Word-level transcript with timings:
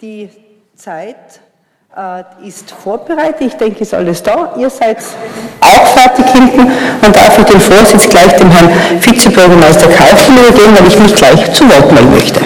Die 0.00 0.30
Zeit 0.76 1.40
äh, 1.94 2.48
ist 2.48 2.70
vorbereitet. 2.70 3.42
Ich 3.42 3.54
denke, 3.54 3.80
ist 3.80 3.92
alles 3.92 4.22
da. 4.22 4.54
Ihr 4.56 4.70
seid 4.70 4.96
auch 5.60 5.86
fertig 5.88 6.24
hinten 6.26 6.60
und 7.04 7.14
darf 7.14 7.38
ich 7.38 7.44
den 7.44 7.60
Vorsitz 7.60 8.08
gleich 8.08 8.34
dem 8.36 8.50
Herrn 8.50 8.70
Vizebürgermeister 8.98 9.88
Kaufmann 9.88 10.38
übergeben, 10.38 10.78
weil 10.78 10.88
ich 10.88 10.98
mich 10.98 11.14
gleich 11.14 11.52
zu 11.52 11.64
Wort 11.64 11.92
melden 11.92 12.12
möchte. 12.12 12.40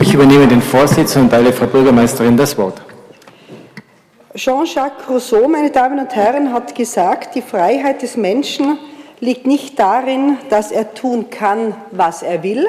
Ich 0.00 0.14
übernehme 0.14 0.46
den 0.46 0.62
Vorsitz 0.62 1.16
und 1.16 1.28
teile 1.28 1.52
Frau 1.52 1.66
Bürgermeisterin 1.66 2.36
das 2.36 2.56
Wort. 2.56 2.80
Jean-Jacques 4.36 5.08
Rousseau, 5.10 5.48
meine 5.48 5.72
Damen 5.72 5.98
und 5.98 6.14
Herren, 6.14 6.52
hat 6.52 6.72
gesagt, 6.72 7.34
die 7.34 7.42
Freiheit 7.42 8.02
des 8.02 8.16
Menschen 8.16 8.78
liegt 9.18 9.44
nicht 9.44 9.76
darin, 9.76 10.36
dass 10.50 10.70
er 10.70 10.94
tun 10.94 11.30
kann, 11.30 11.74
was 11.90 12.22
er 12.22 12.44
will, 12.44 12.68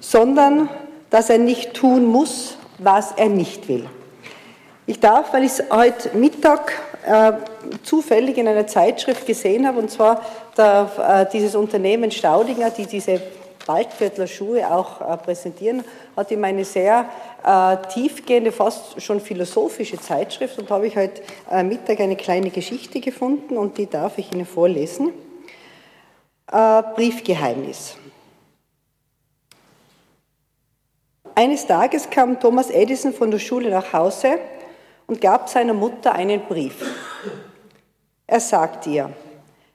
sondern 0.00 0.68
dass 1.16 1.30
er 1.30 1.38
nicht 1.38 1.72
tun 1.72 2.04
muss, 2.04 2.58
was 2.76 3.12
er 3.12 3.30
nicht 3.30 3.68
will. 3.68 3.88
Ich 4.84 5.00
darf, 5.00 5.32
weil 5.32 5.44
ich 5.44 5.52
es 5.52 5.62
heute 5.70 6.14
Mittag 6.14 6.74
äh, 7.06 7.32
zufällig 7.84 8.36
in 8.36 8.46
einer 8.46 8.66
Zeitschrift 8.66 9.24
gesehen 9.26 9.66
habe, 9.66 9.78
und 9.78 9.90
zwar 9.90 10.20
der, 10.58 10.90
äh, 11.26 11.32
dieses 11.32 11.54
Unternehmen 11.54 12.10
Staudinger, 12.10 12.68
die 12.68 12.84
diese 12.84 13.22
Waldviertler 13.64 14.26
Schuhe 14.26 14.70
auch 14.70 15.00
äh, 15.00 15.16
präsentieren, 15.16 15.84
hat 16.14 16.30
ihm 16.30 16.44
eine 16.44 16.66
sehr 16.66 17.06
äh, 17.42 17.78
tiefgehende, 17.94 18.52
fast 18.52 19.00
schon 19.00 19.18
philosophische 19.18 19.98
Zeitschrift 19.98 20.58
und 20.58 20.68
habe 20.68 20.86
ich 20.86 20.96
heute 20.96 21.22
äh, 21.50 21.62
Mittag 21.62 21.98
eine 22.00 22.16
kleine 22.16 22.50
Geschichte 22.50 23.00
gefunden 23.00 23.56
und 23.56 23.78
die 23.78 23.86
darf 23.86 24.18
ich 24.18 24.34
Ihnen 24.34 24.44
vorlesen. 24.44 25.14
Äh, 26.52 26.82
Briefgeheimnis. 26.94 27.96
Eines 31.38 31.66
Tages 31.66 32.08
kam 32.08 32.40
Thomas 32.40 32.70
Edison 32.70 33.12
von 33.12 33.30
der 33.30 33.38
Schule 33.38 33.68
nach 33.68 33.92
Hause 33.92 34.38
und 35.06 35.20
gab 35.20 35.50
seiner 35.50 35.74
Mutter 35.74 36.14
einen 36.14 36.40
Brief. 36.40 36.76
Er 38.26 38.40
sagte 38.40 38.88
ihr, 38.88 39.12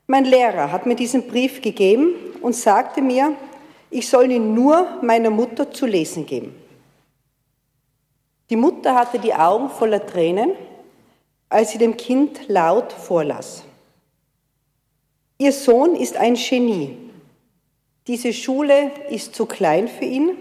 mein 0.07 0.25
Lehrer 0.25 0.71
hat 0.71 0.87
mir 0.87 0.95
diesen 0.95 1.27
Brief 1.27 1.61
gegeben 1.61 2.15
und 2.41 2.55
sagte 2.55 3.03
mir, 3.03 3.35
ich 3.91 4.09
soll 4.09 4.31
ihn 4.31 4.55
nur 4.55 5.03
meiner 5.03 5.29
Mutter 5.29 5.69
zu 5.71 5.85
lesen 5.85 6.25
geben. 6.25 6.55
Die 8.49 8.55
Mutter 8.55 8.95
hatte 8.95 9.19
die 9.19 9.35
Augen 9.35 9.69
voller 9.69 10.03
Tränen, 10.03 10.53
als 11.47 11.73
sie 11.73 11.77
dem 11.77 11.95
Kind 11.95 12.47
laut 12.47 12.91
vorlas. 12.91 13.63
Ihr 15.37 15.51
Sohn 15.53 15.95
ist 15.95 16.17
ein 16.17 16.33
Genie. 16.33 16.97
Diese 18.07 18.33
Schule 18.33 18.89
ist 19.11 19.35
zu 19.35 19.45
klein 19.45 19.87
für 19.87 20.05
ihn 20.05 20.35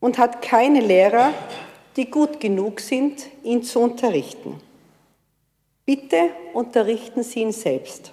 und 0.00 0.18
hat 0.18 0.42
keine 0.42 0.80
Lehrer, 0.80 1.32
die 1.96 2.10
gut 2.10 2.40
genug 2.40 2.80
sind, 2.80 3.26
ihn 3.42 3.62
zu 3.62 3.80
unterrichten. 3.80 4.60
Bitte 5.84 6.30
unterrichten 6.52 7.22
Sie 7.22 7.40
ihn 7.40 7.52
selbst. 7.52 8.12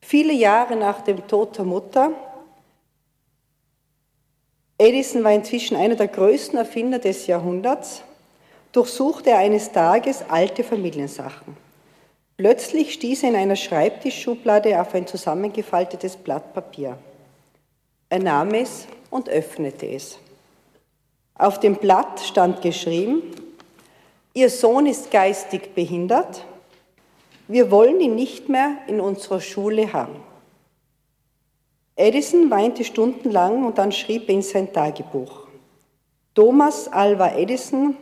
Viele 0.00 0.32
Jahre 0.32 0.76
nach 0.76 1.00
dem 1.00 1.26
Tod 1.26 1.56
der 1.56 1.64
Mutter, 1.64 2.12
Edison 4.76 5.22
war 5.22 5.32
inzwischen 5.32 5.76
einer 5.76 5.94
der 5.94 6.08
größten 6.08 6.58
Erfinder 6.58 6.98
des 6.98 7.26
Jahrhunderts, 7.26 8.02
durchsuchte 8.72 9.30
er 9.30 9.38
eines 9.38 9.70
Tages 9.70 10.24
alte 10.28 10.64
Familiensachen. 10.64 11.56
Plötzlich 12.36 12.92
stieß 12.94 13.22
er 13.22 13.28
in 13.30 13.36
einer 13.36 13.56
Schreibtischschublade 13.56 14.80
auf 14.80 14.92
ein 14.94 15.06
zusammengefaltetes 15.06 16.16
Blatt 16.16 16.52
Papier. 16.52 16.98
Er 18.08 18.18
nahm 18.18 18.52
es 18.52 18.88
und 19.14 19.28
öffnete 19.28 19.86
es. 19.86 20.18
Auf 21.36 21.60
dem 21.60 21.76
Blatt 21.76 22.18
stand 22.18 22.62
geschrieben, 22.62 23.22
Ihr 24.32 24.50
Sohn 24.50 24.86
ist 24.86 25.12
geistig 25.12 25.72
behindert, 25.76 26.44
wir 27.46 27.70
wollen 27.70 28.00
ihn 28.00 28.16
nicht 28.16 28.48
mehr 28.48 28.78
in 28.88 29.00
unserer 29.00 29.40
Schule 29.40 29.92
haben. 29.92 30.16
Edison 31.94 32.50
weinte 32.50 32.82
stundenlang 32.82 33.64
und 33.64 33.78
dann 33.78 33.92
schrieb 33.92 34.28
er 34.28 34.34
in 34.34 34.42
sein 34.42 34.72
Tagebuch. 34.72 35.46
Thomas 36.34 36.88
Alva 36.88 37.36
Edison 37.36 37.96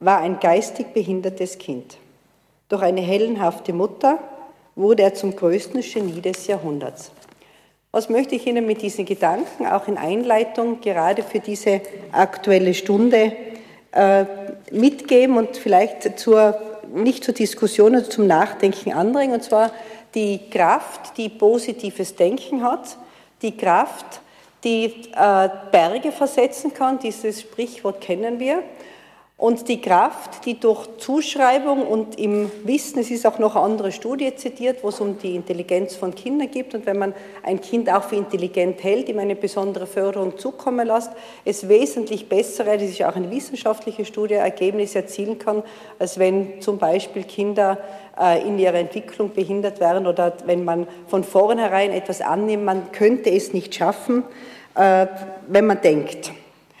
war 0.00 0.18
ein 0.18 0.38
geistig 0.38 0.92
behindertes 0.92 1.56
Kind. 1.56 1.96
Durch 2.68 2.82
eine 2.82 3.00
hellenhafte 3.00 3.72
Mutter 3.72 4.18
wurde 4.74 5.04
er 5.04 5.14
zum 5.14 5.34
größten 5.34 5.80
Genie 5.80 6.20
des 6.20 6.46
Jahrhunderts. 6.46 7.10
Was 7.94 8.08
möchte 8.08 8.34
ich 8.34 8.46
Ihnen 8.46 8.64
mit 8.64 8.80
diesen 8.80 9.04
Gedanken 9.04 9.66
auch 9.66 9.86
in 9.86 9.98
Einleitung 9.98 10.80
gerade 10.80 11.22
für 11.22 11.40
diese 11.40 11.82
aktuelle 12.10 12.72
Stunde 12.72 13.36
äh, 13.92 14.24
mitgeben 14.70 15.36
und 15.36 15.58
vielleicht 15.58 16.18
zur, 16.18 16.58
nicht 16.94 17.22
zur 17.22 17.34
Diskussion, 17.34 17.92
sondern 17.92 18.10
zum 18.10 18.26
Nachdenken 18.26 18.94
anregen? 18.94 19.34
Und 19.34 19.44
zwar 19.44 19.72
die 20.14 20.40
Kraft, 20.50 21.18
die 21.18 21.28
positives 21.28 22.16
Denken 22.16 22.64
hat, 22.64 22.96
die 23.42 23.58
Kraft, 23.58 24.22
die 24.64 24.86
äh, 25.14 25.50
Berge 25.70 26.12
versetzen 26.12 26.72
kann, 26.72 26.98
dieses 26.98 27.42
Sprichwort 27.42 28.00
kennen 28.00 28.40
wir, 28.40 28.62
und 29.42 29.66
die 29.66 29.80
Kraft, 29.80 30.46
die 30.46 30.60
durch 30.60 30.86
Zuschreibung 30.98 31.84
und 31.84 32.16
im 32.16 32.48
Wissen, 32.62 33.00
es 33.00 33.10
ist 33.10 33.26
auch 33.26 33.40
noch 33.40 33.56
eine 33.56 33.64
andere 33.64 33.90
Studie 33.90 34.32
zitiert, 34.36 34.84
wo 34.84 34.90
es 34.90 35.00
um 35.00 35.18
die 35.18 35.34
Intelligenz 35.34 35.96
von 35.96 36.14
Kindern 36.14 36.48
geht. 36.48 36.72
Und 36.76 36.86
wenn 36.86 36.96
man 36.96 37.12
ein 37.42 37.60
Kind 37.60 37.92
auch 37.92 38.04
für 38.04 38.14
intelligent 38.14 38.84
hält, 38.84 39.08
ihm 39.08 39.18
eine 39.18 39.34
besondere 39.34 39.88
Förderung 39.88 40.38
zukommen 40.38 40.86
lässt, 40.86 41.10
es 41.44 41.68
wesentlich 41.68 42.28
bessere, 42.28 42.78
das 42.78 42.88
ist 42.88 43.02
auch 43.02 43.16
eine 43.16 43.32
wissenschaftliche 43.32 44.04
Studie, 44.04 44.34
Ergebnisse 44.34 45.00
erzielen 45.00 45.40
kann, 45.40 45.64
als 45.98 46.20
wenn 46.20 46.60
zum 46.60 46.78
Beispiel 46.78 47.24
Kinder 47.24 47.78
äh, 48.16 48.46
in 48.46 48.60
ihrer 48.60 48.78
Entwicklung 48.78 49.32
behindert 49.32 49.80
wären 49.80 50.06
oder 50.06 50.34
wenn 50.46 50.64
man 50.64 50.86
von 51.08 51.24
vornherein 51.24 51.90
etwas 51.90 52.20
annimmt, 52.20 52.64
man 52.64 52.92
könnte 52.92 53.30
es 53.30 53.52
nicht 53.52 53.74
schaffen, 53.74 54.22
äh, 54.76 55.08
wenn 55.48 55.66
man 55.66 55.80
denkt. 55.80 56.30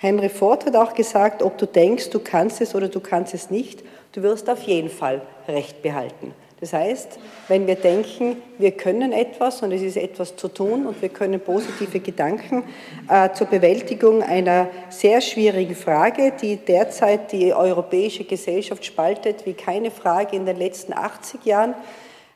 Henry 0.02 0.30
Ford 0.30 0.66
hat 0.66 0.74
auch 0.74 0.94
gesagt, 0.94 1.44
ob 1.44 1.58
du 1.58 1.64
denkst, 1.64 2.10
du 2.10 2.18
kannst 2.18 2.60
es 2.60 2.74
oder 2.74 2.88
du 2.88 2.98
kannst 2.98 3.34
es 3.34 3.50
nicht, 3.50 3.84
du 4.10 4.24
wirst 4.24 4.50
auf 4.50 4.60
jeden 4.64 4.90
Fall 4.90 5.22
Recht 5.46 5.80
behalten. 5.80 6.34
Das 6.58 6.72
heißt, 6.72 7.20
wenn 7.46 7.68
wir 7.68 7.76
denken, 7.76 8.36
wir 8.58 8.72
können 8.72 9.12
etwas 9.12 9.62
und 9.62 9.70
es 9.70 9.80
ist 9.80 9.96
etwas 9.96 10.34
zu 10.34 10.48
tun 10.48 10.86
und 10.86 11.00
wir 11.00 11.08
können 11.08 11.38
positive 11.38 12.00
Gedanken 12.00 12.64
äh, 13.08 13.30
zur 13.32 13.46
Bewältigung 13.46 14.24
einer 14.24 14.70
sehr 14.88 15.20
schwierigen 15.20 15.76
Frage, 15.76 16.32
die 16.32 16.56
derzeit 16.56 17.30
die 17.30 17.54
europäische 17.54 18.24
Gesellschaft 18.24 18.84
spaltet, 18.84 19.46
wie 19.46 19.52
keine 19.52 19.92
Frage 19.92 20.34
in 20.34 20.46
den 20.46 20.56
letzten 20.56 20.94
80 20.94 21.44
Jahren, 21.44 21.74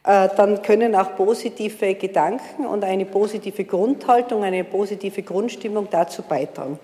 äh, 0.04 0.28
dann 0.36 0.62
können 0.62 0.94
auch 0.94 1.16
positive 1.16 1.96
Gedanken 1.96 2.64
und 2.64 2.84
eine 2.84 3.06
positive 3.06 3.64
Grundhaltung, 3.64 4.44
eine 4.44 4.62
positive 4.62 5.24
Grundstimmung 5.24 5.88
dazu 5.90 6.22
beitragen. 6.22 6.78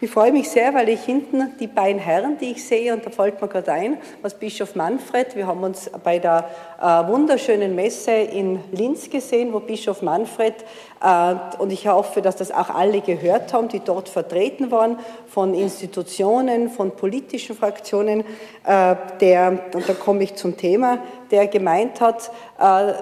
Ich 0.00 0.12
freue 0.12 0.30
mich 0.30 0.48
sehr, 0.48 0.74
weil 0.74 0.90
ich 0.90 1.00
hinten 1.00 1.56
die 1.58 1.66
beiden 1.66 2.00
Herren, 2.00 2.38
die 2.38 2.52
ich 2.52 2.64
sehe, 2.64 2.94
und 2.94 3.04
da 3.04 3.10
fällt 3.10 3.42
mir 3.42 3.48
gerade 3.48 3.72
ein, 3.72 3.98
was 4.22 4.32
Bischof 4.34 4.76
Manfred, 4.76 5.34
wir 5.34 5.48
haben 5.48 5.64
uns 5.64 5.90
bei 6.04 6.20
der 6.20 6.48
äh, 6.80 6.84
wunderschönen 7.08 7.74
Messe 7.74 8.12
in 8.12 8.60
Linz 8.70 9.10
gesehen, 9.10 9.52
wo 9.52 9.58
Bischof 9.58 10.00
Manfred, 10.02 10.54
äh, 11.02 11.34
und 11.58 11.72
ich 11.72 11.88
hoffe, 11.88 12.22
dass 12.22 12.36
das 12.36 12.52
auch 12.52 12.70
alle 12.70 13.00
gehört 13.00 13.52
haben, 13.52 13.66
die 13.66 13.80
dort 13.80 14.08
vertreten 14.08 14.70
waren, 14.70 15.00
von 15.26 15.52
Institutionen, 15.52 16.70
von 16.70 16.92
politischen 16.92 17.56
Fraktionen, 17.56 18.20
äh, 18.64 18.94
der, 19.20 19.64
und 19.74 19.88
da 19.88 19.94
komme 19.94 20.22
ich 20.22 20.36
zum 20.36 20.56
Thema, 20.56 20.98
der 21.32 21.48
gemeint 21.48 22.00
hat, 22.00 22.30
äh, 22.60 22.92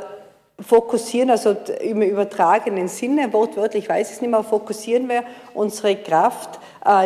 fokussieren, 0.59 1.31
also 1.31 1.55
im 1.81 2.01
übertragenen 2.01 2.89
Sinne, 2.89 3.31
wortwörtlich 3.33 3.89
weiß 3.89 4.09
ich 4.09 4.17
es 4.17 4.21
nicht 4.23 4.31
mehr, 4.31 4.43
fokussieren 4.43 5.09
wir 5.09 5.23
unsere 5.53 5.97
Kraft 5.97 6.59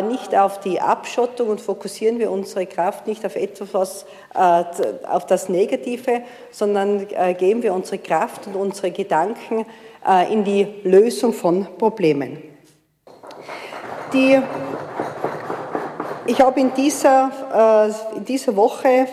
nicht 0.03 0.35
auf 0.35 0.59
die 0.59 0.79
Abschottung 0.79 1.49
und 1.49 1.61
fokussieren 1.61 2.19
wir 2.19 2.29
unsere 2.31 2.65
Kraft 2.65 3.07
nicht 3.07 3.25
auf 3.25 3.35
etwas, 3.35 4.05
äh, 4.35 4.63
auf 5.07 5.25
das 5.25 5.49
Negative, 5.49 6.21
sondern 6.51 7.07
äh, 7.09 7.33
geben 7.33 7.63
wir 7.63 7.73
unsere 7.73 7.97
Kraft 7.97 8.47
und 8.47 8.55
unsere 8.55 8.91
Gedanken 8.91 9.65
äh, 10.07 10.31
in 10.31 10.43
die 10.43 10.67
Lösung 10.83 11.33
von 11.33 11.67
Problemen. 11.77 12.41
Die, 14.13 14.39
ich 16.25 16.41
habe 16.41 16.59
in 16.59 16.73
dieser, 16.73 17.93
äh, 18.13 18.17
in 18.17 18.25
dieser 18.25 18.55
Woche 18.55 19.07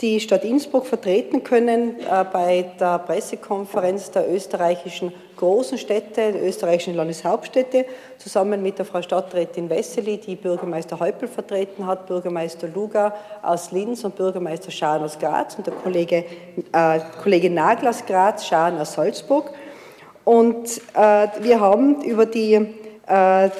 die 0.00 0.18
Stadt 0.18 0.44
Innsbruck 0.44 0.86
vertreten 0.86 1.44
können 1.44 2.00
äh, 2.00 2.24
bei 2.32 2.70
der 2.78 2.98
Pressekonferenz 3.00 4.10
der 4.10 4.32
österreichischen 4.32 5.12
großen 5.36 5.78
Städte, 5.78 6.32
der 6.32 6.42
österreichischen 6.42 6.94
Landeshauptstädte, 6.94 7.84
zusammen 8.18 8.62
mit 8.62 8.78
der 8.78 8.86
Frau 8.86 9.02
Stadträtin 9.02 9.68
Wessely, 9.68 10.18
die 10.18 10.36
Bürgermeister 10.36 10.98
Häupl 11.00 11.28
vertreten 11.28 11.86
hat, 11.86 12.06
Bürgermeister 12.06 12.68
Luga 12.68 13.14
aus 13.42 13.72
Linz 13.72 14.04
und 14.04 14.16
Bürgermeister 14.16 14.70
Schahn 14.70 15.02
aus 15.02 15.18
Graz 15.18 15.56
und 15.56 15.66
der 15.66 15.74
Kollege, 15.74 16.24
äh, 16.72 17.00
Kollege 17.22 17.50
Nagel 17.50 17.88
aus 17.88 18.04
Graz, 18.06 18.46
Schahn 18.46 18.78
aus 18.78 18.94
Salzburg. 18.94 19.50
Und 20.24 20.80
äh, 20.94 21.28
wir 21.40 21.60
haben 21.60 22.02
über 22.02 22.26
die, 22.26 22.54
äh, 22.54 23.50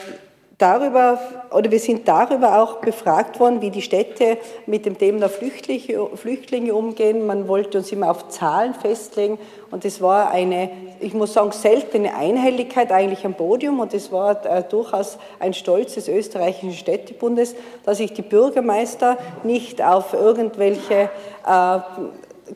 darüber, 0.60 1.18
oder 1.50 1.70
wir 1.70 1.78
sind 1.78 2.06
darüber 2.06 2.60
auch 2.60 2.76
befragt 2.76 3.40
worden, 3.40 3.60
wie 3.60 3.70
die 3.70 3.82
Städte 3.82 4.38
mit 4.66 4.86
dem 4.86 4.98
Thema 4.98 5.28
Flüchtlinge, 5.28 6.08
Flüchtlinge 6.14 6.74
umgehen. 6.74 7.26
Man 7.26 7.48
wollte 7.48 7.78
uns 7.78 7.90
immer 7.92 8.10
auf 8.10 8.28
Zahlen 8.28 8.74
festlegen 8.74 9.38
und 9.70 9.84
es 9.84 10.00
war 10.00 10.30
eine, 10.30 10.70
ich 11.00 11.14
muss 11.14 11.32
sagen, 11.34 11.52
seltene 11.52 12.14
Einhelligkeit 12.14 12.92
eigentlich 12.92 13.24
am 13.24 13.34
Podium 13.34 13.80
und 13.80 13.94
es 13.94 14.12
war 14.12 14.44
äh, 14.44 14.62
durchaus 14.62 15.18
ein 15.38 15.54
Stolz 15.54 15.94
des 15.94 16.08
österreichischen 16.08 16.72
Städtebundes, 16.72 17.54
dass 17.84 17.98
sich 17.98 18.12
die 18.12 18.22
Bürgermeister 18.22 19.16
nicht 19.42 19.82
auf 19.82 20.12
irgendwelche 20.12 21.10
äh, 21.46 21.78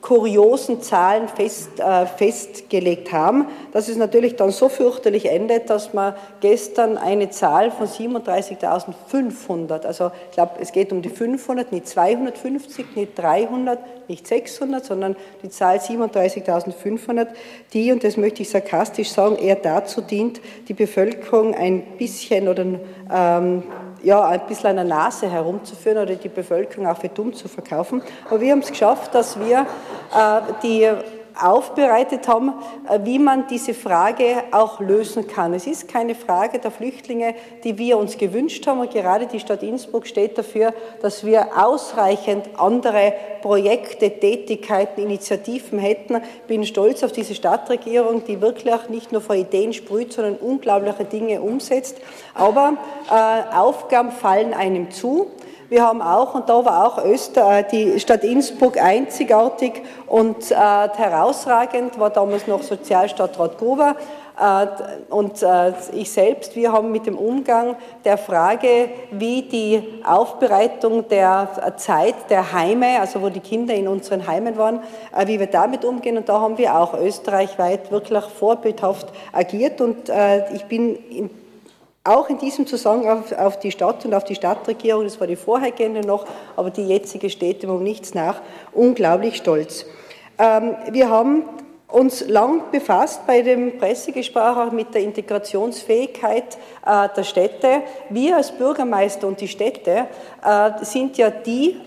kuriosen 0.00 0.82
Zahlen 0.82 1.29
fest, 1.29 1.79
äh, 1.79 2.06
festgelegt 2.06 3.12
haben, 3.12 3.46
dass 3.73 3.88
es 3.88 3.96
natürlich 3.96 4.37
dann 4.37 4.50
so 4.50 4.69
fürchterlich 4.69 5.31
endet, 5.31 5.70
dass 5.70 5.94
man 5.94 6.14
gestern 6.41 6.99
eine 6.99 7.31
Zahl 7.31 7.70
von 7.70 7.87
37.500, 7.87 9.87
also 9.87 10.11
ich 10.31 10.35
glaube, 10.35 10.52
es 10.61 10.73
geht 10.73 10.93
um 10.93 11.02
die 11.02 11.08
500, 11.08 11.73
nicht 11.73 11.88
250, 11.88 12.96
nicht 12.96 13.19
300, 13.19 14.08
nicht 14.08 14.26
600, 14.26 14.85
sondern 14.85 15.17
die 15.43 15.49
Zahl 15.49 15.79
37.500, 15.79 17.29
die, 17.73 17.93
und 17.93 18.05
das 18.05 18.17
möchte 18.17 18.43
ich 18.43 18.50
sarkastisch 18.50 19.11
sagen, 19.11 19.37
eher 19.37 19.56
dazu 19.56 20.00
dient, 20.00 20.41
die 20.69 20.75
Bevölkerung 20.75 21.55
ein 21.55 21.82
bisschen 21.99 22.49
oder 22.49 22.64
ähm, 23.12 23.62
ja, 24.05 24.27
ein 24.27 24.47
bisschen 24.47 24.71
an 24.71 24.77
der 24.77 24.85
Nase 24.85 25.31
herumzuführen 25.31 25.99
oder 25.99 26.15
die 26.15 26.29
Bevölkerung 26.29 26.87
auch 26.87 26.99
für 26.99 27.09
dumm 27.09 27.33
zu 27.35 27.49
verkaufen. 27.49 28.03
Aber 28.29 28.41
wir 28.41 28.53
haben 28.53 28.61
es 28.61 28.71
geschafft, 28.71 29.15
dass 29.15 29.39
wir 29.39 29.67
äh, 30.15 30.41
die 30.62 30.89
aufbereitet 31.40 32.28
haben, 32.28 32.52
äh, 32.88 33.00
wie 33.04 33.19
man 33.19 33.46
diese 33.46 33.75
Frage 33.75 34.44
auch 34.52 34.81
lösen 34.81 35.26
kann. 35.26 35.54
Es 35.54 35.66
ist 35.66 35.88
keine 35.88 36.14
Frage 36.14 36.58
der 36.58 36.70
Flüchtlinge, 36.70 37.34
die 37.64 37.78
wir 37.78 37.98
uns 37.98 38.19
gewünscht 38.19 38.66
haben. 38.66 38.81
Und 38.81 38.90
gerade 38.90 39.26
die 39.26 39.40
Stadt 39.40 39.62
Innsbruck 39.62 40.06
steht 40.06 40.38
dafür, 40.38 40.72
dass 41.02 41.25
wir 41.25 41.48
ausreichend 41.56 42.48
andere 42.56 43.12
Projekte, 43.42 44.10
Tätigkeiten, 44.10 45.02
Initiativen 45.02 45.78
hätten. 45.78 46.16
Ich 46.16 46.46
bin 46.46 46.64
stolz 46.64 47.02
auf 47.02 47.12
diese 47.12 47.34
Stadtregierung, 47.34 48.25
die 48.25 48.40
wirklich 48.40 48.88
nicht 48.88 49.12
nur 49.12 49.20
vor 49.20 49.34
Ideen 49.36 49.72
sprüht, 49.72 50.12
sondern 50.12 50.36
unglaubliche 50.36 51.04
Dinge 51.04 51.40
umsetzt. 51.40 51.98
Aber 52.34 52.76
äh, 53.10 53.56
Aufgaben 53.56 54.10
fallen 54.12 54.54
einem 54.54 54.90
zu. 54.90 55.31
Wir 55.69 55.82
haben 55.82 56.02
auch, 56.02 56.34
und 56.34 56.49
da 56.49 56.64
war 56.64 56.87
auch 56.87 57.05
Öster, 57.05 57.58
äh, 57.58 57.64
die 57.70 57.99
Stadt 57.99 58.22
Innsbruck 58.25 58.81
einzigartig 58.81 59.82
und 60.06 60.50
äh, 60.50 60.55
herausragend, 60.55 61.99
war 61.99 62.11
damals 62.11 62.46
noch 62.46 62.62
Sozialstadtrat 62.62 63.58
Gruber, 63.58 63.96
äh, 64.40 64.66
und 65.11 65.43
äh, 65.43 65.72
ich 65.93 66.11
selbst, 66.11 66.56
wir 66.56 66.72
haben 66.72 66.90
mit 66.90 67.06
dem 67.06 67.16
Umgang 67.16 67.76
der 68.05 68.19
Frage, 68.19 68.88
wie 69.12 69.43
die 69.43 70.02
Aufbereitung 70.05 71.08
der 71.08 71.75
Zeit 71.76 72.31
der 72.31 72.52
Heime, 72.52 73.00
also 73.00 73.22
wo 73.22 73.28
die 73.28 73.40
Kinder 73.40 73.75
in 73.75 73.87
unseren 73.87 74.26
Heimen 74.26 74.56
waren, 74.56 74.81
wie 75.26 75.38
wir 75.38 75.46
damit 75.46 75.84
umgehen. 75.84 76.17
Und 76.17 76.28
da 76.28 76.40
haben 76.40 76.58
wir 76.58 76.76
auch 76.76 76.94
österreichweit 76.94 77.93
wirklich 77.93 78.25
vorbildhaft 78.25 79.06
agiert. 79.32 79.81
Und 79.81 80.10
ich 80.52 80.64
bin 80.64 80.96
in 81.10 81.31
auch 82.05 82.29
in 82.29 82.39
diesem 82.39 82.67
Zusammenhang 82.67 83.19
auf, 83.19 83.33
auf, 83.33 83.59
die 83.59 83.71
Stadt 83.71 84.05
und 84.05 84.12
auf 84.15 84.25
die 84.25 84.35
Stadtregierung, 84.35 85.05
das 85.05 85.19
war 85.19 85.27
die 85.27 85.37
vorhergehende 85.37 86.03
noch, 86.03 86.27
aber 86.55 86.71
die 86.71 86.87
jetzige 86.87 87.31
steht 87.31 87.65
um 87.65 87.83
nichts 87.83 88.15
nach, 88.15 88.43
unglaublich 88.73 89.37
stolz. 89.37 89.87
Ähm, 90.39 90.77
wir 90.91 91.09
haben 91.09 91.45
uns 91.89 92.27
lang 92.27 92.71
befasst 92.73 93.27
bei 93.27 93.41
dem 93.41 93.79
Pressegespräch 93.79 94.56
auch 94.56 94.73
mit 94.73 94.95
der 94.95 95.03
Integrationsfähigkeit 95.03 96.59
äh, 96.85 97.09
der 97.17 97.23
Städte. 97.23 97.83
Wir 98.11 98.37
als 98.37 98.53
Bürgermeister 98.53 99.27
und 99.27 99.41
die 99.41 99.49
Städte 99.49 100.09
äh, 100.45 100.71
sind 100.85 101.17
ja 101.17 101.31
die 101.31 101.81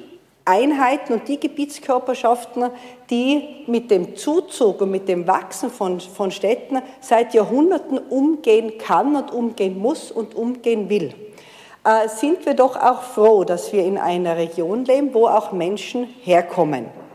Einheiten 0.47 1.13
und 1.13 1.27
die 1.27 1.39
Gebietskörperschaften, 1.39 2.69
die 3.09 3.63
mit 3.67 3.91
dem 3.91 4.15
Zuzug 4.15 4.81
und 4.81 4.91
mit 4.91 5.07
dem 5.07 5.27
Wachsen 5.27 5.69
von, 5.69 5.99
von 5.99 6.31
Städten 6.31 6.81
seit 7.01 7.33
Jahrhunderten 7.33 7.97
umgehen 7.97 8.77
kann 8.77 9.15
und 9.15 9.31
umgehen 9.31 9.77
muss 9.77 10.11
und 10.11 10.35
umgehen 10.35 10.89
will. 10.89 11.13
Äh, 11.83 12.07
sind 12.09 12.45
wir 12.45 12.53
doch 12.53 12.75
auch 12.75 13.01
froh, 13.01 13.43
dass 13.43 13.71
wir 13.73 13.85
in 13.85 13.97
einer 13.97 14.37
Region 14.37 14.85
leben, 14.85 15.13
wo 15.13 15.27
auch 15.27 15.51
Menschen 15.51 16.05
herkommen 16.23 17.06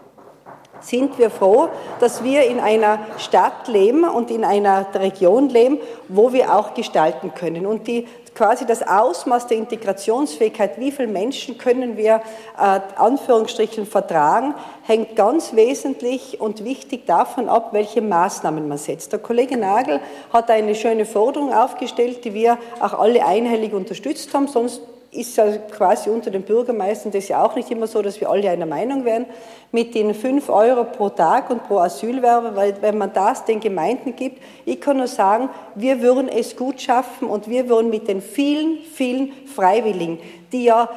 sind 0.82 1.18
wir 1.18 1.30
froh, 1.30 1.68
dass 2.00 2.22
wir 2.22 2.44
in 2.44 2.60
einer 2.60 2.98
Stadt 3.18 3.68
leben 3.68 4.04
und 4.04 4.30
in 4.30 4.44
einer 4.44 4.86
Region 4.94 5.48
leben, 5.48 5.78
wo 6.08 6.32
wir 6.32 6.54
auch 6.54 6.74
gestalten 6.74 7.32
können. 7.34 7.66
Und 7.66 7.86
die 7.86 8.06
quasi 8.34 8.66
das 8.66 8.86
Ausmaß 8.86 9.46
der 9.46 9.58
Integrationsfähigkeit, 9.58 10.78
wie 10.78 10.90
viele 10.90 11.08
Menschen 11.08 11.58
können 11.58 11.96
wir 11.96 12.22
äh, 12.58 12.80
Anführungsstrichen 12.96 13.86
vertragen, 13.86 14.54
hängt 14.82 15.16
ganz 15.16 15.54
wesentlich 15.54 16.40
und 16.40 16.64
wichtig 16.64 17.06
davon 17.06 17.48
ab, 17.48 17.68
welche 17.72 18.00
Maßnahmen 18.00 18.68
man 18.68 18.78
setzt. 18.78 19.12
Der 19.12 19.18
Kollege 19.18 19.56
Nagel 19.56 20.00
hat 20.32 20.50
eine 20.50 20.74
schöne 20.74 21.04
Forderung 21.04 21.52
aufgestellt, 21.52 22.24
die 22.24 22.34
wir 22.34 22.58
auch 22.80 22.94
alle 22.94 23.24
einhellig 23.24 23.74
unterstützt 23.74 24.32
haben, 24.34 24.48
sonst 24.48 24.80
ist 25.12 25.36
ja 25.36 25.58
quasi 25.58 26.08
unter 26.08 26.30
den 26.30 26.42
Bürgermeistern 26.42 27.12
das 27.12 27.28
ja 27.28 27.44
auch 27.44 27.54
nicht 27.54 27.70
immer 27.70 27.86
so, 27.86 28.00
dass 28.00 28.18
wir 28.20 28.30
alle 28.30 28.48
einer 28.48 28.64
Meinung 28.64 29.04
wären, 29.04 29.26
mit 29.70 29.94
den 29.94 30.14
5 30.14 30.48
Euro 30.48 30.84
pro 30.84 31.10
Tag 31.10 31.50
und 31.50 31.64
pro 31.64 31.78
Asylwerber, 31.78 32.56
weil 32.56 32.74
wenn 32.80 32.96
man 32.96 33.12
das 33.12 33.44
den 33.44 33.60
Gemeinden 33.60 34.16
gibt, 34.16 34.42
ich 34.64 34.80
kann 34.80 34.96
nur 34.96 35.06
sagen, 35.06 35.50
wir 35.74 36.00
würden 36.00 36.28
es 36.28 36.56
gut 36.56 36.80
schaffen 36.80 37.28
und 37.28 37.48
wir 37.48 37.68
würden 37.68 37.90
mit 37.90 38.08
den 38.08 38.22
vielen, 38.22 38.78
vielen 38.78 39.32
Freiwilligen, 39.46 40.18
die 40.50 40.64
ja 40.64 40.88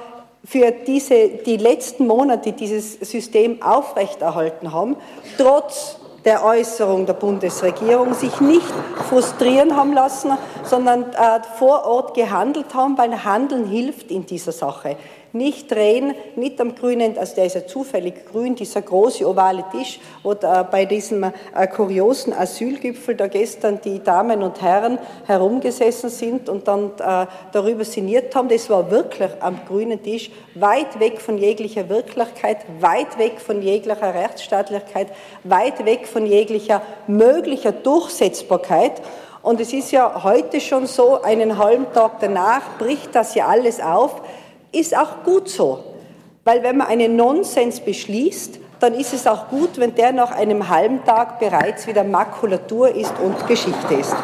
für 0.45 0.71
diese, 0.71 1.27
die 1.27 1.57
letzten 1.57 2.07
Monate 2.07 2.53
dieses 2.53 2.93
System 2.93 3.61
aufrechterhalten 3.61 4.71
haben, 4.71 4.95
trotz 5.37 5.99
der 6.25 6.43
Äußerung 6.43 7.05
der 7.05 7.13
Bundesregierung 7.13 8.13
sich 8.15 8.41
nicht 8.41 8.73
frustrieren 9.09 9.75
haben 9.75 9.93
lassen, 9.93 10.31
sondern 10.63 11.03
äh, 11.13 11.39
vor 11.57 11.85
Ort 11.85 12.15
gehandelt 12.15 12.73
haben, 12.73 12.97
weil 12.97 13.23
Handeln 13.23 13.65
hilft 13.67 14.09
in 14.11 14.25
dieser 14.25 14.51
Sache 14.51 14.97
nicht 15.35 15.69
drehen, 15.69 16.15
nicht 16.37 16.61
am 16.61 16.75
grünen, 16.75 17.17
also 17.17 17.35
der 17.35 17.45
ist 17.45 17.55
ja 17.55 17.67
zufällig 17.67 18.25
grün, 18.31 18.55
dieser 18.55 18.81
große 18.81 19.27
ovale 19.27 19.65
Tisch, 19.69 19.99
wo 20.23 20.33
da 20.33 20.63
bei 20.63 20.85
diesem 20.85 21.23
äh, 21.23 21.67
kuriosen 21.67 22.31
Asylgipfel 22.31 23.15
da 23.15 23.27
gestern 23.27 23.81
die 23.83 24.01
Damen 24.01 24.41
und 24.43 24.61
Herren 24.61 24.97
herumgesessen 25.25 26.09
sind 26.09 26.47
und 26.47 26.69
dann 26.69 26.91
äh, 26.99 27.27
darüber 27.51 27.83
sinniert 27.83 28.33
haben. 28.33 28.47
Das 28.47 28.69
war 28.69 28.89
wirklich 28.89 29.29
am 29.41 29.59
grünen 29.67 30.01
Tisch, 30.01 30.31
weit 30.53 31.01
weg 31.01 31.19
von 31.19 31.37
jeglicher 31.37 31.89
Wirklichkeit, 31.89 32.59
weit 32.79 33.17
weg 33.17 33.41
von 33.41 33.61
jeglicher 33.61 34.13
Rechtsstaatlichkeit, 34.13 35.07
weit 35.43 35.85
weg 35.85 36.07
von 36.07 36.25
jeglicher 36.25 36.81
möglicher 37.07 37.73
Durchsetzbarkeit. 37.73 39.01
Und 39.41 39.59
es 39.59 39.73
ist 39.73 39.91
ja 39.91 40.23
heute 40.23 40.61
schon 40.61 40.87
so, 40.87 41.21
einen 41.21 41.57
halben 41.57 41.91
Tag 41.93 42.21
danach 42.21 42.77
bricht 42.79 43.13
das 43.13 43.35
ja 43.35 43.47
alles 43.47 43.81
auf 43.81 44.21
ist 44.75 44.95
auch 44.95 45.23
gut 45.23 45.49
so. 45.49 45.83
Weil 46.43 46.61
wenn 46.63 46.77
man 46.77 46.87
einen 46.87 47.15
Nonsens 47.15 47.79
beschließt, 47.79 48.59
dann 48.85 48.93
ist 48.93 49.13
es 49.13 49.25
auch 49.25 49.47
gut, 49.47 49.79
wenn 49.79 49.95
der 49.95 50.11
nach 50.11 50.31
einem 50.31 50.69
halben 50.69 51.03
Tag 51.03 51.39
bereits 51.39 51.87
wieder 51.87 52.03
Makulatur 52.03 52.93
ist 52.93 53.13
und 53.19 53.47
Geschichte 53.47 53.95
ist. 53.95 54.15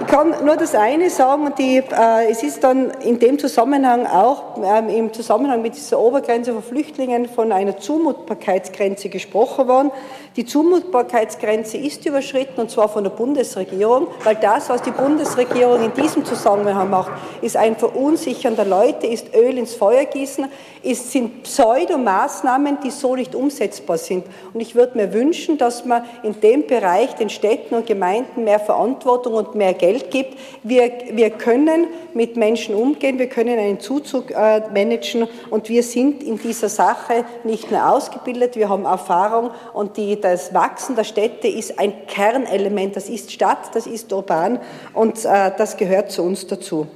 Ich 0.00 0.06
kann 0.06 0.44
nur 0.44 0.56
das 0.56 0.74
eine 0.74 1.10
sagen, 1.10 1.52
die, 1.58 1.78
äh, 1.78 2.30
es 2.30 2.42
ist 2.42 2.62
dann 2.62 2.90
in 3.02 3.18
dem 3.18 3.38
Zusammenhang 3.38 4.06
auch, 4.06 4.62
äh, 4.62 4.98
im 4.98 5.12
Zusammenhang 5.12 5.60
mit 5.60 5.74
dieser 5.74 5.98
Obergrenze 5.98 6.52
von 6.52 6.62
Flüchtlingen 6.62 7.26
von 7.28 7.52
einer 7.52 7.78
Zumutbarkeitsgrenze 7.78 9.08
gesprochen 9.08 9.66
worden. 9.66 9.90
Die 10.36 10.44
Zumutbarkeitsgrenze 10.44 11.78
ist 11.78 12.06
überschritten, 12.06 12.60
und 12.60 12.70
zwar 12.70 12.88
von 12.88 13.04
der 13.04 13.10
Bundesregierung, 13.10 14.06
weil 14.24 14.36
das, 14.36 14.68
was 14.68 14.82
die 14.82 14.92
Bundesregierung 14.92 15.82
in 15.82 15.92
diesem 15.94 16.24
Zusammenhang 16.24 16.90
macht, 16.90 17.12
ist 17.42 17.56
ein 17.56 17.76
Verunsichern 17.76 18.56
der 18.56 18.66
Leute, 18.66 19.06
ist 19.06 19.34
Öl 19.34 19.58
ins 19.58 19.74
Feuer 19.74 20.04
gießen, 20.04 20.46
ist, 20.82 21.12
sind 21.12 21.42
Pseudomaßnahmen, 21.44 22.78
die 22.84 22.90
so 22.90 23.16
nicht 23.16 23.34
umsetzbar 23.34 23.73
sind. 23.96 24.24
Und 24.52 24.60
ich 24.60 24.74
würde 24.74 24.96
mir 24.96 25.12
wünschen, 25.12 25.58
dass 25.58 25.84
man 25.84 26.04
in 26.22 26.40
dem 26.40 26.66
Bereich 26.66 27.14
den 27.14 27.30
Städten 27.30 27.74
und 27.74 27.86
Gemeinden 27.86 28.44
mehr 28.44 28.60
Verantwortung 28.60 29.34
und 29.34 29.54
mehr 29.54 29.72
Geld 29.72 29.84
Geld 29.94 30.10
gibt. 30.10 30.38
Wir, 30.62 30.90
wir 31.12 31.30
können 31.30 31.86
mit 32.14 32.36
Menschen 32.36 32.74
umgehen, 32.74 33.18
wir 33.18 33.28
können 33.28 33.58
einen 33.58 33.80
Zuzug 33.80 34.30
äh, 34.30 34.62
managen 34.72 35.28
und 35.50 35.68
wir 35.68 35.82
sind 35.82 36.22
in 36.22 36.38
dieser 36.38 36.68
Sache 36.68 37.24
nicht 37.44 37.70
nur 37.70 37.90
ausgebildet, 37.90 38.56
wir 38.56 38.68
haben 38.68 38.84
Erfahrung 38.84 39.50
und 39.72 39.96
die, 39.96 40.20
das 40.20 40.54
Wachsen 40.54 40.96
der 40.96 41.04
Städte 41.04 41.48
ist 41.48 41.78
ein 41.78 42.06
Kernelement. 42.06 42.96
Das 42.96 43.08
ist 43.08 43.30
Stadt, 43.30 43.74
das 43.74 43.86
ist 43.86 44.12
urban 44.12 44.58
und 44.94 45.24
äh, 45.24 45.50
das 45.56 45.76
gehört 45.76 46.10
zu 46.10 46.22
uns 46.22 46.46
dazu. 46.46 46.86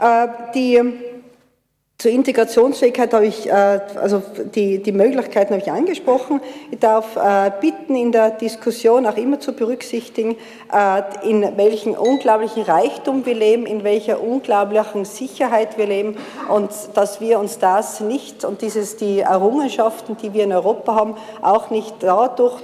Äh, 0.00 0.28
die 0.54 0.80
Zur 2.00 2.12
Integrationsfähigkeit 2.12 3.12
habe 3.12 3.26
ich, 3.26 3.48
äh, 3.48 3.50
also 3.50 4.22
die, 4.54 4.80
die 4.80 4.92
Möglichkeiten 4.92 5.54
habe 5.54 5.60
ich 5.60 5.72
angesprochen. 5.72 6.40
Ich 6.70 6.78
darf 6.78 7.16
äh, 7.16 7.50
bitten, 7.60 7.96
in 7.96 8.12
der 8.12 8.30
Diskussion 8.30 9.04
auch 9.04 9.16
immer 9.16 9.40
zu 9.40 9.52
berücksichtigen, 9.52 10.36
äh, 10.72 11.28
in 11.28 11.56
welchem 11.56 11.94
unglaublichen 11.94 12.62
Reichtum 12.62 13.26
wir 13.26 13.34
leben, 13.34 13.66
in 13.66 13.82
welcher 13.82 14.22
unglaublichen 14.22 15.04
Sicherheit 15.06 15.76
wir 15.76 15.86
leben 15.86 16.16
und 16.48 16.70
dass 16.94 17.20
wir 17.20 17.40
uns 17.40 17.58
das 17.58 17.98
nicht 17.98 18.44
und 18.44 18.62
dieses, 18.62 18.96
die 18.96 19.18
Errungenschaften, 19.18 20.16
die 20.22 20.32
wir 20.32 20.44
in 20.44 20.52
Europa 20.52 20.94
haben, 20.94 21.16
auch 21.42 21.70
nicht 21.70 21.96
dadurch 21.98 22.60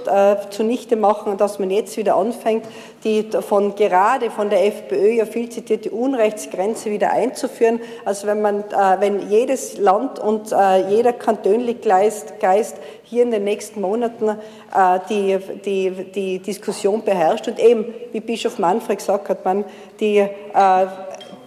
zunichte 0.50 0.94
machen, 0.94 1.38
dass 1.38 1.58
man 1.58 1.70
jetzt 1.70 1.96
wieder 1.96 2.14
anfängt, 2.14 2.66
die 3.04 3.28
von 3.40 3.74
gerade 3.74 4.30
von 4.30 4.50
der 4.50 4.66
FPÖ 4.66 5.10
ja 5.10 5.26
viel 5.26 5.50
zitierte 5.50 5.90
Unrechtsgrenze 5.90 6.90
wieder 6.90 7.10
einzuführen. 7.10 7.80
Also 8.04 8.26
wenn 8.26 8.40
man, 8.40 8.64
wenn 8.98 9.28
jedes 9.28 9.78
Land 9.78 10.18
und 10.18 10.52
äh, 10.52 10.88
jeder 10.88 11.12
Kantönlich-Geist 11.12 12.76
hier 13.04 13.22
in 13.22 13.30
den 13.30 13.44
nächsten 13.44 13.80
Monaten 13.80 14.28
äh, 14.28 14.98
die, 15.08 15.38
die, 15.64 15.90
die 16.12 16.38
Diskussion 16.38 17.02
beherrscht 17.04 17.46
und 17.46 17.60
eben, 17.60 17.94
wie 18.12 18.20
Bischof 18.20 18.58
Manfred 18.58 18.98
gesagt 18.98 19.28
hat, 19.28 19.44
man 19.44 19.64
die, 20.00 20.18
äh, 20.18 20.28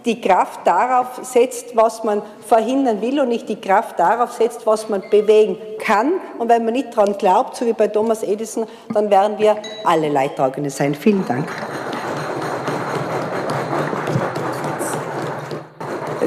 die 0.04 0.20
Kraft 0.20 0.66
darauf 0.66 1.20
setzt, 1.22 1.76
was 1.76 2.04
man 2.04 2.22
verhindern 2.46 3.00
will 3.00 3.20
und 3.20 3.28
nicht 3.28 3.48
die 3.48 3.60
Kraft 3.60 3.98
darauf 3.98 4.32
setzt, 4.32 4.66
was 4.66 4.88
man 4.88 5.02
bewegen 5.10 5.58
kann. 5.78 6.12
Und 6.38 6.48
wenn 6.48 6.64
man 6.64 6.74
nicht 6.74 6.96
daran 6.96 7.16
glaubt, 7.18 7.56
so 7.56 7.66
wie 7.66 7.72
bei 7.72 7.88
Thomas 7.88 8.22
Edison, 8.22 8.66
dann 8.92 9.10
werden 9.10 9.38
wir 9.38 9.56
alle 9.84 10.08
Leidtragende 10.08 10.70
sein. 10.70 10.94
Vielen 10.94 11.26
Dank. 11.26 11.48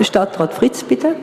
Stadtrat 0.02 0.54
Fritz, 0.54 0.84
bitte. 0.84 1.16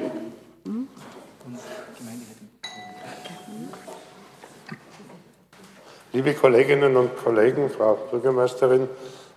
Liebe 6.12 6.34
Kolleginnen 6.34 6.96
und 6.96 7.10
Kollegen, 7.22 7.70
Frau 7.70 7.98
Bürgermeisterin, 8.10 8.88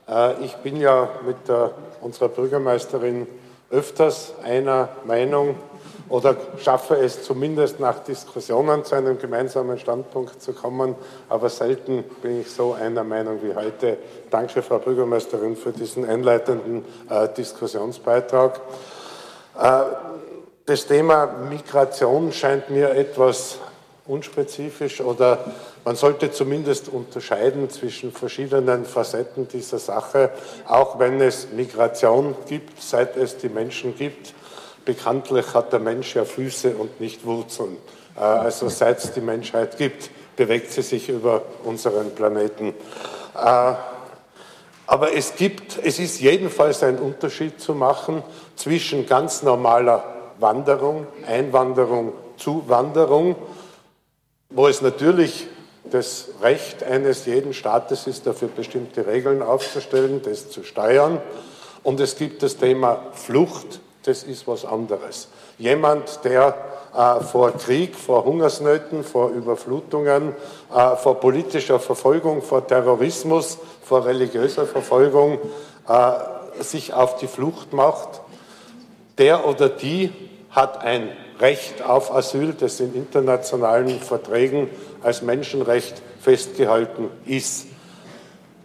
äh, 0.08 0.44
ich 0.44 0.56
bin 0.58 0.78
ja 0.78 1.10
mit 1.26 1.38
unserer 2.02 2.30
Bürgermeisterin 2.30 3.28
öfters 3.70 4.34
einer 4.44 4.90
Meinung 5.06 5.56
oder 6.10 6.36
schaffe 6.58 6.96
es 6.96 7.24
zumindest 7.24 7.80
nach 7.80 8.00
Diskussionen 8.00 8.84
zu 8.84 8.96
einem 8.96 9.18
gemeinsamen 9.18 9.80
Standpunkt 9.80 10.42
zu 10.42 10.52
kommen, 10.52 10.96
aber 11.30 11.50
selten 11.50 12.04
bin 12.22 12.42
ich 12.42 12.52
so 12.52 12.74
einer 12.74 13.06
Meinung 13.06 13.40
wie 13.42 13.56
heute. 13.56 13.98
Danke, 14.30 14.62
Frau 14.62 14.80
Bürgermeisterin, 14.80 15.56
für 15.56 15.72
diesen 15.72 16.04
einleitenden 16.04 16.84
äh, 17.10 17.30
Diskussionsbeitrag. 17.30 18.60
Äh, 19.58 19.82
das 20.66 20.86
Thema 20.86 21.28
Migration 21.50 22.34
scheint 22.34 22.70
mir 22.70 22.90
etwas 22.92 23.58
unspezifisch 24.06 25.00
oder 25.00 25.40
man 25.84 25.96
sollte 25.96 26.32
zumindest 26.32 26.90
unterscheiden 26.90 27.70
zwischen 27.70 28.12
verschiedenen 28.12 28.86
Facetten 28.86 29.48
dieser 29.48 29.80
Sache, 29.80 30.30
auch 30.68 31.00
wenn 31.00 31.20
es 31.22 31.48
Migration 31.52 32.36
gibt, 32.48 32.82
seit 32.82 33.18
es 33.18 33.38
die 33.38 33.50
Menschen 33.50 33.96
gibt. 33.96 34.34
Bekanntlich 34.86 35.54
hat 35.54 35.74
der 35.74 35.80
Mensch 35.80 36.16
ja 36.16 36.26
Füße 36.26 36.76
und 36.76 37.02
nicht 37.02 37.26
Wurzeln. 37.26 37.78
Äh, 38.16 38.22
also 38.22 38.70
seit 38.70 39.04
es 39.04 39.12
die 39.12 39.22
Menschheit 39.22 39.78
gibt, 39.78 40.12
bewegt 40.36 40.72
sie 40.72 40.82
sich 40.82 41.10
über 41.10 41.42
unseren 41.64 42.14
Planeten. 42.14 42.74
Äh, 43.36 43.74
aber 44.88 45.16
es 45.16 45.36
gibt, 45.36 45.80
es 45.84 46.00
ist 46.00 46.20
jedenfalls 46.20 46.84
ein 46.84 47.00
Unterschied 47.00 47.62
zu 47.62 47.74
machen 47.74 48.24
zwischen 48.56 49.06
ganz 49.06 49.42
normaler 49.42 50.04
Wanderung, 50.40 51.08
Einwanderung, 51.26 52.14
Zuwanderung, 52.38 53.36
wo 54.50 54.68
es 54.68 54.82
natürlich 54.82 55.48
das 55.84 56.30
Recht 56.42 56.84
eines 56.84 57.26
jeden 57.26 57.54
Staates 57.54 58.08
ist, 58.08 58.28
dafür 58.28 58.50
bestimmte 58.50 59.08
Regeln 59.08 59.42
aufzustellen, 59.42 60.22
das 60.24 60.50
zu 60.50 60.64
steuern. 60.64 61.22
Und 61.84 62.00
es 62.00 62.16
gibt 62.16 62.44
das 62.44 62.58
Thema 62.58 63.08
Flucht, 63.14 63.80
das 64.04 64.24
ist 64.24 64.48
was 64.48 64.66
anderes. 64.66 65.28
Jemand, 65.58 66.24
der 66.24 66.56
äh, 66.96 67.22
vor 67.22 67.52
Krieg, 67.52 67.96
vor 67.96 68.26
Hungersnöten, 68.26 69.04
vor 69.04 69.30
Überflutungen, 69.30 70.36
äh, 70.74 70.96
vor 70.96 71.20
politischer 71.20 71.80
Verfolgung, 71.80 72.42
vor 72.42 72.66
Terrorismus, 72.66 73.58
vor 73.84 74.06
religiöser 74.06 74.66
Verfolgung 74.66 75.40
äh, 75.88 76.64
sich 76.64 76.94
auf 76.94 77.18
die 77.18 77.28
Flucht 77.28 77.74
macht, 77.74 78.22
der 79.18 79.48
oder 79.48 79.70
die 79.70 80.12
hat 80.50 80.82
ein 80.84 81.10
Recht 81.42 81.82
auf 81.82 82.14
Asyl, 82.14 82.54
das 82.54 82.80
in 82.80 82.94
internationalen 82.94 84.00
Verträgen 84.00 84.70
als 85.02 85.22
Menschenrecht 85.24 86.02
festgehalten 86.20 87.10
ist. 87.26 87.66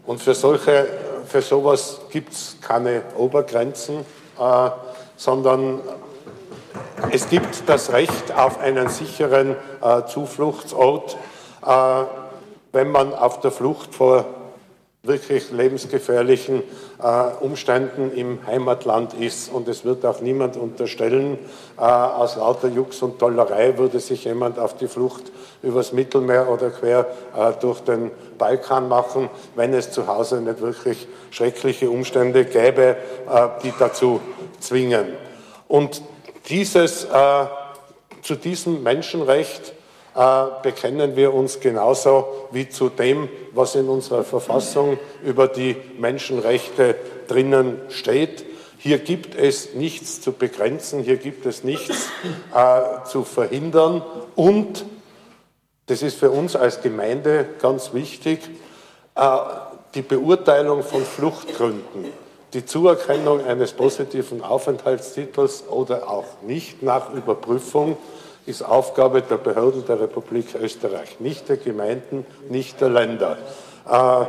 Und 0.04 0.20
für, 0.20 0.34
solche, 0.34 0.86
für 1.26 1.42
sowas 1.42 2.00
gibt 2.10 2.32
es 2.32 2.58
keine 2.60 3.02
Obergrenzen, 3.16 4.00
äh, 4.38 4.70
sondern 5.16 5.80
es 7.10 7.28
gibt 7.28 7.68
das 7.68 7.92
Recht 7.92 8.36
auf 8.36 8.60
einen 8.60 8.88
sicheren 8.88 9.56
äh, 9.82 10.04
Zufluchtsort, 10.06 11.16
äh, 11.64 12.02
wenn 12.72 12.90
man 12.90 13.14
auf 13.14 13.40
der 13.40 13.50
Flucht 13.50 13.94
vor 13.94 14.26
wirklich 15.06 15.50
lebensgefährlichen 15.50 16.62
äh, 17.02 17.44
Umständen 17.44 18.12
im 18.12 18.46
Heimatland 18.46 19.14
ist. 19.14 19.52
Und 19.52 19.68
es 19.68 19.84
wird 19.84 20.04
auch 20.04 20.20
niemand 20.20 20.56
unterstellen, 20.56 21.38
äh, 21.78 21.82
aus 21.82 22.36
lauter 22.36 22.68
Jux 22.68 23.02
und 23.02 23.18
Tollerei 23.18 23.76
würde 23.78 24.00
sich 24.00 24.24
jemand 24.24 24.58
auf 24.58 24.76
die 24.76 24.88
Flucht 24.88 25.24
übers 25.62 25.92
Mittelmeer 25.92 26.48
oder 26.48 26.70
quer 26.70 27.06
äh, 27.36 27.52
durch 27.60 27.80
den 27.80 28.10
Balkan 28.38 28.88
machen, 28.88 29.30
wenn 29.54 29.74
es 29.74 29.90
zu 29.90 30.06
Hause 30.06 30.40
nicht 30.40 30.60
wirklich 30.60 31.06
schreckliche 31.30 31.90
Umstände 31.90 32.44
gäbe, 32.44 32.96
äh, 33.28 33.48
die 33.62 33.72
dazu 33.78 34.20
zwingen. 34.60 35.06
Und 35.68 36.02
dieses, 36.48 37.04
äh, 37.04 37.46
zu 38.22 38.34
diesem 38.34 38.82
Menschenrecht 38.82 39.75
bekennen 40.62 41.14
wir 41.14 41.34
uns 41.34 41.60
genauso 41.60 42.48
wie 42.50 42.70
zu 42.70 42.88
dem, 42.88 43.28
was 43.52 43.74
in 43.74 43.86
unserer 43.88 44.24
Verfassung 44.24 44.98
über 45.22 45.46
die 45.46 45.76
Menschenrechte 45.98 46.94
drinnen 47.28 47.78
steht. 47.90 48.46
Hier 48.78 48.98
gibt 48.98 49.34
es 49.34 49.74
nichts 49.74 50.22
zu 50.22 50.32
begrenzen, 50.32 51.02
hier 51.02 51.16
gibt 51.18 51.44
es 51.44 51.64
nichts 51.64 52.08
äh, 52.54 53.04
zu 53.04 53.24
verhindern 53.24 54.02
und, 54.36 54.86
das 55.86 56.02
ist 56.02 56.18
für 56.18 56.30
uns 56.30 56.56
als 56.56 56.80
Gemeinde 56.80 57.46
ganz 57.60 57.92
wichtig, 57.92 58.40
äh, 59.16 59.38
die 59.94 60.02
Beurteilung 60.02 60.82
von 60.82 61.04
Fluchtgründen, 61.04 62.06
die 62.54 62.64
Zuerkennung 62.64 63.44
eines 63.44 63.72
positiven 63.72 64.42
Aufenthaltstitels 64.42 65.64
oder 65.68 66.08
auch 66.08 66.40
nicht 66.42 66.82
nach 66.82 67.12
Überprüfung 67.12 67.98
ist 68.46 68.62
Aufgabe 68.62 69.22
der 69.22 69.36
Behörden 69.36 69.84
der 69.86 70.00
Republik 70.00 70.54
Österreich, 70.54 71.20
nicht 71.20 71.48
der 71.48 71.56
Gemeinden, 71.56 72.24
nicht 72.48 72.80
der 72.80 72.88
Länder. 72.88 73.36
Äh, 73.88 74.24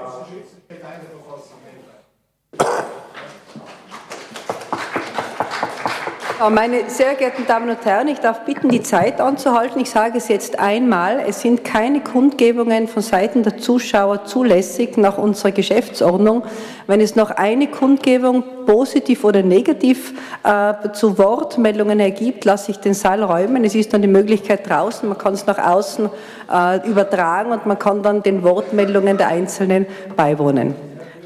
meine 6.52 6.90
sehr 6.90 7.16
geehrten 7.16 7.46
Damen 7.48 7.70
und 7.70 7.84
Herren, 7.84 8.08
ich 8.08 8.20
darf 8.20 8.46
bitten, 8.46 8.70
die 8.70 8.84
Zeit 8.84 9.20
anzuhalten. 9.20 9.82
Ich 9.82 9.90
sage 9.90 10.18
es 10.18 10.28
jetzt 10.28 10.60
einmal. 10.60 11.20
Es 11.28 11.42
sind 11.42 11.64
keine 11.64 12.02
Kundgebungen 12.02 12.88
von 12.88 13.02
Seiten 13.02 13.44
der 13.44 13.58
Zuschauer 13.58 14.26
zulässig 14.26 14.98
nach 14.98 15.18
unserer 15.18 15.52
Geschäftsordnung. 15.52 16.44
Wenn 16.86 17.02
es 17.02 17.16
noch 17.16 17.32
eine 17.32 17.68
Kundgebung 17.68 18.44
positiv 18.66 19.24
oder 19.24 19.42
negativ 19.42 20.14
äh, 20.44 20.92
zu 20.94 21.18
Wortmeldungen 21.18 22.00
ergibt, 22.00 22.46
lasse 22.46 22.72
ich 22.72 22.78
den 22.78 22.94
Saal 22.94 23.24
räumen. 23.24 23.64
Es 23.66 23.74
ist 23.74 23.94
dann 23.94 24.04
die 24.04 24.08
Möglichkeit 24.08 24.70
draußen, 24.70 25.10
man 25.10 25.18
kann 25.18 25.34
es 25.34 25.46
nach 25.48 25.58
außen 25.58 26.10
äh, 26.54 26.88
übertragen 26.88 27.52
und 27.52 27.66
man 27.66 27.80
kann 27.80 28.04
dann 28.04 28.22
den 28.22 28.44
Wortmeldungen 28.44 29.18
der 29.18 29.30
Einzelnen 29.30 29.88
beiwohnen. 30.16 30.76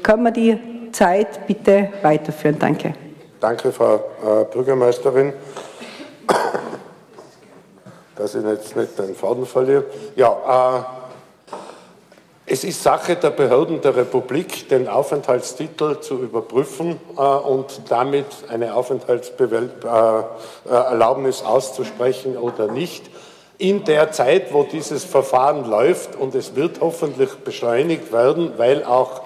Können 0.02 0.24
wir 0.24 0.30
die 0.32 0.58
Zeit 0.90 1.46
bitte 1.46 1.90
weiterführen? 2.02 2.56
Danke. 2.58 2.94
Danke, 3.42 3.72
Frau 3.72 3.96
äh, 3.96 4.44
Bürgermeisterin, 4.52 5.32
dass 8.14 8.36
ich 8.36 8.44
jetzt 8.44 8.76
nicht 8.76 8.96
den 8.96 9.16
Faden 9.16 9.46
verliere. 9.46 9.82
Ja, 10.14 10.78
äh, 10.78 10.82
es 12.46 12.62
ist 12.62 12.84
Sache 12.84 13.16
der 13.16 13.30
Behörden 13.30 13.80
der 13.80 13.96
Republik, 13.96 14.68
den 14.68 14.86
Aufenthaltstitel 14.86 15.98
zu 15.98 16.18
überprüfen 16.18 17.00
äh, 17.18 17.20
und 17.20 17.82
damit 17.88 18.26
eine 18.48 18.76
Aufenthaltserlaubnis 18.76 21.40
äh, 21.40 21.44
auszusprechen 21.44 22.36
oder 22.36 22.68
nicht. 22.68 23.10
In 23.58 23.84
der 23.84 24.12
Zeit, 24.12 24.52
wo 24.52 24.62
dieses 24.62 25.02
Verfahren 25.02 25.68
läuft, 25.68 26.14
und 26.14 26.36
es 26.36 26.54
wird 26.54 26.80
hoffentlich 26.80 27.34
beschleunigt 27.38 28.12
werden, 28.12 28.52
weil 28.56 28.84
auch 28.84 29.18
äh, 29.18 29.22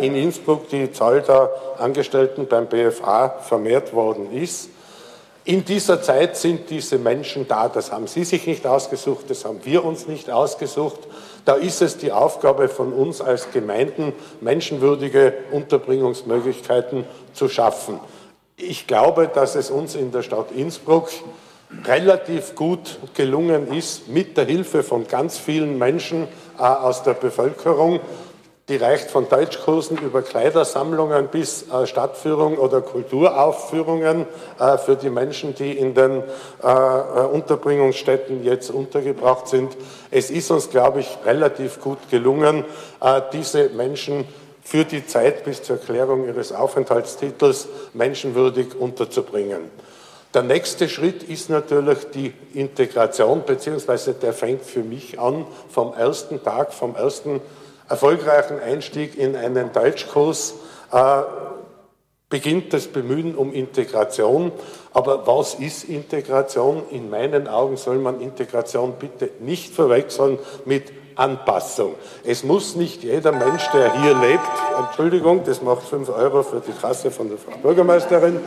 in 0.00 0.14
Innsbruck 0.14 0.68
die 0.68 0.90
Zahl 0.92 1.22
der 1.22 1.50
Angestellten 1.78 2.46
beim 2.46 2.66
BFA 2.66 3.28
vermehrt 3.40 3.92
worden 3.92 4.32
ist, 4.32 4.70
In 5.46 5.62
dieser 5.62 6.00
Zeit 6.00 6.38
sind 6.38 6.70
diese 6.70 6.96
Menschen 6.96 7.46
da. 7.46 7.68
Das 7.68 7.92
haben 7.92 8.06
Sie 8.06 8.24
sich 8.24 8.46
nicht 8.46 8.66
ausgesucht, 8.66 9.26
das 9.28 9.44
haben 9.44 9.60
wir 9.64 9.84
uns 9.84 10.08
nicht 10.08 10.30
ausgesucht. 10.30 11.00
Da 11.44 11.54
ist 11.54 11.82
es 11.82 11.98
die 11.98 12.12
Aufgabe 12.12 12.68
von 12.68 12.94
uns 12.94 13.20
als 13.20 13.50
Gemeinden, 13.52 14.14
menschenwürdige 14.40 15.34
Unterbringungsmöglichkeiten 15.52 17.04
zu 17.34 17.50
schaffen. 17.50 18.00
Ich 18.56 18.86
glaube, 18.86 19.28
dass 19.28 19.54
es 19.54 19.70
uns 19.70 19.96
in 19.96 20.12
der 20.12 20.22
Stadt 20.22 20.50
Innsbruck 20.50 21.10
relativ 21.84 22.54
gut 22.54 22.98
gelungen 23.12 23.70
ist, 23.70 24.08
mit 24.08 24.38
der 24.38 24.46
Hilfe 24.46 24.82
von 24.82 25.06
ganz 25.06 25.36
vielen 25.36 25.76
Menschen 25.76 26.26
äh, 26.58 26.62
aus 26.62 27.02
der 27.02 27.14
Bevölkerung, 27.14 28.00
die 28.68 28.76
reicht 28.76 29.10
von 29.10 29.28
Deutschkursen 29.28 29.98
über 29.98 30.22
Kleidersammlungen 30.22 31.28
bis 31.28 31.68
äh, 31.68 31.86
Stadtführung 31.86 32.56
oder 32.56 32.80
Kulturaufführungen 32.80 34.24
äh, 34.58 34.78
für 34.78 34.96
die 34.96 35.10
Menschen, 35.10 35.54
die 35.54 35.72
in 35.72 35.94
den 35.94 36.22
äh, 36.22 36.66
äh, 36.66 37.26
Unterbringungsstätten 37.26 38.42
jetzt 38.42 38.70
untergebracht 38.70 39.48
sind. 39.48 39.76
Es 40.10 40.30
ist 40.30 40.50
uns, 40.50 40.70
glaube 40.70 41.00
ich, 41.00 41.18
relativ 41.26 41.80
gut 41.80 41.98
gelungen, 42.10 42.64
äh, 43.02 43.20
diese 43.34 43.68
Menschen 43.68 44.26
für 44.62 44.84
die 44.84 45.06
Zeit 45.06 45.44
bis 45.44 45.62
zur 45.62 45.76
Klärung 45.76 46.26
ihres 46.26 46.50
Aufenthaltstitels 46.50 47.68
menschenwürdig 47.92 48.74
unterzubringen. 48.80 49.70
Der 50.32 50.42
nächste 50.42 50.88
Schritt 50.88 51.22
ist 51.22 51.50
natürlich 51.50 51.98
die 52.14 52.32
Integration, 52.54 53.42
beziehungsweise 53.44 54.14
der 54.14 54.32
fängt 54.32 54.64
für 54.64 54.82
mich 54.82 55.20
an 55.20 55.46
vom 55.68 55.92
ersten 55.92 56.42
Tag, 56.42 56.72
vom 56.72 56.96
ersten 56.96 57.42
erfolgreichen 57.94 58.58
Einstieg 58.58 59.16
in 59.16 59.36
einen 59.36 59.72
Deutschkurs, 59.72 60.54
äh, 60.90 61.22
beginnt 62.28 62.72
das 62.72 62.88
Bemühen 62.88 63.36
um 63.36 63.52
Integration. 63.52 64.50
Aber 64.92 65.28
was 65.28 65.54
ist 65.54 65.84
Integration? 65.84 66.82
In 66.90 67.08
meinen 67.08 67.46
Augen 67.46 67.76
soll 67.76 67.98
man 67.98 68.20
Integration 68.20 68.94
bitte 68.98 69.30
nicht 69.38 69.72
verwechseln 69.72 70.40
mit 70.64 70.92
Anpassung. 71.14 71.94
Es 72.24 72.42
muss 72.42 72.74
nicht 72.74 73.04
jeder 73.04 73.30
Mensch, 73.30 73.70
der 73.72 74.02
hier 74.02 74.16
lebt, 74.16 74.42
Entschuldigung, 74.76 75.44
das 75.44 75.62
macht 75.62 75.84
fünf 75.84 76.08
Euro 76.08 76.42
für 76.42 76.60
die 76.66 76.72
Kasse 76.72 77.12
von 77.12 77.28
der 77.28 77.38
Frau 77.38 77.56
Bürgermeisterin, 77.58 78.40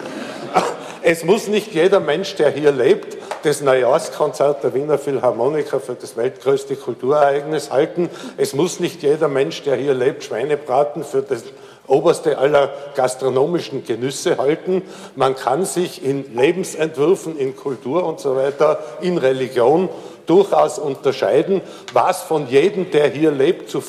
es 1.01 1.24
muss 1.24 1.48
nicht 1.48 1.74
jeder 1.74 2.01
Mensch, 2.01 2.36
der 2.36 2.50
hier 2.50 2.74
lebt, 2.74 3.18
das 3.48 3.62
Neujahrskonzert 3.62 4.62
der 4.62 4.74
Wiener 4.74 4.98
Philharmoniker 4.98 5.80
für 5.80 5.96
das 5.96 6.18
weltgrößte 6.18 6.75
Kulturereignis 6.75 7.72
halten. 7.72 8.10
Es 8.36 8.54
muss 8.54 8.82
nicht 8.82 9.04
jeder 9.04 9.30
Mensch, 9.30 9.63
der 9.63 9.77
hier 9.77 9.94
lebt, 9.94 10.25
Schweinebraten 10.25 11.06
für 11.06 11.22
das 11.22 11.46
oberste 11.88 12.38
aller 12.38 12.74
gastronomischen 12.96 13.86
Genüsse 13.86 14.38
halten. 14.38 14.82
Man 15.16 15.38
kann 15.38 15.63
sich 15.63 16.04
in 16.04 16.36
Lebensentwürfen, 16.36 17.38
in 17.38 17.56
Kultur 17.56 18.06
und 18.06 18.20
so 18.20 18.36
weiter, 18.36 18.80
in 19.00 19.18
Religion 19.18 19.88
durchaus 20.25 20.77
unterscheiden, 20.77 21.62
was 21.94 22.24
von 22.24 22.50
jedem, 22.50 22.92
der 22.92 23.08
hier 23.08 23.32
lebt, 23.32 23.70
zu, 23.70 23.82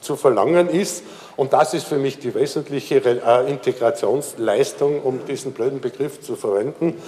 zu 0.00 0.16
verlangen 0.16 0.68
ist. 0.68 1.04
Und 1.36 1.52
das 1.52 1.74
ist 1.74 1.86
für 1.86 1.98
mich 1.98 2.18
die 2.18 2.34
wesentliche 2.34 2.96
äh, 2.96 3.48
Integrationsleistung, 3.48 5.00
um 5.00 5.24
diesen 5.26 5.52
blöden 5.52 5.80
Begriff 5.80 6.20
zu 6.22 6.34
verwenden. 6.34 7.00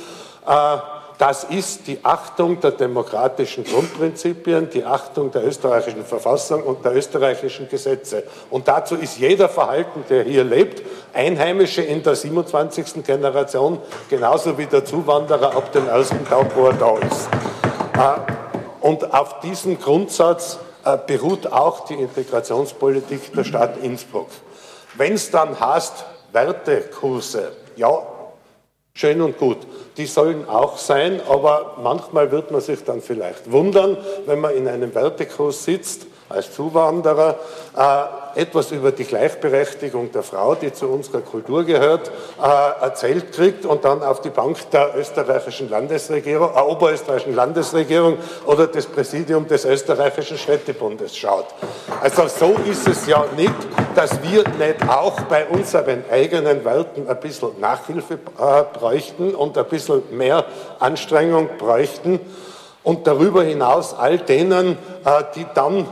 Äh, 0.46 0.76
das 1.18 1.44
ist 1.44 1.86
die 1.86 1.98
Achtung 2.02 2.60
der 2.60 2.72
demokratischen 2.72 3.64
Grundprinzipien, 3.64 4.68
die 4.68 4.84
Achtung 4.84 5.30
der 5.30 5.46
österreichischen 5.46 6.04
Verfassung 6.04 6.62
und 6.62 6.84
der 6.84 6.94
österreichischen 6.94 7.68
Gesetze. 7.68 8.24
Und 8.50 8.68
dazu 8.68 8.96
ist 8.96 9.18
jeder 9.18 9.48
Verhalten, 9.48 10.04
der 10.10 10.24
hier 10.24 10.44
lebt, 10.44 10.82
Einheimische 11.14 11.80
in 11.80 12.02
der 12.02 12.16
27. 12.16 13.02
Generation, 13.02 13.78
genauso 14.10 14.58
wie 14.58 14.66
der 14.66 14.84
Zuwanderer 14.84 15.56
ab 15.56 15.72
dem 15.72 15.88
ersten 15.88 16.22
Tag, 16.26 16.54
wo 16.54 16.66
er 16.66 16.74
da 16.74 16.98
ist. 16.98 17.28
Äh, 17.94 18.86
und 18.86 19.14
auf 19.14 19.40
diesem 19.40 19.80
Grundsatz 19.80 20.58
äh, 20.84 20.98
beruht 21.06 21.50
auch 21.50 21.86
die 21.86 21.94
Integrationspolitik 21.94 23.32
der 23.32 23.44
Stadt 23.44 23.78
Innsbruck. 23.78 24.28
Wenn 24.96 25.14
es 25.14 25.30
dann 25.30 25.58
heißt, 25.58 26.04
Wertekurse, 26.32 27.52
ja, 27.76 28.02
schön 28.96 29.20
und 29.20 29.38
gut, 29.38 29.58
die 29.98 30.06
sollen 30.06 30.48
auch 30.48 30.78
sein, 30.78 31.20
aber 31.28 31.76
manchmal 31.82 32.32
wird 32.32 32.50
man 32.50 32.60
sich 32.60 32.82
dann 32.82 33.00
vielleicht 33.00 33.52
wundern, 33.52 33.96
wenn 34.24 34.40
man 34.40 34.56
in 34.56 34.66
einem 34.66 34.94
Wertekurs 34.94 35.64
sitzt 35.64 36.06
als 36.28 36.52
Zuwanderer 36.52 37.38
äh, 37.76 38.25
etwas 38.36 38.70
über 38.70 38.92
die 38.92 39.04
Gleichberechtigung 39.04 40.12
der 40.12 40.22
Frau, 40.22 40.54
die 40.54 40.72
zu 40.72 40.88
unserer 40.88 41.22
Kultur 41.22 41.64
gehört, 41.64 42.10
äh, 42.42 42.84
erzählt 42.84 43.32
kriegt 43.32 43.64
und 43.64 43.84
dann 43.84 44.02
auf 44.02 44.20
die 44.20 44.30
Bank 44.30 44.70
der 44.70 44.94
österreichischen 44.96 45.70
Landesregierung, 45.70 46.50
äh, 46.54 46.60
oberösterreichischen 46.60 47.34
Landesregierung 47.34 48.18
oder 48.44 48.66
das 48.66 48.86
Präsidium 48.86 49.48
des 49.48 49.64
österreichischen 49.64 50.36
Städtebundes 50.36 51.16
schaut. 51.16 51.46
Also 52.02 52.28
so 52.28 52.56
ist 52.70 52.86
es 52.86 53.06
ja 53.06 53.24
nicht, 53.36 53.54
dass 53.94 54.22
wir 54.22 54.44
nicht 54.58 54.86
auch 54.86 55.18
bei 55.22 55.46
unseren 55.46 56.04
eigenen 56.10 56.64
Werten 56.64 57.08
ein 57.08 57.20
bisschen 57.20 57.58
Nachhilfe 57.58 58.14
äh, 58.14 58.78
bräuchten 58.78 59.34
und 59.34 59.56
ein 59.56 59.66
bisschen 59.66 60.02
mehr 60.10 60.44
Anstrengung 60.78 61.48
bräuchten 61.58 62.20
und 62.82 63.06
darüber 63.06 63.42
hinaus 63.42 63.94
all 63.94 64.18
denen, 64.18 64.78
die 65.34 65.44
dann 65.54 65.88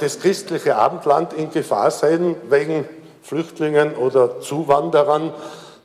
das 0.00 0.20
christliche 0.20 0.76
Abendland 0.76 1.32
in 1.32 1.50
Gefahr 1.50 1.90
sein 1.90 2.36
wegen 2.48 2.88
Flüchtlingen 3.22 3.94
oder 3.94 4.40
Zuwanderern, 4.40 5.32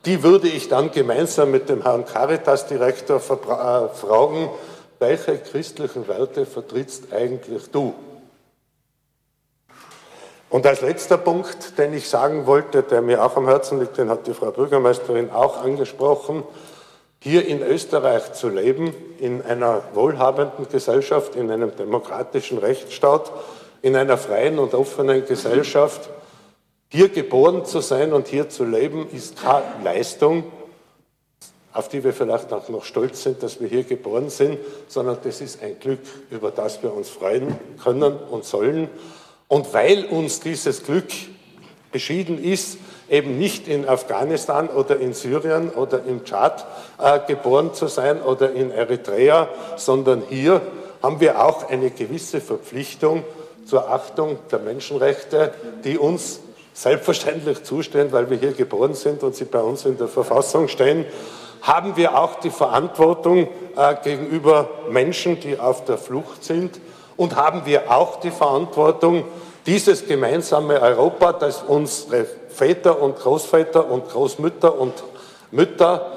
die 0.05 0.23
würde 0.23 0.47
ich 0.47 0.69
dann 0.69 0.91
gemeinsam 0.91 1.51
mit 1.51 1.69
dem 1.69 1.83
Herrn 1.83 2.05
Caritas-Direktor 2.05 3.17
äh, 3.17 3.95
fragen, 3.95 4.49
welche 4.99 5.37
christlichen 5.37 6.07
Werte 6.07 6.45
vertrittst 6.45 7.13
eigentlich 7.13 7.69
du? 7.71 7.93
Und 10.49 10.65
als 10.65 10.81
letzter 10.81 11.17
Punkt, 11.17 11.77
den 11.77 11.93
ich 11.93 12.07
sagen 12.09 12.45
wollte, 12.45 12.81
der 12.81 13.01
mir 13.01 13.23
auch 13.23 13.35
am 13.35 13.47
Herzen 13.47 13.79
liegt, 13.79 13.97
den 13.97 14.09
hat 14.09 14.27
die 14.27 14.33
Frau 14.33 14.51
Bürgermeisterin 14.51 15.29
auch 15.29 15.61
angesprochen, 15.61 16.43
hier 17.19 17.45
in 17.45 17.61
Österreich 17.61 18.33
zu 18.33 18.47
leben, 18.47 18.93
in 19.19 19.41
einer 19.41 19.81
wohlhabenden 19.93 20.69
Gesellschaft, 20.69 21.35
in 21.35 21.51
einem 21.51 21.75
demokratischen 21.75 22.59
Rechtsstaat, 22.59 23.31
in 23.81 23.95
einer 23.95 24.17
freien 24.17 24.59
und 24.59 24.73
offenen 24.73 25.25
Gesellschaft. 25.25 26.09
Hier 26.89 27.09
geboren 27.09 27.65
zu 27.65 27.81
sein 27.81 28.13
und 28.13 28.27
hier 28.27 28.49
zu 28.49 28.63
leben, 28.63 29.09
ist 29.11 29.41
keine 29.41 29.65
Leistung, 29.83 30.45
auf 31.73 31.89
die 31.89 32.03
wir 32.03 32.13
vielleicht 32.13 32.51
auch 32.53 32.69
noch 32.69 32.85
stolz 32.85 33.23
sind, 33.23 33.43
dass 33.43 33.59
wir 33.59 33.67
hier 33.67 33.83
geboren 33.83 34.29
sind, 34.29 34.57
sondern 34.87 35.17
das 35.23 35.41
ist 35.41 35.61
ein 35.61 35.79
Glück, 35.79 35.99
über 36.31 36.49
das 36.49 36.81
wir 36.81 36.93
uns 36.93 37.09
freuen 37.09 37.55
können 37.83 38.17
und 38.17 38.45
sollen. 38.45 38.89
Und 39.47 39.73
weil 39.73 40.05
uns 40.05 40.39
dieses 40.39 40.83
Glück 40.83 41.09
beschieden 41.91 42.43
ist, 42.43 42.77
eben 43.09 43.37
nicht 43.37 43.67
in 43.67 43.87
Afghanistan 43.87 44.69
oder 44.69 44.99
in 44.99 45.13
Syrien 45.13 45.69
oder 45.69 46.03
im 46.03 46.25
Tschad 46.25 46.65
äh, 46.99 47.19
geboren 47.27 47.73
zu 47.73 47.87
sein 47.87 48.21
oder 48.21 48.51
in 48.51 48.71
Eritrea, 48.71 49.49
sondern 49.77 50.23
hier 50.29 50.61
haben 51.01 51.19
wir 51.19 51.43
auch 51.43 51.69
eine 51.69 51.91
gewisse 51.91 52.41
Verpflichtung, 52.41 53.23
zur 53.67 53.91
Achtung 53.91 54.39
der 54.51 54.59
Menschenrechte, 54.59 55.53
die 55.83 55.97
uns 55.97 56.39
selbstverständlich 56.73 57.63
zustehen, 57.63 58.11
weil 58.11 58.29
wir 58.29 58.37
hier 58.37 58.53
geboren 58.53 58.93
sind 58.93 59.23
und 59.23 59.35
sie 59.35 59.45
bei 59.45 59.59
uns 59.59 59.85
in 59.85 59.97
der 59.97 60.07
Verfassung 60.07 60.67
stehen, 60.67 61.05
haben 61.61 61.97
wir 61.97 62.17
auch 62.17 62.35
die 62.39 62.49
Verantwortung 62.49 63.47
äh, 63.75 63.95
gegenüber 64.03 64.69
Menschen, 64.89 65.39
die 65.39 65.59
auf 65.59 65.85
der 65.85 65.97
Flucht 65.97 66.43
sind. 66.43 66.79
Und 67.17 67.35
haben 67.35 67.65
wir 67.65 67.91
auch 67.91 68.19
die 68.19 68.29
Verantwortung, 68.29 69.23
dieses 69.65 70.07
gemeinsame 70.07 70.79
Europa, 70.79 71.33
das 71.33 71.63
unsere 71.67 72.25
Väter 72.47 73.01
und 73.01 73.17
Großväter 73.17 73.89
und 73.89 74.07
Großmütter 74.07 74.79
und 74.79 74.93
Mütter 75.51 76.13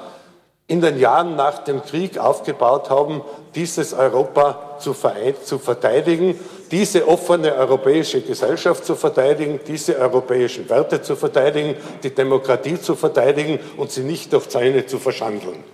in 0.66 0.80
den 0.80 1.00
Jahren 1.00 1.36
nach 1.36 1.64
dem 1.64 1.82
Krieg 1.82 2.18
aufgebaut 2.18 2.90
haben, 2.90 3.22
dieses 3.54 3.92
Europa 3.92 4.76
zu, 4.78 4.94
zu 5.42 5.58
verteidigen, 5.58 6.38
diese 6.70 7.06
offene 7.06 7.54
europäische 7.54 8.20
Gesellschaft 8.20 8.84
zu 8.84 8.94
verteidigen, 8.94 9.58
diese 9.66 9.98
europäischen 9.98 10.68
Werte 10.68 11.02
zu 11.02 11.16
verteidigen, 11.16 11.74
die 12.02 12.14
Demokratie 12.14 12.80
zu 12.80 12.94
verteidigen 12.94 13.58
und 13.76 13.90
sie 13.90 14.02
nicht 14.02 14.32
durch 14.32 14.48
Zäune 14.48 14.86
zu 14.86 14.98
verschandeln. 14.98 15.64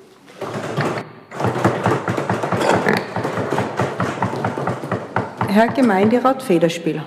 Herr 5.49 5.69
Gemeinderat 5.69 6.43
Federspiel. 6.43 7.03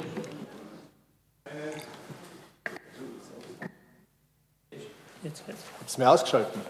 Ist 5.85 5.97
mir 5.97 6.09
ausgeschalten? 6.09 6.61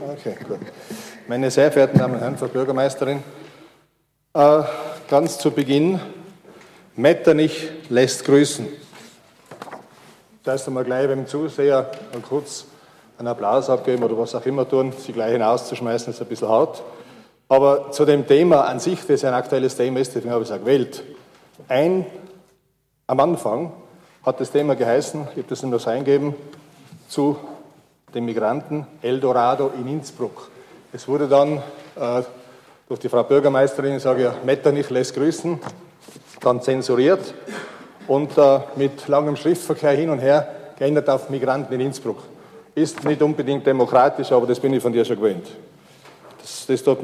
Okay, 0.00 0.36
gut. 0.48 0.58
Meine 1.28 1.50
sehr 1.50 1.70
verehrten 1.70 1.98
Damen 1.98 2.14
und 2.14 2.20
Herren, 2.20 2.36
Frau 2.36 2.48
Bürgermeisterin, 2.48 3.22
äh, 4.34 4.62
ganz 5.08 5.38
zu 5.38 5.50
Beginn, 5.50 6.00
Metternich 6.96 7.70
lässt 7.88 8.24
grüßen. 8.24 8.66
Das 10.44 10.66
einmal 10.66 10.84
gleich 10.84 11.08
beim 11.08 11.26
Zuseher 11.26 11.90
kurz 12.28 12.66
einen 13.16 13.28
Applaus 13.28 13.70
abgeben 13.70 14.02
oder 14.02 14.18
was 14.18 14.34
auch 14.34 14.44
immer 14.44 14.68
tun. 14.68 14.92
Sie 14.98 15.12
gleich 15.12 15.32
hinauszuschmeißen, 15.32 16.12
ist 16.12 16.20
ein 16.20 16.26
bisschen 16.26 16.48
hart. 16.48 16.82
Aber 17.48 17.92
zu 17.92 18.04
dem 18.04 18.26
Thema 18.26 18.66
an 18.66 18.78
sich, 18.78 19.06
das 19.06 19.24
ein 19.24 19.32
aktuelles 19.32 19.76
Thema 19.76 20.00
ist, 20.00 20.14
deswegen 20.14 20.32
habe 20.32 20.42
ich 20.42 20.50
es 20.50 20.54
auch 20.54 20.60
gewählt. 20.60 21.02
Ein, 21.68 22.04
am 23.06 23.20
Anfang 23.20 23.72
hat 24.24 24.40
das 24.40 24.50
Thema 24.50 24.74
geheißen, 24.74 25.28
ich 25.30 25.38
habe 25.38 25.48
das 25.48 25.62
in 25.62 25.70
das 25.70 25.86
eingeben, 25.88 26.34
zu 27.08 27.38
den 28.14 28.26
Migranten 28.26 28.86
Eldorado 29.00 29.70
in 29.78 29.88
Innsbruck. 29.88 30.50
Es 30.92 31.08
wurde 31.08 31.26
dann 31.26 31.58
äh, 31.96 32.22
durch 32.86 33.00
die 33.00 33.08
Frau 33.08 33.22
Bürgermeisterin, 33.22 33.96
ich 33.96 34.02
sage 34.02 34.24
ja, 34.24 34.34
Metternich 34.44 34.90
lässt 34.90 35.14
grüßen, 35.14 35.58
dann 36.42 36.60
zensuriert 36.60 37.34
und 38.08 38.36
äh, 38.36 38.60
mit 38.76 39.08
langem 39.08 39.36
Schriftverkehr 39.36 39.92
hin 39.92 40.10
und 40.10 40.18
her 40.18 40.48
geändert 40.78 41.08
auf 41.08 41.30
Migranten 41.30 41.72
in 41.74 41.80
Innsbruck. 41.80 42.18
Ist 42.74 43.04
nicht 43.04 43.22
unbedingt 43.22 43.66
demokratisch, 43.66 44.32
aber 44.32 44.46
das 44.46 44.58
bin 44.58 44.72
ich 44.72 44.82
von 44.82 44.92
dir 44.92 45.04
schon 45.04 45.16
gewöhnt. 45.16 45.46
Das, 46.40 46.66
das, 46.66 46.82
dort, 46.82 47.00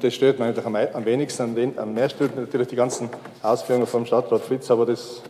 das 0.00 0.14
stört 0.14 0.38
mich 0.38 0.48
eigentlich 0.48 0.94
am, 0.94 1.04
wenigsten. 1.04 1.42
Am, 1.42 1.54
den, 1.54 1.74
mehr 1.94 2.08
stört 2.08 2.36
natürlich 2.36 2.68
die 2.68 2.76
ganzen 2.76 3.08
Ausführungen 3.42 3.86
vom 3.86 4.06
Stadtrat 4.06 4.42
Fritz, 4.42 4.70
aber 4.70 4.86
das 4.86 5.22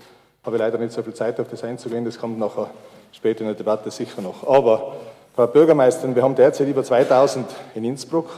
habe 0.44 0.56
ich 0.56 0.60
leider 0.60 0.78
nicht 0.78 0.92
so 0.92 1.02
viel 1.02 1.14
Zeit, 1.14 1.40
auf 1.40 1.48
das 1.48 1.64
einzugehen. 1.64 2.04
Das 2.04 2.18
kommt 2.18 2.38
nachher 2.38 2.68
später 3.12 3.40
in 3.40 3.46
der 3.46 3.54
Debatte 3.54 3.90
sicher 3.90 4.20
noch. 4.20 4.46
Aber, 4.46 4.96
Frau 5.34 5.46
Bürgermeisterin, 5.46 6.14
wir 6.14 6.22
haben 6.22 6.34
derzeit 6.34 6.68
über 6.68 6.82
2000 6.82 7.46
in 7.74 7.84
Innsbruck 7.84 8.28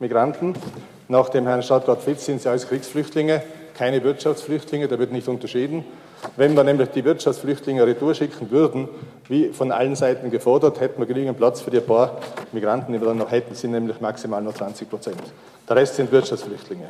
Migranten. 0.00 0.54
Nach 1.08 1.28
dem 1.28 1.46
Herrn 1.46 1.62
Stadtrat 1.62 2.02
Fritz 2.02 2.26
sind 2.26 2.42
sie 2.42 2.48
alles 2.48 2.68
Kriegsflüchtlinge, 2.68 3.42
keine 3.78 4.02
Wirtschaftsflüchtlinge, 4.02 4.88
da 4.88 4.98
wird 4.98 5.12
nicht 5.12 5.28
unterschieden. 5.28 5.84
Wenn 6.36 6.56
wir 6.56 6.64
nämlich 6.64 6.88
die 6.90 7.04
Wirtschaftsflüchtlinge 7.04 7.86
retour 7.86 8.12
schicken 8.12 8.50
würden, 8.50 8.88
wie 9.28 9.50
von 9.50 9.70
allen 9.70 9.94
Seiten 9.94 10.32
gefordert, 10.32 10.80
hätten 10.80 11.00
wir 11.00 11.06
genügend 11.06 11.38
Platz 11.38 11.60
für 11.60 11.70
die 11.70 11.78
paar 11.78 12.18
Migranten, 12.50 12.92
die 12.92 13.00
wir 13.00 13.06
dann 13.06 13.18
noch 13.18 13.30
hätten, 13.30 13.54
sind 13.54 13.70
nämlich 13.70 14.00
maximal 14.00 14.42
nur 14.42 14.52
20 14.52 14.90
Prozent. 14.90 15.22
Der 15.68 15.76
Rest 15.76 15.94
sind 15.94 16.10
Wirtschaftsflüchtlinge. 16.10 16.88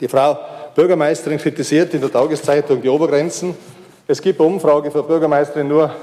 Die 0.00 0.08
Frau 0.08 0.38
Bürgermeisterin 0.74 1.36
kritisiert 1.36 1.92
in 1.92 2.00
der 2.00 2.10
Tageszeitung 2.10 2.80
die 2.80 2.88
Obergrenzen. 2.88 3.54
Es 4.06 4.22
gibt 4.22 4.40
eine 4.40 4.48
Umfrage 4.48 4.90
für 4.90 5.02
Bürgermeisterin 5.02 5.68
nur, 5.68 5.94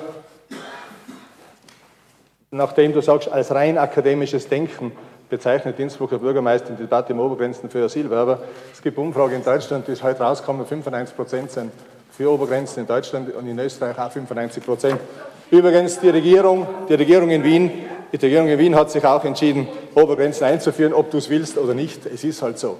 nachdem 2.52 2.94
du 2.94 3.02
sagst, 3.02 3.32
als 3.32 3.50
rein 3.52 3.80
akademisches 3.80 4.48
Denken 4.48 4.92
bezeichnet 5.30 5.80
Innsbrucker 5.80 6.20
Bürgermeister 6.20 6.72
die 6.72 6.84
Debatte 6.84 7.14
im 7.14 7.20
Obergrenzen 7.20 7.70
für 7.70 7.84
Asylwerber. 7.84 8.40
Es 8.74 8.82
gibt 8.82 8.98
Umfrage 8.98 9.36
in 9.36 9.44
Deutschland, 9.44 9.88
die 9.88 9.92
ist 9.92 10.04
heute 10.04 10.24
rausgekommen, 10.24 10.66
95 10.66 11.16
Prozent 11.16 11.52
sind 11.52 11.72
für 12.12 12.32
Obergrenzen 12.32 12.82
in 12.82 12.88
Deutschland 12.88 13.34
und 13.34 13.48
in 13.48 13.60
Österreich 13.60 13.98
auch 14.00 14.12
95 14.12 14.66
Prozent. 14.66 15.00
Übrigens, 15.52 16.00
die 16.00 16.10
Regierung, 16.10 16.68
die 16.90 16.96
Regierung 16.96 17.30
in 17.30 17.44
Wien, 17.44 17.72
die 18.12 18.18
Regierung 18.18 18.48
in 18.48 18.58
Wien 18.58 18.76
hat 18.76 18.90
sich 18.90 19.04
auch 19.06 19.24
entschieden, 19.24 19.68
Obergrenzen 19.94 20.46
einzuführen, 20.46 20.94
ob 20.94 21.12
du 21.12 21.18
es 21.18 21.30
willst 21.30 21.58
oder 21.58 21.74
nicht. 21.74 22.06
Es 22.06 22.24
ist 22.24 22.42
halt 22.42 22.58
so. 22.58 22.78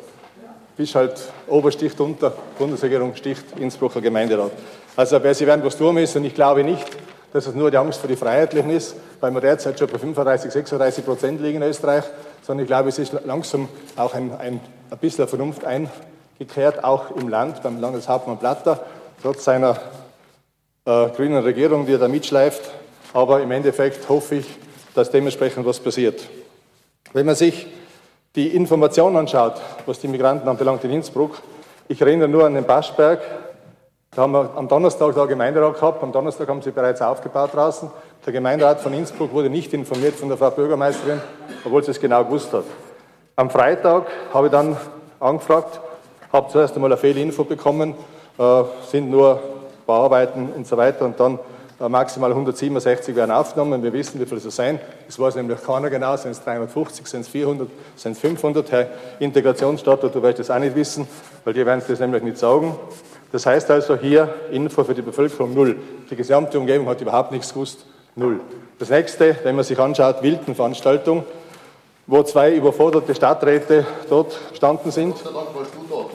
Bis 0.76 0.96
halt 0.96 1.14
Obersticht 1.48 2.00
unter, 2.00 2.34
Bundesregierung 2.58 3.16
sticht 3.16 3.44
Innsbrucker 3.60 4.02
Gemeinderat. 4.02 4.52
Also, 4.96 5.22
wer 5.22 5.34
sie 5.34 5.46
werden 5.46 5.64
was 5.64 5.78
tun 5.78 5.96
müssen, 5.96 6.24
ich 6.24 6.34
glaube 6.34 6.64
nicht, 6.64 6.86
dass 7.34 7.48
es 7.48 7.56
nur 7.56 7.70
die 7.70 7.78
Angst 7.78 8.00
vor 8.00 8.08
die 8.08 8.16
Freiheitlichen 8.16 8.70
ist, 8.72 8.96
weil 9.20 9.32
wir 9.32 9.42
derzeit 9.42 9.78
schon 9.78 9.88
bei 9.88 9.98
35, 9.98 10.52
36 10.52 11.06
Prozent 11.06 11.42
liegen 11.42 11.62
in 11.62 11.70
Österreich, 11.70 12.04
sondern 12.42 12.64
ich 12.64 12.68
glaube, 12.68 12.90
es 12.90 13.00
ist 13.00 13.14
langsam 13.26 13.68
auch 13.96 14.14
ein, 14.14 14.32
ein, 14.38 14.60
ein 14.90 14.98
bisschen 15.00 15.28
Vernunft 15.28 15.64
eingekehrt, 15.66 16.84
auch 16.84 17.12
im 17.12 17.30
Land, 17.30 17.64
beim 17.64 17.80
Landeshauptmann 17.80 18.40
Platter, 18.40 18.86
trotz 19.22 19.44
seiner 19.44 19.78
äh, 20.86 21.10
grünen 21.10 21.44
Regierung, 21.44 21.86
die 21.86 21.94
er 21.94 22.00
da 22.00 22.08
mitschleift. 22.08 22.62
Aber 23.14 23.42
im 23.42 23.52
Endeffekt 23.52 24.08
hoffe 24.10 24.36
ich, 24.36 24.46
dass 24.94 25.12
dementsprechend 25.12 25.66
was 25.66 25.80
passiert. 25.80 26.28
Wenn 27.14 27.26
man 27.26 27.36
sich 27.36 27.68
die 28.36 28.56
Information 28.56 29.16
anschaut, 29.16 29.56
was 29.86 30.00
die 30.00 30.08
Migranten 30.08 30.48
anbelangt 30.48 30.84
in 30.84 30.92
Innsbruck, 30.92 31.42
ich 31.88 32.02
erinnere 32.02 32.28
nur 32.28 32.46
an 32.46 32.54
den 32.54 32.66
Baschberg. 32.66 33.22
Da 34.18 34.24
haben 34.24 34.32
wir 34.32 34.50
am 34.56 34.68
Donnerstag 34.68 35.14
da 35.14 35.28
Gemeinderat 35.28 35.76
gehabt. 35.76 36.02
Am 36.02 36.12
Donnerstag 36.12 36.48
haben 36.48 36.64
sie 36.64 36.72
bereits 36.72 37.04
aufgebaut 37.04 37.52
draußen. 37.54 37.92
Der 38.26 38.34
Gemeinderat 38.34 38.82
von 38.82 38.92
Innsbruck 38.92 39.32
wurde 39.32 39.48
nicht 39.48 39.72
informiert 39.74 40.16
von 40.16 40.28
der 40.28 40.40
Frau 40.40 40.50
Bürgermeisterin, 40.50 41.22
obwohl 41.64 41.84
sie 41.84 41.92
es 41.92 42.00
genau 42.00 42.26
gewusst 42.26 42.52
hat. 42.52 42.64
Am 43.36 43.52
Freitag 43.52 44.08
habe 44.34 44.48
ich 44.48 44.52
dann 44.52 44.76
angefragt, 45.20 45.80
habe 46.34 46.52
zuerst 46.52 46.74
einmal 46.74 46.92
eine 46.92 46.98
Fehlinfo 46.98 47.44
bekommen, 47.44 47.94
äh, 48.40 48.64
sind 48.90 49.12
nur 49.12 49.40
Bauarbeiten 49.86 50.50
und 50.52 50.66
so 50.66 50.78
weiter 50.78 51.06
und 51.06 51.20
dann 51.20 51.38
äh, 51.80 51.88
maximal 51.88 52.32
167 52.32 53.16
werden 53.16 53.30
aufgenommen. 53.30 53.84
Wir 53.84 53.94
wissen, 53.94 54.20
wie 54.20 54.26
viele 54.26 54.42
es 54.42 54.56
sein. 54.56 54.80
Das 55.06 55.20
weiß 55.20 55.36
nämlich 55.36 55.64
keiner 55.64 55.92
genau. 55.92 56.18
Sind 56.18 56.32
es 56.32 56.44
350, 56.44 57.06
sind 57.06 57.22
es 57.22 57.28
400, 57.28 57.68
sind 57.96 58.14
es 58.14 58.20
500? 58.20 58.72
Herr 58.72 58.88
Integrationsstadtrat, 59.20 60.16
du 60.16 60.24
wirst 60.24 60.40
das 60.40 60.50
auch 60.50 60.58
nicht 60.58 60.76
wissen, 60.76 61.08
weil 61.46 61.54
die 61.54 61.64
werden 61.64 61.84
das 61.88 62.00
nämlich 62.00 62.24
nicht 62.24 62.40
sagen. 62.40 62.76
Das 63.32 63.46
heißt 63.46 63.70
also 63.72 63.98
hier 63.98 64.34
Info 64.52 64.84
für 64.84 64.94
die 64.94 65.02
Bevölkerung 65.02 65.54
null. 65.54 65.76
Die 66.10 66.16
gesamte 66.16 66.60
Umgebung 66.60 66.88
hat 66.88 67.02
überhaupt 67.02 67.32
nichts 67.32 67.54
gewusst. 67.54 67.86
Null. 68.16 68.40
Das 68.80 68.90
nächste, 68.90 69.36
wenn 69.44 69.56
man 69.56 69.66
sich 69.66 69.78
anschaut, 69.78 70.24
Wildenveranstaltung, 70.24 71.24
wo 72.08 72.24
zwei 72.24 72.54
überforderte 72.54 73.14
Stadträte 73.14 73.86
dort 74.10 74.40
gestanden 74.52 74.92
sind. 74.92 75.16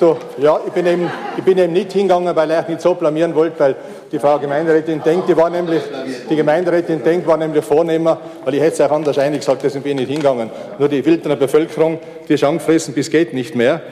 Du, 0.01 0.17
ja, 0.39 0.59
ich 0.67 0.73
bin, 0.73 0.87
eben, 0.87 1.11
ich 1.37 1.45
bin 1.45 1.59
eben 1.59 1.73
nicht 1.73 1.93
hingegangen, 1.93 2.35
weil 2.35 2.51
ich 2.51 2.69
nicht 2.69 2.81
so 2.81 2.95
blamieren 2.95 3.35
wollte, 3.35 3.61
weil 3.61 3.77
die 4.11 4.19
Frau 4.19 4.39
Gemeinderätin 4.39 5.03
denkt, 5.03 5.29
die 5.29 5.37
war 5.37 5.51
nämlich, 5.51 5.83
die 6.31 6.35
Gemeinderätin 6.35 7.03
denkt, 7.03 7.27
war 7.27 7.37
nämlich 7.37 7.65
Vornehmer, 7.65 8.19
weil 8.45 8.55
ich 8.55 8.61
hätte 8.63 8.73
es 8.73 8.81
auch 8.81 8.91
anders 8.91 9.19
einig 9.19 9.41
gesagt, 9.41 9.63
deswegen 9.63 9.85
bin 9.85 9.99
ich 9.99 10.09
nicht 10.09 10.13
hingegangen. 10.13 10.51
Nur 10.79 10.89
die 10.89 11.05
Wildener 11.05 11.37
Bevölkerung, 11.37 11.99
die 12.27 12.35
ist 12.35 12.45
angefressen 12.45 12.95
bis 12.95 13.11
geht 13.11 13.35
nicht 13.35 13.55
mehr. 13.55 13.83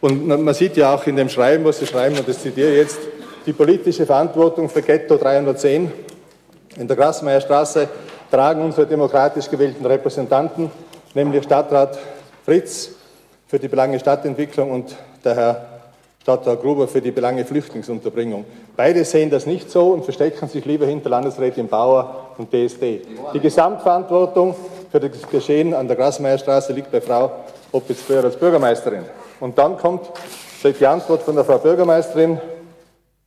Und 0.00 0.26
man 0.26 0.54
sieht 0.54 0.76
ja 0.76 0.94
auch 0.94 1.06
in 1.06 1.16
dem 1.16 1.28
Schreiben, 1.28 1.64
was 1.64 1.80
sie 1.80 1.86
schreiben, 1.86 2.16
und 2.16 2.28
das 2.28 2.40
zitiere 2.40 2.74
jetzt, 2.74 2.98
die 3.46 3.52
politische 3.52 4.06
Verantwortung 4.06 4.68
für 4.68 4.82
Ghetto 4.82 5.16
310 5.16 5.90
in 6.76 6.86
der 6.86 6.96
Grasmeierstraße 6.96 7.88
tragen 8.30 8.62
unsere 8.62 8.86
demokratisch 8.86 9.50
gewählten 9.50 9.84
Repräsentanten, 9.84 10.70
nämlich 11.14 11.44
Stadtrat 11.44 11.98
Fritz 12.44 12.90
für 13.46 13.58
die 13.58 13.68
Belange 13.68 13.98
Stadtentwicklung 13.98 14.70
und 14.70 14.94
der 15.24 15.34
Herr 15.34 15.66
Stadtrat 16.22 16.60
Gruber 16.60 16.86
für 16.86 17.00
die 17.00 17.10
Belange 17.10 17.44
Flüchtlingsunterbringung. 17.44 18.44
Beide 18.76 19.04
sehen 19.04 19.30
das 19.30 19.46
nicht 19.46 19.70
so 19.70 19.88
und 19.88 20.04
verstecken 20.04 20.46
sich 20.48 20.64
lieber 20.66 20.86
hinter 20.86 21.08
Landesrätin 21.08 21.68
Bauer 21.68 22.34
und 22.36 22.52
DSD. 22.52 23.02
Die 23.32 23.40
Gesamtverantwortung 23.40 24.54
für 24.92 25.00
das 25.00 25.22
Geschehen 25.30 25.74
an 25.74 25.88
der 25.88 25.96
Grasmeierstraße 25.96 26.74
liegt 26.74 26.92
bei 26.92 27.00
Frau 27.00 27.32
Opitz-Böhr 27.72 28.24
als 28.24 28.36
Bürgermeisterin. 28.36 29.04
Und 29.40 29.58
dann 29.58 29.78
kommt 29.78 30.10
die 30.62 30.86
Antwort 30.86 31.22
von 31.22 31.34
der 31.34 31.44
Frau 31.44 31.58
Bürgermeisterin. 31.58 32.40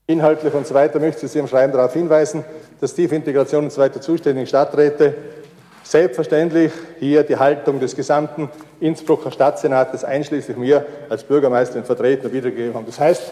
Inhaltlich 0.08 0.54
und 0.54 0.68
so 0.68 0.74
weiter 0.74 1.00
möchte 1.00 1.28
sie 1.28 1.40
im 1.40 1.48
Schreiben 1.48 1.72
darauf 1.72 1.94
hinweisen, 1.94 2.44
dass 2.82 2.94
Tiefintegration 2.94 3.66
und 3.66 3.72
so 3.72 3.80
weiter 3.80 4.02
zuständigen 4.02 4.48
Stadträte 4.48 5.16
selbstverständlich 5.84 6.72
hier 7.00 7.24
die 7.24 7.38
Haltung 7.38 7.80
des 7.80 7.96
gesamten 7.96 8.50
Innsbrucker 8.80 9.32
Stadtsenates 9.32 10.04
einschließlich 10.04 10.58
mir 10.58 10.86
als 11.10 11.24
Bürgermeisterin 11.24 11.86
vertreten 11.86 12.28
und 12.28 12.34
wiedergegeben 12.34 12.74
haben. 12.74 12.86
Das 12.86 13.00
heißt, 13.00 13.24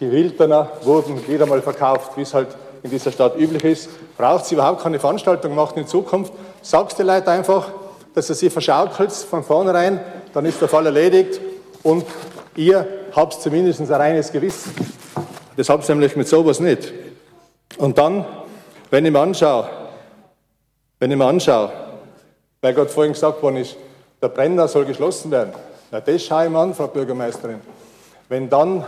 die 0.00 0.10
Wildner 0.10 0.70
wurden 0.82 1.26
wieder 1.28 1.46
mal 1.46 1.62
verkauft, 1.62 2.16
wie 2.16 2.22
es 2.22 2.34
halt 2.34 2.48
in 2.82 2.90
dieser 2.90 3.10
Stadt 3.10 3.38
üblich 3.38 3.64
ist. 3.64 3.88
Braucht 4.16 4.46
sie 4.46 4.54
überhaupt 4.54 4.82
keine 4.82 4.98
Veranstaltung 4.98 5.54
machen 5.54 5.78
in 5.78 5.86
Zukunft? 5.86 6.32
Sagst 6.62 6.98
den 6.98 7.06
Leuten 7.06 7.28
einfach, 7.28 7.68
dass 8.14 8.28
ihr 8.28 8.34
sie 8.34 8.50
verschaukelt 8.50 9.12
von 9.12 9.42
vornherein, 9.42 10.00
dann 10.34 10.44
ist 10.44 10.60
der 10.60 10.68
Fall 10.68 10.86
erledigt 10.86 11.40
und 11.88 12.04
ihr 12.54 12.86
habt 13.12 13.32
zumindest 13.32 13.80
ein 13.80 13.90
reines 13.90 14.30
Gewissen. 14.30 14.74
Das 15.56 15.70
habt 15.70 15.88
ihr 15.88 15.94
nämlich 15.94 16.16
mit 16.16 16.28
sowas 16.28 16.60
nicht. 16.60 16.92
Und 17.78 17.96
dann, 17.96 18.26
wenn 18.90 19.06
ich 19.06 19.10
mir 19.12 19.20
anschaue, 19.20 19.70
wenn 20.98 21.10
ich 21.10 21.16
mir 21.16 21.24
anschaue, 21.24 21.72
weil 22.60 22.74
gerade 22.74 22.90
vorhin 22.90 23.14
gesagt 23.14 23.42
worden 23.42 23.56
ist, 23.56 23.76
der 24.20 24.28
Brenner 24.28 24.68
soll 24.68 24.84
geschlossen 24.84 25.30
werden. 25.30 25.54
Na, 25.90 26.00
das 26.00 26.22
schaue 26.22 26.44
ich 26.44 26.50
mir 26.50 26.58
an, 26.58 26.74
Frau 26.74 26.88
Bürgermeisterin. 26.88 27.60
Wenn 28.28 28.50
dann 28.50 28.84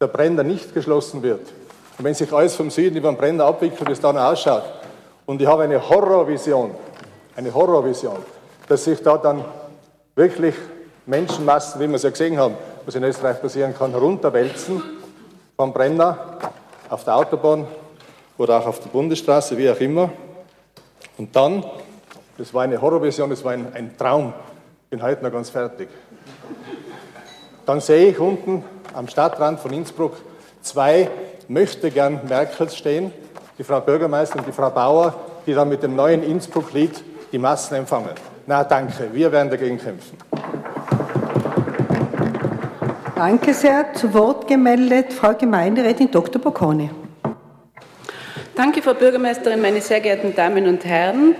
der 0.00 0.06
Brenner 0.06 0.44
nicht 0.44 0.72
geschlossen 0.72 1.24
wird 1.24 1.40
und 1.98 2.04
wenn 2.04 2.14
sich 2.14 2.32
alles 2.32 2.54
vom 2.54 2.70
Süden 2.70 2.98
über 2.98 3.10
den 3.10 3.16
Brenner 3.16 3.46
abwickelt, 3.46 3.88
wie 3.88 3.92
es 3.92 4.00
dann 4.00 4.16
ausschaut, 4.16 4.62
und 5.24 5.42
ich 5.42 5.48
habe 5.48 5.64
eine 5.64 5.88
Horrorvision, 5.88 6.70
eine 7.34 7.52
Horrorvision, 7.52 8.18
dass 8.68 8.84
sich 8.84 9.02
da 9.02 9.16
dann 9.16 9.44
wirklich 10.14 10.54
Menschenmassen, 11.06 11.80
wie 11.80 11.88
wir 11.88 11.96
es 11.96 12.02
ja 12.02 12.10
gesehen 12.10 12.38
haben, 12.38 12.54
was 12.84 12.94
in 12.94 13.04
Österreich 13.04 13.40
passieren 13.40 13.74
kann, 13.76 13.92
herunterwälzen 13.92 14.82
vom 15.56 15.72
Brenner 15.72 16.38
auf 16.90 17.04
der 17.04 17.16
Autobahn 17.16 17.66
oder 18.38 18.58
auch 18.58 18.66
auf 18.66 18.80
der 18.80 18.90
Bundesstraße, 18.90 19.56
wie 19.56 19.70
auch 19.70 19.80
immer. 19.80 20.10
Und 21.16 21.34
dann 21.34 21.64
das 22.38 22.52
war 22.52 22.64
eine 22.64 22.80
Horrorvision, 22.80 23.30
das 23.30 23.42
war 23.44 23.52
ein, 23.52 23.72
ein 23.72 23.96
Traum. 23.96 24.34
Bin 24.90 25.02
heute 25.02 25.24
noch 25.24 25.32
ganz 25.32 25.48
fertig. 25.48 25.88
Dann 27.64 27.80
sehe 27.80 28.10
ich 28.10 28.18
unten 28.18 28.62
am 28.92 29.08
Stadtrand 29.08 29.58
von 29.58 29.72
Innsbruck 29.72 30.16
zwei 30.60 31.10
möchte 31.48 31.90
gern 31.90 32.20
Merkels 32.28 32.76
stehen, 32.76 33.10
die 33.58 33.64
Frau 33.64 33.80
Bürgermeisterin 33.80 34.40
und 34.40 34.48
die 34.48 34.52
Frau 34.52 34.68
Bauer, 34.68 35.14
die 35.46 35.54
dann 35.54 35.68
mit 35.68 35.82
dem 35.82 35.96
neuen 35.96 36.22
Innsbruck-Lied 36.22 37.02
die 37.32 37.38
Massen 37.38 37.76
empfangen. 37.76 38.10
Na 38.46 38.64
danke, 38.64 39.08
wir 39.12 39.32
werden 39.32 39.50
dagegen 39.50 39.78
kämpfen. 39.78 40.18
Danke 43.16 43.54
sehr. 43.54 43.94
Zu 43.94 44.12
Wort 44.12 44.46
gemeldet 44.46 45.10
Frau 45.10 45.32
Gemeinderätin 45.32 46.10
Dr. 46.10 46.38
Bocconi. 46.38 46.90
Danke, 48.54 48.82
Frau 48.82 48.92
Bürgermeisterin, 48.92 49.62
meine 49.62 49.80
sehr 49.80 50.00
geehrten 50.00 50.34
Damen 50.34 50.66
und 50.66 50.84
Herren. 50.84 51.34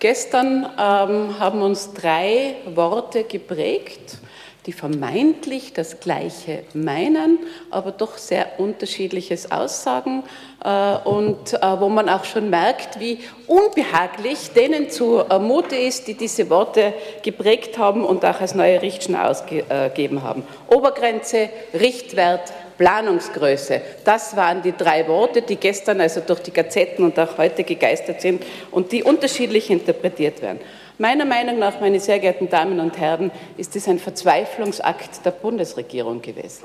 Gestern 0.00 0.66
ähm, 0.78 1.40
haben 1.40 1.62
uns 1.62 1.94
drei 1.94 2.56
Worte 2.74 3.24
geprägt 3.24 4.18
die 4.66 4.72
vermeintlich 4.72 5.72
das 5.72 6.00
Gleiche 6.00 6.64
meinen, 6.74 7.38
aber 7.70 7.90
doch 7.92 8.18
sehr 8.18 8.58
unterschiedliches 8.58 9.50
aussagen 9.50 10.24
äh, 10.62 10.96
und 11.08 11.54
äh, 11.54 11.80
wo 11.80 11.88
man 11.88 12.08
auch 12.08 12.24
schon 12.24 12.50
merkt, 12.50 13.00
wie 13.00 13.20
unbehaglich 13.46 14.50
denen 14.54 14.90
zu 14.90 15.22
Mute 15.40 15.76
ist, 15.76 16.06
die 16.06 16.14
diese 16.14 16.50
Worte 16.50 16.92
geprägt 17.22 17.78
haben 17.78 18.04
und 18.04 18.24
auch 18.24 18.40
als 18.40 18.54
neue 18.54 18.82
Richtschnur 18.82 19.24
ausgegeben 19.24 20.22
haben. 20.22 20.42
Obergrenze, 20.68 21.48
Richtwert, 21.72 22.52
Planungsgröße. 22.78 23.82
Das 24.04 24.36
waren 24.36 24.62
die 24.62 24.72
drei 24.72 25.06
Worte, 25.08 25.42
die 25.42 25.56
gestern 25.56 26.00
also 26.00 26.20
durch 26.20 26.40
die 26.40 26.52
Gazetten 26.52 27.04
und 27.04 27.18
auch 27.18 27.36
heute 27.36 27.64
gegeistert 27.64 28.20
sind 28.20 28.44
und 28.70 28.92
die 28.92 29.02
unterschiedlich 29.02 29.68
interpretiert 29.68 30.40
werden. 30.40 30.60
Meiner 31.00 31.24
Meinung 31.24 31.60
nach, 31.60 31.80
meine 31.80 32.00
sehr 32.00 32.18
geehrten 32.18 32.48
Damen 32.48 32.80
und 32.80 32.98
Herren, 32.98 33.30
ist 33.56 33.76
es 33.76 33.86
ein 33.86 34.00
Verzweiflungsakt 34.00 35.24
der 35.24 35.30
Bundesregierung 35.30 36.20
gewesen. 36.22 36.64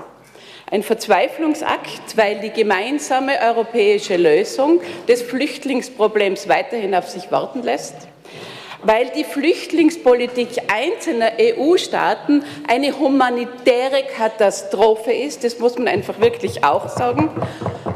Ein 0.72 0.82
Verzweiflungsakt, 0.82 2.18
weil 2.18 2.40
die 2.40 2.50
gemeinsame 2.50 3.34
europäische 3.40 4.18
Lösung 4.18 4.82
des 5.08 5.22
Flüchtlingsproblems 5.22 6.50
weiterhin 6.50 6.96
auf 6.96 7.10
sich 7.10 7.32
warten 7.32 7.62
lässt 7.62 7.94
weil 8.86 9.10
die 9.16 9.24
Flüchtlingspolitik 9.24 10.50
einzelner 10.68 11.32
EU-Staaten 11.40 12.44
eine 12.68 13.00
humanitäre 13.00 14.04
Katastrophe 14.14 15.14
ist, 15.14 15.46
das 15.46 15.58
muss 15.60 15.78
man 15.78 15.88
einfach 15.88 16.20
wirklich 16.20 16.66
auch 16.66 16.90
sagen, 16.90 17.30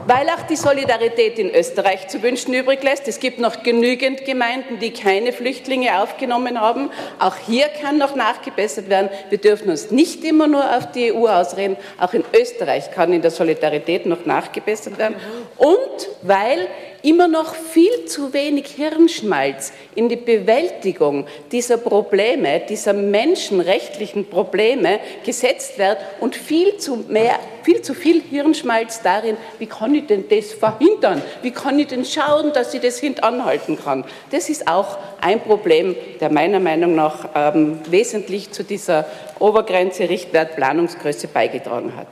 weil 0.08 0.30
auch 0.30 0.44
die 0.44 0.56
Solidarität 0.56 1.38
in 1.38 1.54
Österreich 1.54 2.08
zu 2.08 2.24
wünschen 2.24 2.54
übrig 2.54 2.82
lässt. 2.82 3.08
Es 3.10 3.20
gibt 3.20 3.40
noch 3.40 3.62
genügend 3.62 4.24
Gemeinden, 4.24 4.80
die 4.80 4.92
keine 4.92 5.34
Flüchtlinge 5.34 6.02
aufgenommen 6.02 6.60
haben. 6.60 6.90
Auch 7.20 7.36
hier 7.36 7.68
kann 7.68 7.98
noch 7.98 8.16
nachgebessert 8.16 8.88
werden. 8.90 9.10
Wir 9.30 9.38
dürfen 9.38 9.70
uns 9.70 9.92
nicht 9.92 10.24
immer 10.24 10.48
nur 10.48 10.64
auf 10.78 10.92
die 10.94 11.12
EU 11.12 11.28
ausreden. 11.28 11.76
Auch 12.00 12.14
in 12.14 12.24
Österreich 12.34 12.90
kann 12.92 13.12
in 13.12 13.22
der 13.22 13.32
Solidarität 13.32 14.06
noch 14.06 14.26
nachgebessert 14.26 14.98
werden. 14.98 15.18
Und 15.58 16.08
weil 16.22 16.68
immer 17.08 17.30
noch 17.30 17.56
viel 17.56 18.04
zu 18.06 18.34
wenig 18.34 18.68
Hirnschmalz 18.68 19.72
in 19.96 20.10
die 20.10 20.18
Bewältigung 20.18 21.26
dieser 21.54 21.78
Probleme, 21.78 22.62
dieser 22.68 22.92
menschenrechtlichen 22.92 24.26
Probleme 24.30 25.00
gesetzt 25.24 25.78
wird 25.78 26.00
und 26.20 26.36
viel 26.36 26.76
zu, 26.76 27.06
mehr, 27.08 27.40
viel, 27.64 27.82
zu 27.82 27.94
viel 27.94 28.22
Hirnschmalz 28.22 29.02
darin, 29.04 29.38
wie 29.58 29.68
kann 29.68 29.96
ich 29.96 30.08
denn 30.08 30.26
das 30.28 30.52
verhindern? 30.52 31.22
Wie 31.42 31.52
kann 31.52 31.80
ich 31.80 31.88
denn 31.88 32.04
schauen, 32.04 32.52
dass 32.52 32.74
ich 32.74 32.82
das 32.82 33.00
hintanhalten 33.00 33.80
kann? 33.82 34.04
Das 34.32 34.50
ist 34.50 34.68
auch 34.68 34.98
ein 35.22 35.40
Problem, 35.40 35.96
der 36.20 36.30
meiner 36.30 36.60
Meinung 36.60 36.94
nach 36.94 37.30
ähm, 37.36 37.80
wesentlich 37.90 38.52
zu 38.52 38.66
dieser 38.66 39.06
Obergrenze, 39.40 40.10
Richtwert, 40.10 40.56
Planungsgröße 40.56 41.28
beigetragen 41.28 41.96
hat. 41.96 42.08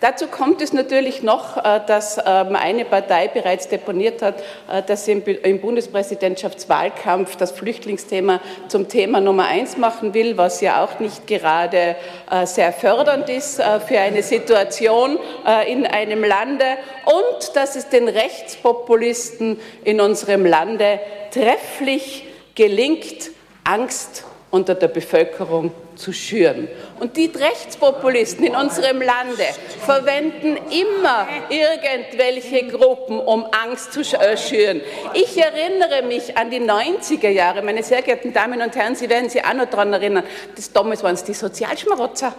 Dazu 0.00 0.26
kommt 0.26 0.62
es 0.62 0.72
natürlich 0.72 1.22
noch, 1.22 1.56
äh, 1.56 1.80
dass 1.86 2.18
ähm, 2.18 2.56
eine 2.56 2.84
Partei 2.84 3.28
bereits 3.28 3.68
deponiert 3.68 4.22
hat, 4.22 4.40
äh, 4.70 4.82
dass 4.82 5.04
sie 5.04 5.12
im 5.12 5.60
Bundespräsidentschaftswahlkampf 5.60 7.36
das 7.36 7.52
Flüchtlingsthema 7.52 8.40
zum 8.68 8.88
Thema 8.88 9.20
Nummer 9.20 9.46
eins 9.46 9.76
machen 9.76 10.14
will, 10.14 10.36
was 10.36 10.60
ja 10.60 10.84
auch 10.84 11.00
nicht 11.00 11.26
gerade 11.26 11.96
äh, 12.30 12.46
sehr 12.46 12.72
fördernd 12.72 13.28
ist 13.28 13.60
für 13.86 13.98
eine 13.98 14.22
Situation 14.22 15.18
in 15.66 15.86
einem 15.86 16.24
Lande 16.24 16.64
und 17.04 17.56
dass 17.56 17.76
es 17.76 17.88
den 17.88 18.08
Rechtspopulisten 18.08 19.60
in 19.84 20.00
unserem 20.00 20.46
Lande 20.46 21.00
trefflich 21.30 22.24
gelingt, 22.54 23.30
Angst 23.64 24.24
unter 24.50 24.74
der 24.74 24.88
Bevölkerung 24.88 25.72
zu 25.94 26.12
schüren. 26.12 26.68
Und 26.98 27.16
die 27.16 27.26
Rechtspopulisten 27.26 28.44
in 28.44 28.56
unserem 28.56 29.00
Lande 29.00 29.44
verwenden 29.84 30.56
immer 30.70 31.28
irgendwelche 31.48 32.66
Gruppen, 32.66 33.20
um 33.20 33.46
Angst 33.52 33.92
zu 33.92 34.00
äh, 34.00 34.36
schüren. 34.36 34.80
Ich 35.14 35.36
erinnere 35.36 36.02
mich 36.02 36.36
an 36.36 36.50
die 36.50 36.60
90er 36.60 37.28
Jahre, 37.28 37.62
meine 37.62 37.82
sehr 37.82 38.02
geehrten 38.02 38.32
Damen 38.32 38.60
und 38.60 38.74
Herren, 38.74 38.96
Sie 38.96 39.08
werden 39.08 39.28
sich 39.28 39.44
auch 39.44 39.54
noch 39.54 39.66
daran 39.66 39.92
erinnern, 39.92 40.24
das, 40.56 40.72
damals 40.72 41.02
waren 41.02 41.14
es 41.14 41.24
die 41.24 41.34
Sozialschmarotzer 41.34 42.34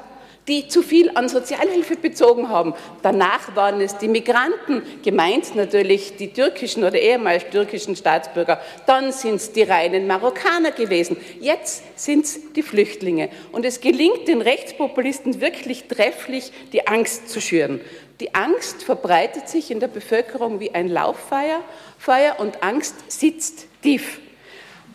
die 0.47 0.67
zu 0.67 0.81
viel 0.81 1.11
an 1.13 1.29
Sozialhilfe 1.29 1.95
bezogen 1.95 2.49
haben. 2.49 2.73
Danach 3.01 3.55
waren 3.55 3.79
es 3.79 3.97
die 3.97 4.07
Migranten, 4.07 4.81
gemeint 5.03 5.55
natürlich 5.55 6.17
die 6.17 6.33
türkischen 6.33 6.83
oder 6.83 6.99
ehemals 6.99 7.49
türkischen 7.49 7.95
Staatsbürger. 7.95 8.59
Dann 8.87 9.11
sind 9.11 9.35
es 9.35 9.51
die 9.51 9.63
reinen 9.63 10.07
Marokkaner 10.07 10.71
gewesen. 10.71 11.17
Jetzt 11.39 11.83
sind 11.95 12.25
es 12.25 12.53
die 12.53 12.63
Flüchtlinge. 12.63 13.29
Und 13.51 13.65
es 13.65 13.81
gelingt 13.81 14.27
den 14.27 14.41
Rechtspopulisten 14.41 15.41
wirklich 15.41 15.85
trefflich, 15.85 16.51
die 16.73 16.87
Angst 16.87 17.29
zu 17.29 17.39
schüren. 17.39 17.79
Die 18.19 18.33
Angst 18.35 18.83
verbreitet 18.83 19.49
sich 19.49 19.71
in 19.71 19.79
der 19.79 19.87
Bevölkerung 19.87 20.59
wie 20.59 20.73
ein 20.73 20.87
Lauffeuer 20.87 21.61
Feuer 22.01 22.39
und 22.39 22.63
Angst 22.63 22.95
sitzt 23.11 23.67
tief. 23.83 24.19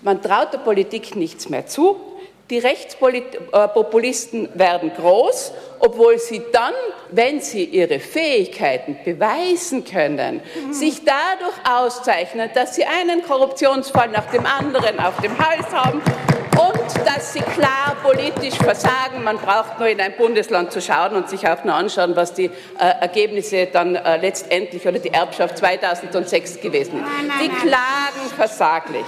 Man 0.03 0.21
traut 0.21 0.53
der 0.53 0.59
Politik 0.59 1.15
nichts 1.15 1.49
mehr 1.49 1.65
zu. 1.65 1.97
Die 2.49 2.59
Rechtspopulisten 2.59 4.49
werden 4.55 4.93
groß, 4.95 5.53
obwohl 5.81 6.21
sie 6.21 6.43
dann, 6.53 6.75
wenn 7.11 7.41
sie 7.41 7.65
ihre 7.65 7.99
Fähigkeiten 7.99 8.97
beweisen 9.05 9.85
können, 9.85 10.41
sich 10.71 11.03
dadurch 11.05 11.57
auszeichnen, 11.69 12.49
dass 12.55 12.77
sie 12.77 12.85
einen 12.85 13.25
Korruptionsfall 13.25 14.11
nach 14.11 14.31
dem 14.31 14.47
anderen 14.47 15.01
auf 15.01 15.21
dem 15.21 15.37
Hals 15.37 15.67
haben 15.73 16.01
und 16.57 17.07
dass 17.07 17.33
sie 17.33 17.41
klar 17.41 17.97
politisch 18.01 18.55
versagen. 18.55 19.25
Man 19.25 19.39
braucht 19.39 19.81
nur 19.81 19.89
in 19.89 20.01
ein 20.01 20.17
Bundesland 20.17 20.71
zu 20.71 20.81
schauen 20.81 21.17
und 21.17 21.29
sich 21.29 21.49
auch 21.49 21.65
nur 21.65 21.75
anschauen, 21.75 22.15
was 22.15 22.33
die 22.33 22.47
äh, 22.47 22.51
Ergebnisse 23.01 23.67
dann 23.67 23.97
äh, 23.97 24.19
letztendlich 24.19 24.87
oder 24.87 25.01
die 25.01 25.13
Erbschaft 25.13 25.59
2006 25.59 26.61
gewesen 26.61 27.01
ist. 27.01 27.41
Sie 27.41 27.49
klagen 27.49 28.31
versaglich. 28.37 29.07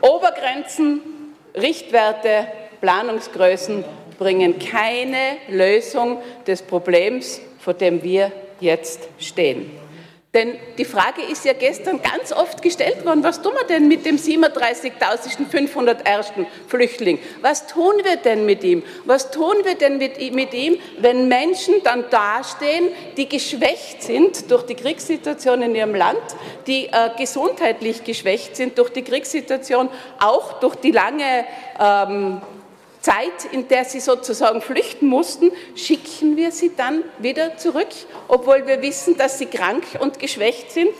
Obergrenzen 0.00 1.19
Richtwerte, 1.54 2.46
Planungsgrößen 2.80 3.84
bringen 4.18 4.58
keine 4.58 5.38
Lösung 5.48 6.18
des 6.46 6.62
Problems, 6.62 7.40
vor 7.58 7.74
dem 7.74 8.02
wir 8.02 8.32
jetzt 8.60 9.08
stehen. 9.18 9.70
Denn 10.32 10.56
die 10.78 10.84
Frage 10.84 11.22
ist 11.22 11.44
ja 11.44 11.54
gestern 11.54 12.00
ganz 12.00 12.30
oft 12.30 12.62
gestellt 12.62 13.04
worden, 13.04 13.24
was 13.24 13.42
tun 13.42 13.52
wir 13.52 13.66
denn 13.66 13.88
mit 13.88 14.06
dem 14.06 14.16
37.501. 14.16 16.46
Flüchtling? 16.68 17.18
Was 17.40 17.66
tun 17.66 17.94
wir 18.04 18.16
denn 18.16 18.46
mit 18.46 18.62
ihm? 18.62 18.84
Was 19.06 19.32
tun 19.32 19.56
wir 19.64 19.74
denn 19.74 19.98
mit, 19.98 20.54
ihm, 20.54 20.78
wenn 20.98 21.26
Menschen 21.26 21.82
dann 21.82 22.08
dastehen, 22.10 22.90
die 23.16 23.28
geschwächt 23.28 24.04
sind 24.04 24.48
durch 24.52 24.62
die 24.66 24.76
Kriegssituation 24.76 25.62
in 25.62 25.74
ihrem 25.74 25.96
Land, 25.96 26.22
die 26.68 26.86
äh, 26.86 27.10
gesundheitlich 27.18 28.04
geschwächt 28.04 28.54
sind 28.54 28.78
durch 28.78 28.90
die 28.90 29.02
Kriegssituation, 29.02 29.88
auch 30.20 30.60
durch 30.60 30.76
die 30.76 30.92
lange 30.92 31.44
ähm, 31.80 32.40
Zeit, 33.00 33.52
in 33.52 33.68
der 33.68 33.84
sie 33.84 34.00
sozusagen 34.00 34.60
flüchten 34.60 35.06
mussten, 35.06 35.50
schicken 35.74 36.36
wir 36.36 36.52
sie 36.52 36.72
dann 36.76 37.02
wieder 37.18 37.56
zurück, 37.56 37.88
obwohl 38.28 38.66
wir 38.66 38.82
wissen, 38.82 39.16
dass 39.16 39.38
sie 39.38 39.46
krank 39.46 39.84
und 40.00 40.18
geschwächt 40.18 40.70
sind? 40.70 40.92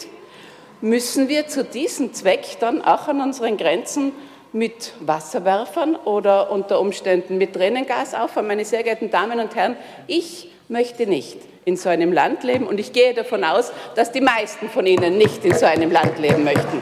Müssen 0.80 1.28
wir 1.28 1.46
zu 1.46 1.62
diesem 1.62 2.14
Zweck 2.14 2.56
dann 2.58 2.82
auch 2.82 3.08
an 3.08 3.20
unseren 3.20 3.58
Grenzen 3.58 4.12
mit 4.52 4.92
Wasserwerfern 5.00 5.94
oder 5.94 6.50
unter 6.50 6.80
Umständen 6.80 7.36
mit 7.36 7.52
Tränengas 7.52 8.14
auffahren? 8.14 8.46
Meine 8.46 8.64
sehr 8.64 8.82
geehrten 8.82 9.10
Damen 9.10 9.38
und 9.38 9.54
Herren, 9.54 9.76
ich 10.06 10.50
möchte 10.68 11.06
nicht 11.06 11.36
in 11.66 11.76
so 11.76 11.90
einem 11.90 12.12
Land 12.12 12.44
leben 12.44 12.66
und 12.66 12.80
ich 12.80 12.92
gehe 12.92 13.12
davon 13.12 13.44
aus, 13.44 13.72
dass 13.94 14.10
die 14.10 14.22
meisten 14.22 14.70
von 14.70 14.86
Ihnen 14.86 15.18
nicht 15.18 15.44
in 15.44 15.54
so 15.54 15.66
einem 15.66 15.90
Land 15.90 16.18
leben 16.18 16.44
möchten. 16.44 16.80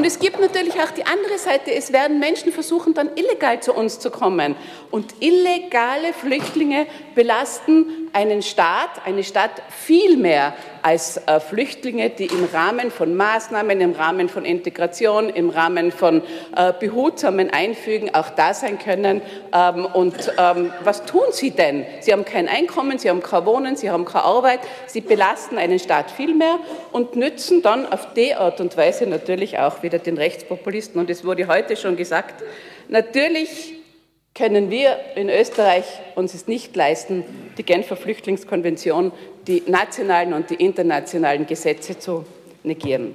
Und 0.00 0.06
es 0.06 0.18
gibt 0.18 0.40
natürlich 0.40 0.80
auch 0.80 0.92
die 0.92 1.04
andere 1.04 1.36
Seite. 1.36 1.74
Es 1.74 1.92
werden 1.92 2.20
Menschen 2.20 2.52
versuchen, 2.52 2.94
dann 2.94 3.10
illegal 3.16 3.60
zu 3.60 3.74
uns 3.74 3.98
zu 3.98 4.10
kommen. 4.10 4.56
Und 4.90 5.12
illegale 5.20 6.14
Flüchtlinge 6.14 6.86
belasten 7.14 8.08
einen 8.12 8.42
Staat, 8.42 8.90
eine 9.04 9.22
Stadt 9.24 9.62
viel 9.68 10.16
mehr 10.16 10.54
als 10.82 11.18
äh, 11.26 11.40
Flüchtlinge, 11.40 12.10
die 12.10 12.26
im 12.26 12.44
Rahmen 12.52 12.90
von 12.90 13.14
Maßnahmen, 13.16 13.80
im 13.80 13.92
Rahmen 13.92 14.28
von 14.28 14.44
Integration, 14.44 15.28
im 15.28 15.50
Ramen 15.50 15.92
von 15.92 16.22
äh, 16.56 16.72
behutsamen 16.78 17.50
Einfügen 17.50 18.14
auch 18.14 18.30
da 18.30 18.54
sein 18.54 18.78
können. 18.78 19.22
Ähm, 19.52 19.86
und 19.86 20.32
ähm, 20.38 20.72
was 20.82 21.04
tun 21.04 21.26
sie 21.32 21.50
denn? 21.50 21.84
Sie 22.00 22.12
haben 22.12 22.24
kein 22.24 22.48
Einkommen, 22.48 22.98
sie 22.98 23.10
haben 23.10 23.22
kein 23.22 23.46
Wohnen, 23.46 23.76
sie 23.76 23.90
haben 23.90 24.04
keine 24.04 24.24
Arbeit, 24.24 24.60
sie 24.86 25.00
belasten 25.00 25.58
einen 25.58 25.78
Staat 25.78 26.10
viel 26.10 26.34
mehr 26.34 26.58
und 26.92 27.16
nützen 27.16 27.62
dann 27.62 27.90
auf 27.90 28.14
die 28.14 28.34
Art 28.34 28.60
und 28.60 28.76
Weise 28.76 29.06
natürlich 29.06 29.58
auch 29.58 29.82
wieder 29.82 29.98
den 29.98 30.16
Rechtspopulisten. 30.16 31.00
Und 31.00 31.10
es 31.10 31.24
wurde 31.24 31.46
heute 31.46 31.76
schon 31.76 31.96
gesagt, 31.96 32.42
natürlich 32.88 33.79
können 34.34 34.70
wir 34.70 34.98
in 35.16 35.28
Österreich 35.28 35.84
uns 36.14 36.34
es 36.34 36.46
nicht 36.46 36.74
leisten, 36.76 37.24
die 37.58 37.62
Genfer 37.62 37.96
Flüchtlingskonvention, 37.96 39.12
die 39.46 39.62
nationalen 39.66 40.32
und 40.32 40.50
die 40.50 40.54
internationalen 40.54 41.46
Gesetze 41.46 41.98
zu 41.98 42.24
negieren. 42.62 43.14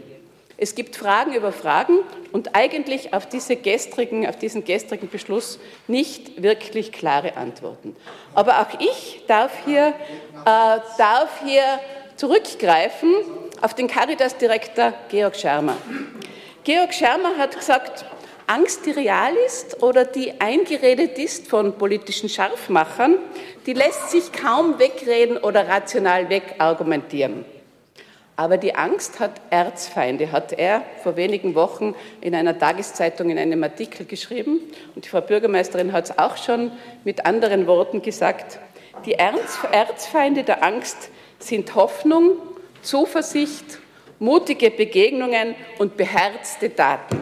Es 0.58 0.74
gibt 0.74 0.96
Fragen 0.96 1.34
über 1.34 1.52
Fragen 1.52 2.00
und 2.32 2.56
eigentlich 2.56 3.14
auf, 3.14 3.28
diese 3.28 3.58
gestrigen, 3.58 4.26
auf 4.26 4.38
diesen 4.38 4.64
gestrigen 4.64 5.10
Beschluss 5.10 5.60
nicht 5.88 6.42
wirklich 6.42 6.94
klare 6.94 7.36
Antworten. 7.36 7.96
Aber 8.34 8.62
auch 8.62 8.80
ich 8.80 9.24
darf 9.28 9.52
hier, 9.66 9.88
äh, 10.46 10.80
darf 10.98 11.42
hier 11.46 11.64
zurückgreifen 12.16 13.14
auf 13.62 13.74
den 13.74 13.88
Caritas-Direktor 13.88 14.94
Georg 15.10 15.36
Schermer. 15.36 15.76
Georg 16.64 16.94
Schermer 16.94 17.38
hat 17.38 17.58
gesagt, 17.58 18.06
Angst, 18.48 18.86
die 18.86 18.92
real 18.92 19.34
ist 19.46 19.82
oder 19.82 20.06
die 20.06 20.40
eingeredet 20.40 21.18
ist 21.18 21.48
von 21.48 21.78
politischen 21.78 22.30
Scharfmachern, 22.30 23.18
die 23.66 23.74
lässt 23.74 24.12
sich 24.12 24.32
kaum 24.32 24.78
wegreden 24.78 25.38
oder 25.38 25.68
rational 25.68 26.30
wegargumentieren. 26.30 27.44
Aber 28.36 28.58
die 28.58 28.76
Angst 28.76 29.20
hat 29.20 29.32
Erzfeinde, 29.50 30.32
hat 30.32 30.52
er 30.54 30.84
vor 31.02 31.16
wenigen 31.16 31.56
Wochen 31.56 31.96
in 32.22 32.36
einer 32.36 32.58
Tageszeitung 32.58 33.30
in 33.30 33.40
einem 33.40 33.64
Artikel 33.64 34.06
geschrieben. 34.06 34.60
Und 34.94 35.06
die 35.06 35.10
Frau 35.10 35.22
Bürgermeisterin 35.22 35.94
hat 35.94 36.06
es 36.06 36.18
auch 36.18 36.36
schon 36.38 36.72
mit 37.06 37.26
anderen 37.26 37.66
Worten 37.66 38.02
gesagt. 38.02 38.60
Die 39.06 39.14
Erzfeinde 39.14 40.44
der 40.44 40.64
Angst 40.64 41.10
sind 41.40 41.74
Hoffnung, 41.76 42.34
Zuversicht, 42.82 43.80
mutige 44.20 44.70
Begegnungen 44.70 45.56
und 45.80 45.98
beherzte 45.98 46.76
Taten. 46.76 47.22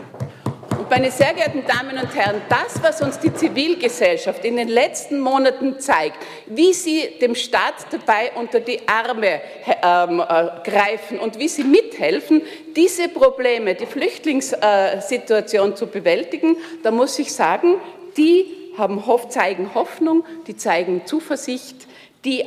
Und 0.84 0.90
meine 0.90 1.12
sehr 1.12 1.34
geehrten 1.34 1.64
Damen 1.66 1.98
und 1.98 2.14
Herren, 2.14 2.42
das, 2.50 2.84
was 2.84 3.02
uns 3.02 3.18
die 3.18 3.34
Zivilgesellschaft 3.34 4.44
in 4.44 4.58
den 4.58 4.68
letzten 4.68 5.18
Monaten 5.18 5.80
zeigt, 5.80 6.18
wie 6.48 6.74
sie 6.74 7.08
dem 7.22 7.36
Staat 7.36 7.76
dabei 7.90 8.34
unter 8.36 8.60
die 8.60 8.86
Arme 8.86 9.40
ähm, 9.82 10.20
äh, 10.20 10.70
greifen 10.70 11.20
und 11.20 11.40
wie 11.40 11.48
sie 11.48 11.64
mithelfen, 11.64 12.42
diese 12.76 13.08
Probleme, 13.08 13.76
die 13.76 13.86
Flüchtlingssituation 13.86 15.78
zu 15.78 15.88
bewältigen, 15.88 16.58
da 16.84 16.92
muss 16.92 17.18
ich 17.18 17.32
sagen, 17.32 17.76
die 18.18 18.46
haben, 18.78 19.02
zeigen 19.30 19.74
Hoffnung, 19.76 20.26
die 20.48 20.58
zeigen 20.58 21.06
Zuversicht, 21.06 21.88
die 22.26 22.44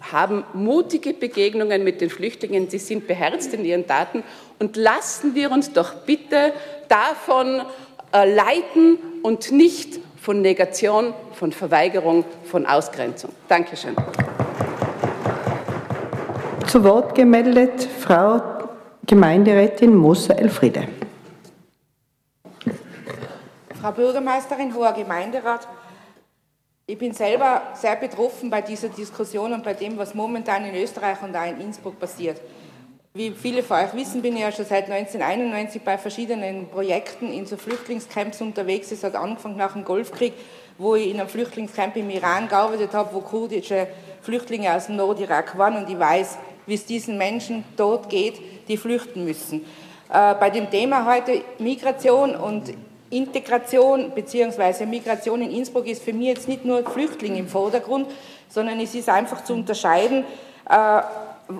haben 0.00 0.44
mutige 0.54 1.14
Begegnungen 1.14 1.84
mit 1.84 2.00
den 2.00 2.10
Flüchtlingen, 2.10 2.68
sie 2.68 2.78
sind 2.78 3.06
beherzt 3.06 3.54
in 3.54 3.64
ihren 3.64 3.86
Taten. 3.86 4.22
Und 4.58 4.76
lassen 4.76 5.34
wir 5.34 5.50
uns 5.50 5.72
doch 5.72 5.94
bitte 6.06 6.52
davon 6.88 7.62
äh, 8.12 8.34
leiten 8.34 8.98
und 9.22 9.52
nicht 9.52 10.00
von 10.20 10.42
Negation, 10.42 11.14
von 11.32 11.52
Verweigerung, 11.52 12.24
von 12.44 12.66
Ausgrenzung. 12.66 13.30
Dankeschön. 13.48 13.94
Zu 16.66 16.82
Wort 16.82 17.14
gemeldet 17.14 17.88
Frau 18.00 18.40
Gemeinderätin 19.06 19.94
Moser 19.94 20.38
Elfriede. 20.38 20.88
Frau 23.80 23.92
Bürgermeisterin, 23.92 24.74
hoher 24.74 24.92
Gemeinderat, 24.92 25.68
ich 26.88 26.98
bin 26.98 27.12
selber 27.12 27.62
sehr 27.74 27.96
betroffen 27.96 28.48
bei 28.48 28.62
dieser 28.62 28.88
Diskussion 28.88 29.52
und 29.52 29.64
bei 29.64 29.74
dem, 29.74 29.98
was 29.98 30.14
momentan 30.14 30.64
in 30.64 30.74
Österreich 30.76 31.20
und 31.20 31.34
auch 31.34 31.44
in 31.44 31.60
Innsbruck 31.60 31.98
passiert. 31.98 32.40
Wie 33.16 33.30
viele 33.30 33.62
von 33.62 33.78
euch 33.78 33.94
wissen, 33.94 34.20
bin 34.20 34.34
ich 34.36 34.42
ja 34.42 34.52
schon 34.52 34.66
seit 34.66 34.90
1991 34.90 35.80
bei 35.80 35.96
verschiedenen 35.96 36.68
Projekten 36.68 37.32
in 37.32 37.46
so 37.46 37.56
Flüchtlingscamps 37.56 38.42
unterwegs. 38.42 38.92
Es 38.92 39.02
hat 39.02 39.14
angefangen 39.14 39.56
nach 39.56 39.72
dem 39.72 39.86
Golfkrieg, 39.86 40.34
wo 40.76 40.96
ich 40.96 41.08
in 41.08 41.18
einem 41.18 41.30
Flüchtlingscamp 41.30 41.96
im 41.96 42.10
Iran 42.10 42.46
gearbeitet 42.46 42.92
habe, 42.92 43.14
wo 43.14 43.20
kurdische 43.20 43.86
Flüchtlinge 44.20 44.70
aus 44.70 44.88
dem 44.88 44.96
Nordirak 44.96 45.56
waren 45.56 45.82
und 45.82 45.90
ich 45.90 45.98
weiß, 45.98 46.36
wie 46.66 46.74
es 46.74 46.84
diesen 46.84 47.16
Menschen 47.16 47.64
dort 47.78 48.10
geht, 48.10 48.38
die 48.68 48.76
flüchten 48.76 49.24
müssen. 49.24 49.64
Äh, 50.12 50.34
bei 50.34 50.50
dem 50.50 50.68
Thema 50.70 51.06
heute 51.10 51.40
Migration 51.58 52.36
und 52.36 52.74
Integration 53.08 54.10
bzw. 54.10 54.84
Migration 54.84 55.40
in 55.40 55.52
Innsbruck 55.52 55.86
ist 55.86 56.02
für 56.02 56.12
mich 56.12 56.26
jetzt 56.26 56.48
nicht 56.48 56.66
nur 56.66 56.84
Flüchtling 56.84 57.36
im 57.36 57.48
Vordergrund, 57.48 58.08
sondern 58.50 58.78
es 58.78 58.94
ist 58.94 59.08
einfach 59.08 59.42
zu 59.42 59.54
unterscheiden, 59.54 60.26
äh, 60.68 61.00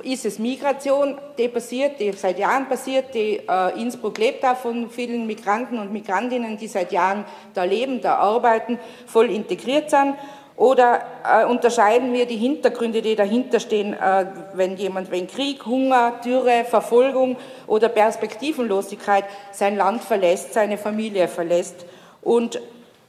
ist 0.03 0.25
es 0.25 0.39
Migration, 0.39 1.17
die 1.39 1.49
passiert, 1.49 2.01
die 2.01 2.13
seit 2.13 2.39
Jahren 2.39 2.69
passiert, 2.69 3.15
die 3.15 3.41
äh, 3.49 3.81
Innsbruck 3.81 4.19
lebt 4.19 4.43
da 4.43 4.55
von 4.55 4.91
vielen 4.91 5.27
Migranten 5.27 5.79
und 5.79 5.93
Migrantinnen, 5.93 6.57
die 6.57 6.67
seit 6.67 6.93
Jahren 6.93 7.25
da 7.55 7.65
leben, 7.65 8.01
da 8.01 8.17
arbeiten, 8.17 8.79
voll 9.07 9.31
integriert 9.31 9.91
sind, 9.91 10.15
oder 10.57 11.03
äh, 11.25 11.45
unterscheiden 11.45 12.15
wir 12.15 12.27
die 12.27 12.39
Hintergründe, 12.39 13.03
die 13.03 13.15
dahinter 13.15 13.61
stehen, 13.61 13.93
äh, 13.93 14.27
wenn 14.55 14.77
jemand 14.77 15.11
wegen 15.11 15.27
Krieg, 15.27 15.67
Hunger, 15.67 16.21
Dürre, 16.25 16.65
Verfolgung 16.65 17.37
oder 17.67 17.91
Perspektivenlosigkeit 17.91 19.25
sein 19.53 19.77
Land 19.77 20.03
verlässt, 20.03 20.55
seine 20.55 20.79
Familie 20.79 21.29
verlässt. 21.29 21.85
Und 22.23 22.61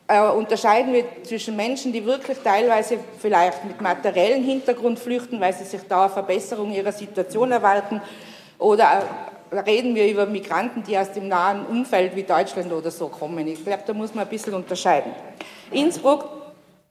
äh, 0.08 0.22
unterscheiden 0.22 0.94
wir 0.94 1.06
zwischen 1.24 1.56
Menschen, 1.56 1.92
die 1.92 2.06
wirklich 2.06 2.38
teilweise 2.44 2.98
vielleicht 3.20 3.66
mit 3.66 3.82
materiellen 3.82 4.44
Hintergrund 4.44 5.00
flüchten, 5.00 5.40
weil 5.40 5.54
sie 5.54 5.66
sich 5.66 5.82
da 5.88 6.06
eine 6.06 6.14
Verbesserung 6.14 6.72
ihrer 6.72 6.92
Situation 6.92 7.52
erwarten, 7.52 8.02
oder 8.58 9.04
äh, 9.52 9.60
reden 9.60 9.96
wir 9.96 10.10
über 10.10 10.26
Migranten, 10.26 10.84
die 10.84 10.98
aus 10.98 11.12
dem 11.12 11.28
nahen 11.28 11.66
Umfeld 11.66 12.16
wie 12.16 12.24
Deutschland 12.24 12.72
oder 12.72 12.92
so 12.92 13.08
kommen. 13.08 13.48
Ich 13.48 13.64
glaube, 13.64 13.84
da 13.86 13.94
muss 13.94 14.14
man 14.16 14.26
ein 14.26 14.30
bisschen 14.30 14.54
unterscheiden. 14.54 15.12
Innsbruck 15.72 16.28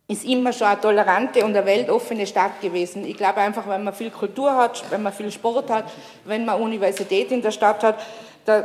ist 0.08 0.24
immer 0.24 0.52
schon 0.52 0.68
eine 0.68 0.80
tolerante 0.80 1.44
und 1.44 1.56
eine 1.56 1.66
weltoffene 1.66 2.26
Stadt 2.26 2.60
gewesen. 2.60 3.04
Ich 3.04 3.16
glaube 3.16 3.38
einfach, 3.38 3.66
wenn 3.66 3.82
man 3.82 3.92
viel 3.92 4.10
Kultur 4.10 4.54
hat, 4.54 4.84
wenn 4.90 5.02
man 5.02 5.12
viel 5.12 5.32
Sport 5.32 5.68
hat, 5.68 5.86
wenn 6.24 6.44
man 6.44 6.60
Universität 6.60 7.32
in 7.32 7.42
der 7.42 7.50
Stadt 7.50 7.82
hat, 7.82 7.98
da 8.46 8.60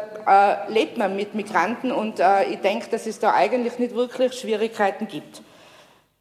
äh, 0.67 0.72
lebt 0.72 0.98
man 0.98 1.15
mit 1.15 1.34
Migranten 1.34 1.91
und 1.91 2.20
äh, 2.20 2.46
ich 2.46 2.60
denke, 2.60 2.89
dass 2.89 3.08
es 3.08 3.20
da 3.20 3.34
eigentlich 3.34 3.80
nicht 3.80 3.96
wirklich 3.96 4.34
Schwierigkeiten 4.34 5.08
gibt. 5.08 5.41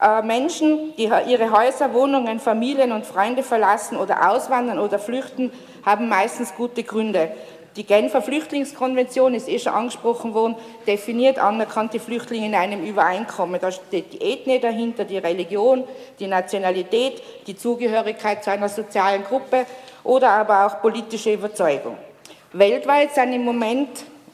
Äh, 0.01 0.23
Menschen, 0.23 0.95
die 0.97 1.05
ihre 1.05 1.51
Häuser, 1.51 1.93
Wohnungen, 1.93 2.41
Familien 2.41 2.91
und 2.91 3.05
Freunde 3.05 3.43
verlassen 3.43 3.99
oder 3.99 4.31
auswandern 4.31 4.79
oder 4.79 4.99
flüchten, 4.99 5.53
haben 5.85 6.09
meistens 6.09 6.55
gute 6.55 6.83
Gründe. 6.83 7.33
Die 7.77 7.85
Genfer 7.85 8.21
Flüchtlingskonvention 8.21 9.35
ist 9.35 9.49
eh 9.49 9.59
schon 9.59 9.75
angesprochen 9.75 10.35
worden, 10.35 10.57
definiert 10.87 11.39
anerkannte 11.39 12.01
Flüchtlinge 12.01 12.47
in 12.47 12.55
einem 12.55 12.83
Übereinkommen. 12.83 13.61
Da 13.61 13.71
steht 13.71 14.13
die 14.13 14.23
Ethnie 14.23 14.59
dahinter, 14.59 15.05
die 15.05 15.19
Religion, 15.19 15.85
die 16.19 16.27
Nationalität, 16.27 17.23
die 17.47 17.55
Zugehörigkeit 17.55 18.43
zu 18.43 18.51
einer 18.51 18.69
sozialen 18.69 19.23
Gruppe 19.23 19.67
oder 20.03 20.31
aber 20.31 20.67
auch 20.67 20.81
politische 20.81 21.33
Überzeugung. 21.33 21.97
Weltweit 22.53 23.15
sind 23.15 23.33
im 23.33 23.45
Moment 23.45 23.89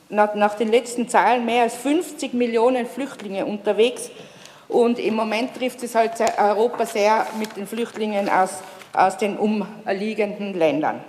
nach, 0.08 0.54
den 0.54 0.70
letzten 0.70 1.06
Zahlen 1.06 1.44
mehr 1.44 1.64
als 1.64 1.74
50 1.76 2.32
Millionen 2.32 2.86
Flüchtlinge 2.86 3.44
unterwegs 3.44 4.10
und 4.68 4.98
im 4.98 5.14
Moment 5.14 5.54
trifft 5.54 5.82
es 5.82 5.94
halt 5.94 6.12
Europa 6.38 6.86
sehr 6.86 7.26
mit 7.38 7.56
den 7.56 7.66
Flüchtlingen 7.66 8.30
aus, 8.30 8.54
aus 8.94 9.18
den 9.18 9.36
umliegenden 9.36 10.54
Ländern. 10.54 11.04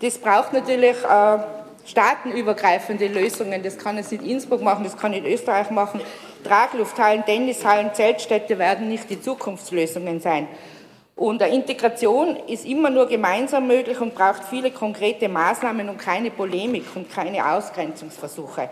Das 0.00 0.18
braucht 0.18 0.52
natürlich 0.52 0.96
äh, 1.04 1.38
staatenübergreifende 1.86 3.06
Lösungen. 3.06 3.62
Das 3.62 3.78
kann 3.78 3.96
jetzt 3.96 4.10
nicht 4.10 4.24
Innsbruck 4.24 4.62
machen, 4.62 4.82
das 4.82 4.96
kann 4.96 5.12
nicht 5.12 5.24
Österreich 5.24 5.70
machen. 5.70 6.00
Traglufthallen, 6.42 7.24
Tennishallen, 7.24 7.94
Zeltstädte 7.94 8.58
werden 8.58 8.88
nicht 8.88 9.08
die 9.08 9.20
Zukunftslösungen 9.20 10.20
sein. 10.20 10.48
Und 11.14 11.42
eine 11.42 11.54
Integration 11.54 12.36
ist 12.46 12.64
immer 12.64 12.90
nur 12.90 13.06
gemeinsam 13.06 13.66
möglich 13.66 14.00
und 14.00 14.14
braucht 14.14 14.44
viele 14.44 14.70
konkrete 14.70 15.28
Maßnahmen 15.28 15.88
und 15.88 15.98
keine 15.98 16.30
Polemik 16.30 16.84
und 16.94 17.10
keine 17.10 17.52
Ausgrenzungsversuche. 17.52 18.70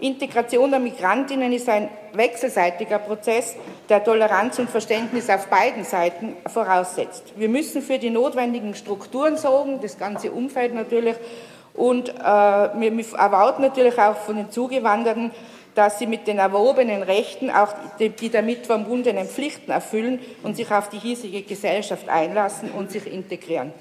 Integration 0.00 0.70
der 0.70 0.80
Migrantinnen 0.80 1.52
ist 1.52 1.68
ein 1.68 1.88
wechselseitiger 2.14 2.98
Prozess, 2.98 3.54
der 3.88 4.02
Toleranz 4.02 4.58
und 4.58 4.68
Verständnis 4.68 5.30
auf 5.30 5.46
beiden 5.46 5.84
Seiten 5.84 6.36
voraussetzt. 6.46 7.32
Wir 7.36 7.48
müssen 7.48 7.80
für 7.80 7.98
die 7.98 8.10
notwendigen 8.10 8.74
Strukturen 8.74 9.36
sorgen, 9.36 9.80
das 9.80 9.96
ganze 9.98 10.32
Umfeld 10.32 10.74
natürlich, 10.74 11.16
und 11.74 12.08
äh, 12.08 12.22
wir 12.22 13.04
erwarten 13.18 13.62
natürlich 13.62 13.98
auch 13.98 14.16
von 14.16 14.36
den 14.36 14.50
Zugewanderten, 14.50 15.32
dass 15.74 15.98
sie 15.98 16.06
mit 16.06 16.26
den 16.26 16.38
erworbenen 16.38 17.02
Rechten 17.02 17.50
auch 17.50 17.74
die 17.98 18.30
damit 18.30 18.66
verbundenen 18.66 19.26
Pflichten 19.26 19.70
erfüllen 19.70 20.20
und 20.42 20.56
sich 20.56 20.70
auf 20.70 20.88
die 20.88 20.98
hiesige 20.98 21.42
Gesellschaft 21.42 22.08
einlassen 22.08 22.70
und 22.70 22.90
sich 22.90 23.06
integrieren. 23.06 23.72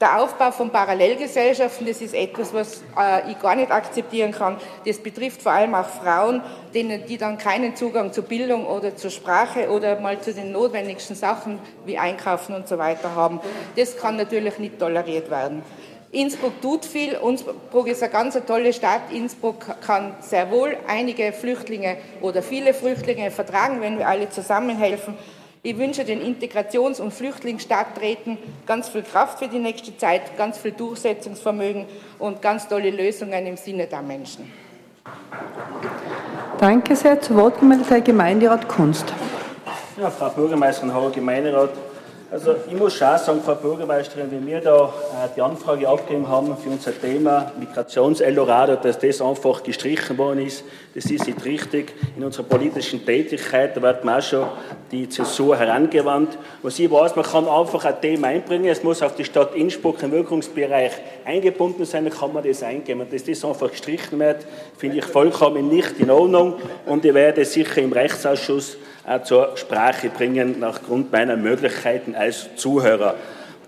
Der 0.00 0.22
Aufbau 0.22 0.52
von 0.52 0.70
Parallelgesellschaften, 0.70 1.84
das 1.84 2.00
ist 2.00 2.14
etwas, 2.14 2.54
was 2.54 2.84
äh, 2.96 3.32
ich 3.32 3.40
gar 3.40 3.56
nicht 3.56 3.72
akzeptieren 3.72 4.30
kann. 4.30 4.56
Das 4.86 4.98
betrifft 4.98 5.42
vor 5.42 5.50
allem 5.50 5.74
auch 5.74 5.88
Frauen, 5.88 6.40
denen, 6.72 7.04
die 7.06 7.18
dann 7.18 7.36
keinen 7.36 7.74
Zugang 7.74 8.12
zur 8.12 8.22
Bildung 8.22 8.64
oder 8.64 8.94
zur 8.94 9.10
Sprache 9.10 9.68
oder 9.68 9.98
mal 9.98 10.20
zu 10.20 10.32
den 10.32 10.52
notwendigsten 10.52 11.16
Sachen 11.16 11.58
wie 11.84 11.98
Einkaufen 11.98 12.54
und 12.54 12.68
so 12.68 12.78
weiter 12.78 13.16
haben. 13.16 13.40
Das 13.74 13.96
kann 13.96 14.14
natürlich 14.14 14.60
nicht 14.60 14.78
toleriert 14.78 15.32
werden. 15.32 15.64
Innsbruck 16.10 16.60
tut 16.62 16.84
viel. 16.84 17.18
Innsbruck 17.22 17.86
ist 17.86 18.02
eine 18.02 18.12
ganz 18.12 18.38
tolle 18.46 18.72
Stadt. 18.72 19.12
Innsbruck 19.12 19.66
kann 19.80 20.14
sehr 20.20 20.50
wohl 20.50 20.76
einige 20.86 21.32
Flüchtlinge 21.32 21.98
oder 22.22 22.42
viele 22.42 22.72
Flüchtlinge 22.72 23.30
vertragen, 23.30 23.80
wenn 23.80 23.98
wir 23.98 24.08
alle 24.08 24.30
zusammenhelfen. 24.30 25.14
Ich 25.62 25.76
wünsche 25.76 26.04
den 26.04 26.22
Integrations- 26.22 27.00
und 27.00 27.12
Flüchtlingsstadträten 27.12 28.38
ganz 28.64 28.88
viel 28.88 29.02
Kraft 29.02 29.40
für 29.40 29.48
die 29.48 29.58
nächste 29.58 29.96
Zeit, 29.96 30.36
ganz 30.38 30.56
viel 30.56 30.72
Durchsetzungsvermögen 30.72 31.84
und 32.18 32.40
ganz 32.40 32.68
tolle 32.68 32.90
Lösungen 32.90 33.46
im 33.46 33.56
Sinne 33.56 33.86
der 33.86 34.00
Menschen. 34.00 34.50
Danke 36.58 36.96
sehr. 36.96 37.20
Zu 37.20 37.34
Wort 37.36 37.58
gemeldet 37.58 37.90
Herr 37.90 38.00
Gemeinderat 38.00 38.66
Kunst. 38.68 39.12
Ja, 40.00 40.10
Frau 40.10 40.30
Bürgermeisterin, 40.30 40.92
Herr 40.92 41.10
Gemeinderat, 41.10 41.70
also 42.30 42.54
ich 42.66 42.74
muss 42.74 42.94
schon 42.94 43.16
sagen, 43.16 43.40
Frau 43.42 43.54
Bürgermeisterin, 43.54 44.30
wenn 44.30 44.46
wir 44.46 44.60
da 44.60 44.86
äh, 44.86 45.28
die 45.34 45.40
Anfrage 45.40 45.88
abgegeben 45.88 46.28
haben 46.28 46.54
für 46.58 46.68
unser 46.68 46.98
Thema 46.98 47.52
Migrations-Eldorado, 47.58 48.76
dass 48.76 48.98
das 48.98 49.22
einfach 49.22 49.62
gestrichen 49.62 50.18
worden 50.18 50.44
ist, 50.44 50.62
das 50.94 51.06
ist 51.06 51.26
nicht 51.26 51.42
richtig. 51.46 51.94
In 52.16 52.24
unserer 52.24 52.44
politischen 52.44 53.04
Tätigkeit, 53.04 53.74
da 53.76 53.80
wird 53.80 54.04
man 54.04 54.18
auch 54.18 54.22
schon 54.22 54.46
die 54.90 55.08
Zäsur 55.08 55.56
herangewandt. 55.56 56.36
Was 56.62 56.78
ich 56.78 56.90
weiß, 56.90 57.16
man 57.16 57.24
kann 57.24 57.48
einfach 57.48 57.84
ein 57.86 58.00
Thema 58.00 58.28
einbringen, 58.28 58.66
es 58.66 58.82
muss 58.82 59.00
auf 59.00 59.14
die 59.14 59.24
Stadt 59.24 59.54
Innsbruck 59.54 60.02
im 60.02 60.12
Wirkungsbereich 60.12 60.92
eingebunden 61.24 61.86
sein, 61.86 62.04
dann 62.04 62.12
kann 62.12 62.34
man 62.34 62.44
das 62.44 62.62
eingeben. 62.62 63.00
Und 63.00 63.12
dass 63.12 63.24
das 63.24 63.42
einfach 63.42 63.70
gestrichen 63.70 64.18
wird, 64.18 64.44
finde 64.76 64.98
ich 64.98 65.04
vollkommen 65.04 65.68
nicht 65.68 65.98
in 65.98 66.10
Ordnung 66.10 66.54
und 66.84 67.04
ich 67.06 67.14
werde 67.14 67.44
sicher 67.46 67.80
im 67.80 67.92
Rechtsausschuss 67.92 68.76
zur 69.22 69.56
Sprache 69.56 70.08
bringen, 70.10 70.62
aufgrund 70.62 71.12
meiner 71.12 71.36
Möglichkeiten 71.36 72.14
als 72.14 72.54
Zuhörer. 72.56 73.14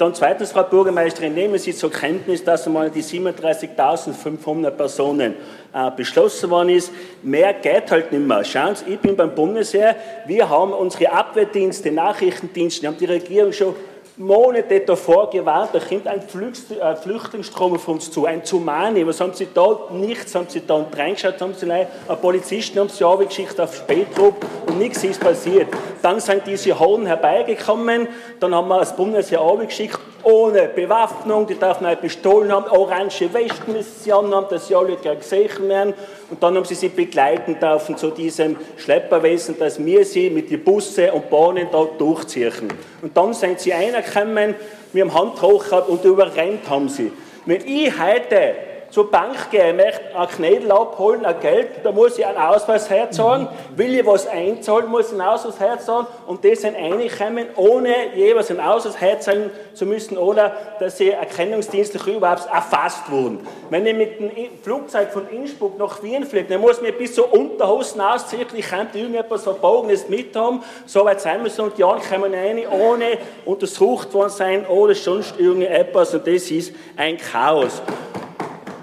Dann 0.01 0.15
zweitens, 0.15 0.53
Frau 0.53 0.63
Bürgermeisterin, 0.63 1.35
nehmen 1.35 1.59
Sie 1.59 1.75
zur 1.75 1.93
Kenntnis, 1.93 2.43
dass 2.43 2.67
einmal 2.67 2.91
die 2.91 3.03
37.500 3.03 4.71
Personen 4.71 5.35
äh, 5.75 5.91
beschlossen 5.95 6.49
worden 6.49 6.71
ist. 6.71 6.91
Mehr 7.23 7.53
geht 7.53 7.91
halt 7.91 8.11
nicht 8.11 8.27
mehr. 8.27 8.43
Schauen 8.43 8.75
Sie, 8.75 8.95
ich 8.95 8.99
bin 8.99 9.15
beim 9.15 9.35
Bundesheer, 9.35 9.95
wir 10.27 10.49
haben 10.49 10.73
unsere 10.73 11.13
Abwehrdienste, 11.13 11.93
Nachrichtendienste, 11.93 12.87
haben 12.87 12.97
die 12.97 13.05
Regierung 13.05 13.53
schon 13.53 13.75
Monate 14.21 14.81
davor 14.81 15.31
gewarnt, 15.31 15.71
da 15.73 15.79
kommt 15.79 16.07
ein 16.07 16.21
äh, 16.21 16.97
Flüchtlingsstrom 16.97 17.75
auf 17.75 17.89
uns 17.89 18.11
zu, 18.11 18.27
ein 18.27 18.45
Tsunami. 18.45 19.07
Was 19.07 19.19
haben 19.19 19.33
sie 19.33 19.49
da? 19.53 19.89
Nichts 19.93 20.35
haben 20.35 20.47
sie 20.47 20.61
da 20.67 20.85
reingeschaut, 20.95 21.41
haben 21.41 21.55
sie 21.55 21.71
einen 21.73 21.89
Polizisten 22.21 22.81
haben 22.81 22.91
sie 22.91 23.03
geschickt 23.27 23.59
auf 23.59 23.75
Spätrupp 23.75 24.45
und 24.67 24.79
nichts 24.79 25.03
ist 25.05 25.21
passiert. 25.21 25.69
Dann 26.03 26.21
sind 26.21 26.43
diese 26.47 26.79
Hohen 26.79 27.07
herbeigekommen, 27.07 28.09
dann 28.39 28.55
haben 28.55 28.69
wir 28.69 28.81
das 28.81 28.95
Bundesheer 28.95 29.41
geschickt 29.59 29.99
ohne 30.25 30.69
Bewaffnung, 30.69 31.47
die 31.47 31.55
dürfen 31.55 31.87
eine 31.87 31.97
Pistolen 31.97 32.53
haben, 32.53 32.67
orange 32.71 33.33
Westen 33.33 33.73
müssen 33.73 33.93
sie 34.03 34.13
haben, 34.13 34.31
dass 34.31 34.69
sie 34.69 34.75
alle 34.75 34.97
gesehen 34.97 35.69
werden. 35.69 35.95
Und 36.31 36.43
dann 36.43 36.57
haben 36.57 36.65
sie 36.65 36.75
sie 36.75 36.89
begleiten 36.89 37.59
dürfen 37.59 37.97
zu 37.97 38.11
diesem 38.11 38.57
Schlepperwesen, 38.77 39.59
dass 39.59 39.85
wir 39.85 40.05
sie 40.05 40.31
mit 40.31 40.51
den 40.51 40.63
Busse 40.63 41.13
und 41.13 41.31
Bahnen 41.31 41.69
dort 41.71 42.01
durchziehen. 42.01 42.69
Und 43.03 43.17
dann 43.17 43.35
sind 43.35 43.61
sie 43.61 43.73
reingekommen, 43.73 44.55
wir 44.93 45.05
haben 45.05 45.15
Hand 45.15 45.43
hoch 45.43 45.89
und 45.89 46.05
überrennt 46.05 46.69
haben 46.69 46.89
sie. 46.89 47.13
Wenn 47.47 47.67
ich 47.67 47.93
heute 47.99 48.55
zur 48.91 49.11
Bank 49.11 49.51
gehe, 49.51 49.73
möchte 49.73 50.17
ein 50.17 50.29
Knädel 50.29 50.73
abholen, 50.73 51.25
ein 51.25 51.39
Geld, 51.41 51.69
da 51.85 51.93
muss 51.93 52.19
ich 52.19 52.27
einen 52.27 52.39
Ausweis 52.39 52.91
herzahlen. 52.91 53.47
Will 53.77 53.95
ich 53.95 54.05
was 54.05 54.27
einzahlen, 54.27 54.91
muss 54.91 55.07
ich 55.07 55.13
einen 55.13 55.23
Ausweis 55.23 55.61
herzahlen 55.61 56.07
und 56.27 56.45
das 56.45 56.63
sind 56.63 56.75
reinkommen, 56.75 57.47
ohne 57.57 58.15
jeweils 58.15 58.51
einen 58.51 58.61
Ausweis 58.61 59.01
herzahlen 59.01 59.51
zu 59.75 59.87
müssen 59.87 60.19
oder 60.19 60.53
dass 60.81 60.99
sie 60.99 61.11
erkennungsdienstlich 61.11 62.05
überhaupt 62.07 62.47
erfasst 62.53 63.11
wurden. 63.11 63.47
Wenn 63.71 63.87
ich 63.87 63.95
mit 63.95 64.19
dem 64.19 64.31
Flugzeug 64.63 65.13
von 65.13 65.29
Innsbruck 65.29 65.79
nach 65.79 66.03
Wien 66.03 66.25
fliege, 66.25 66.49
dann 66.49 66.61
muss 66.61 66.79
ich 66.79 66.83
mir 66.83 66.93
bis 66.93 67.15
zur 67.15 67.33
Unterhosen 67.33 68.01
ausziehen, 68.01 68.47
ich 68.55 68.67
könnte 68.67 68.99
irgendetwas 68.99 69.45
Verbogenes 69.45 70.09
mit 70.09 70.35
haben, 70.35 70.63
so 70.87 71.05
weit 71.05 71.21
sein 71.21 71.43
müssen 71.43 71.61
und 71.63 71.79
die 71.79 71.85
anderen 71.85 72.09
kommen 72.09 72.35
rein, 72.35 72.61
ohne 72.71 73.19
untersucht 73.45 74.13
worden 74.13 74.31
sein 74.31 74.67
oder 74.67 74.95
sonst 74.95 75.39
irgendetwas 75.39 76.13
und 76.15 76.27
das 76.27 76.51
ist 76.51 76.75
ein 76.97 77.17
Chaos. 77.17 77.81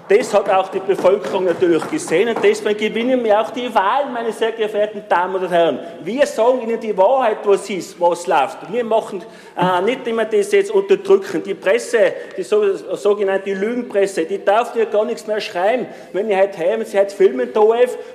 Das 0.08 0.32
hat 0.32 0.48
auch 0.48 0.68
die 0.68 0.80
Bevölkerung 0.80 1.44
natürlich 1.44 1.86
gesehen 1.90 2.30
und 2.30 2.42
deswegen 2.42 2.78
gewinnen 2.78 3.22
wir 3.22 3.40
auch 3.40 3.50
die 3.50 3.72
Wahl, 3.74 4.06
meine 4.10 4.32
sehr 4.32 4.52
geehrten 4.52 5.02
Damen 5.06 5.36
und 5.36 5.50
Herren. 5.50 5.80
Wir 6.02 6.24
sagen 6.26 6.62
Ihnen 6.62 6.80
die 6.80 6.96
Wahrheit, 6.96 7.38
was 7.44 7.68
ist, 7.68 8.00
was 8.00 8.26
läuft. 8.26 8.72
Wir 8.72 8.84
machen 8.84 9.22
äh, 9.54 9.82
nicht 9.82 10.06
immer 10.06 10.24
das 10.24 10.50
jetzt 10.52 10.70
unterdrücken. 10.70 11.42
Die 11.42 11.52
Presse, 11.52 12.14
die 12.36 12.42
sogenannte 12.42 13.52
Lügenpresse, 13.52 14.24
die 14.24 14.42
darf 14.42 14.74
ja 14.76 14.86
gar 14.86 15.04
nichts 15.04 15.26
mehr 15.26 15.42
schreiben. 15.42 15.86
Wenn 16.14 16.30
ihr 16.30 16.38
heute 16.38 16.58
haben, 16.58 16.84
sie 16.86 16.98
heute 16.98 17.14
filmen 17.14 17.52
da, 17.52 17.60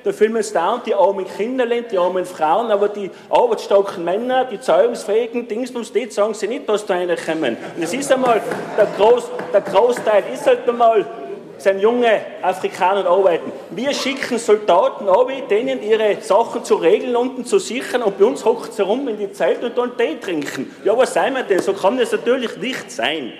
da 0.03 0.11
filmen 0.11 0.41
sie 0.41 0.53
da 0.53 0.73
und 0.73 0.87
die 0.87 0.95
armen 0.95 1.27
Kinderlein, 1.37 1.85
die 1.91 1.97
armen 1.99 2.25
Frauen, 2.25 2.71
aber 2.71 2.89
die 2.89 3.11
arbeitsstarken 3.29 4.03
Männer, 4.03 4.45
die 4.45 4.59
zeugungsfähigen 4.59 5.47
Dingsbums, 5.47 5.93
die 5.93 6.09
sagen 6.09 6.33
sie 6.33 6.47
nicht, 6.47 6.67
dass 6.67 6.87
da 6.87 6.95
einer 6.95 7.17
kommen. 7.17 7.55
Und 7.75 7.83
es 7.83 7.93
ist 7.93 8.11
einmal, 8.11 8.41
der, 8.75 8.87
Groß, 8.97 9.29
der 9.53 9.61
Großteil 9.61 10.23
ist 10.33 10.47
halt 10.47 10.67
einmal 10.67 11.05
sind 11.63 11.79
junge 11.79 12.21
Afrikaner 12.41 13.05
arbeiten. 13.05 13.51
Wir 13.71 13.93
schicken 13.93 14.37
Soldaten 14.37 15.07
ab, 15.07 15.31
denen 15.49 15.81
ihre 15.81 16.17
Sachen 16.21 16.63
zu 16.63 16.75
regeln 16.75 17.15
und 17.15 17.47
zu 17.47 17.57
sichern 17.59 18.03
und 18.03 18.19
bei 18.19 18.25
uns 18.25 18.45
hockt 18.45 18.73
sie 18.73 18.83
rum 18.83 19.07
in 19.07 19.17
die 19.17 19.31
Zeit 19.31 19.63
und 19.63 19.75
dann 19.77 19.95
Tee 19.97 20.19
trinken. 20.19 20.75
Ja, 20.83 20.97
was 20.97 21.13
sagen 21.13 21.35
wir 21.35 21.43
denn? 21.43 21.59
So 21.59 21.71
kann 21.73 21.97
das 21.97 22.11
natürlich 22.11 22.57
nicht 22.57 22.91
sein. 22.91 23.31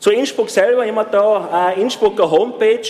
Zu 0.00 0.10
Innsbruck 0.10 0.50
selber, 0.50 0.84
immer 0.84 1.04
da 1.04 1.72
eine 1.72 1.80
Innsbrucker 1.80 2.28
Homepage, 2.30 2.88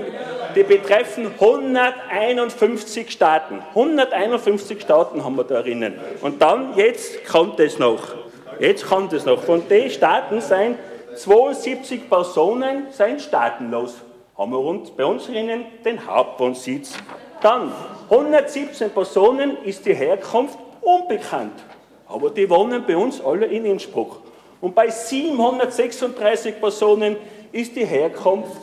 die 0.57 0.65
betreffen 0.65 1.31
151 1.39 3.09
Staaten. 3.11 3.61
151 3.69 4.81
Staaten 4.81 5.25
haben 5.25 5.37
wir 5.37 5.45
da 5.45 5.63
drinnen. 5.63 5.95
Und 6.21 6.43
dann, 6.43 6.77
jetzt 6.77 7.25
kommt 7.27 7.61
es 7.61 7.79
noch. 7.79 8.22
Jetzt 8.63 8.87
kommt 8.87 9.13
es 9.13 9.27
noch. 9.27 9.43
Von 9.43 9.67
den 9.69 9.91
Staaten 9.91 10.41
sind 10.41 10.79
72 11.17 12.09
Personen 12.09 12.87
sind 12.93 13.21
staatenlos. 13.21 13.97
Haben 14.39 14.53
wir 14.53 14.61
uns, 14.61 14.89
bei 14.93 15.05
uns 15.05 15.27
drinnen 15.27 15.65
den 15.85 16.07
Hauptwohnsitz. 16.07 16.95
Dann 17.41 17.73
117 18.09 18.91
Personen 18.91 19.57
ist 19.65 19.85
die 19.85 19.95
Herkunft 19.95 20.57
unbekannt. 20.81 21.59
Aber 22.07 22.31
die 22.31 22.49
wohnen 22.49 22.85
bei 22.87 22.97
uns 22.97 23.21
alle 23.21 23.47
in 23.47 23.65
Innsbruck. 23.65 24.23
Und 24.61 24.77
bei 24.77 24.89
736 24.89 26.61
Personen 26.61 27.17
ist 27.51 27.75
die 27.75 27.85
Herkunft 27.85 28.61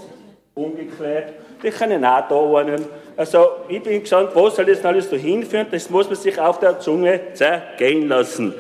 ungeklärt. 0.56 1.34
Die 1.62 1.72
können 1.72 2.06
auch 2.06 2.26
da 2.26 2.36
wohnen. 2.36 2.86
Also 3.18 3.48
ich 3.68 3.84
bin 3.84 4.00
gespannt, 4.00 4.30
wo 4.34 4.50
soll 4.50 4.64
das 4.64 4.86
alles 4.86 5.10
da 5.10 5.18
hinführen? 5.18 5.68
Das 5.70 5.90
muss 5.90 6.08
man 6.08 6.16
sich 6.16 6.40
auf 6.40 6.58
der 6.60 6.80
Zunge 6.80 7.34
zergehen 7.34 8.08
lassen. 8.08 8.56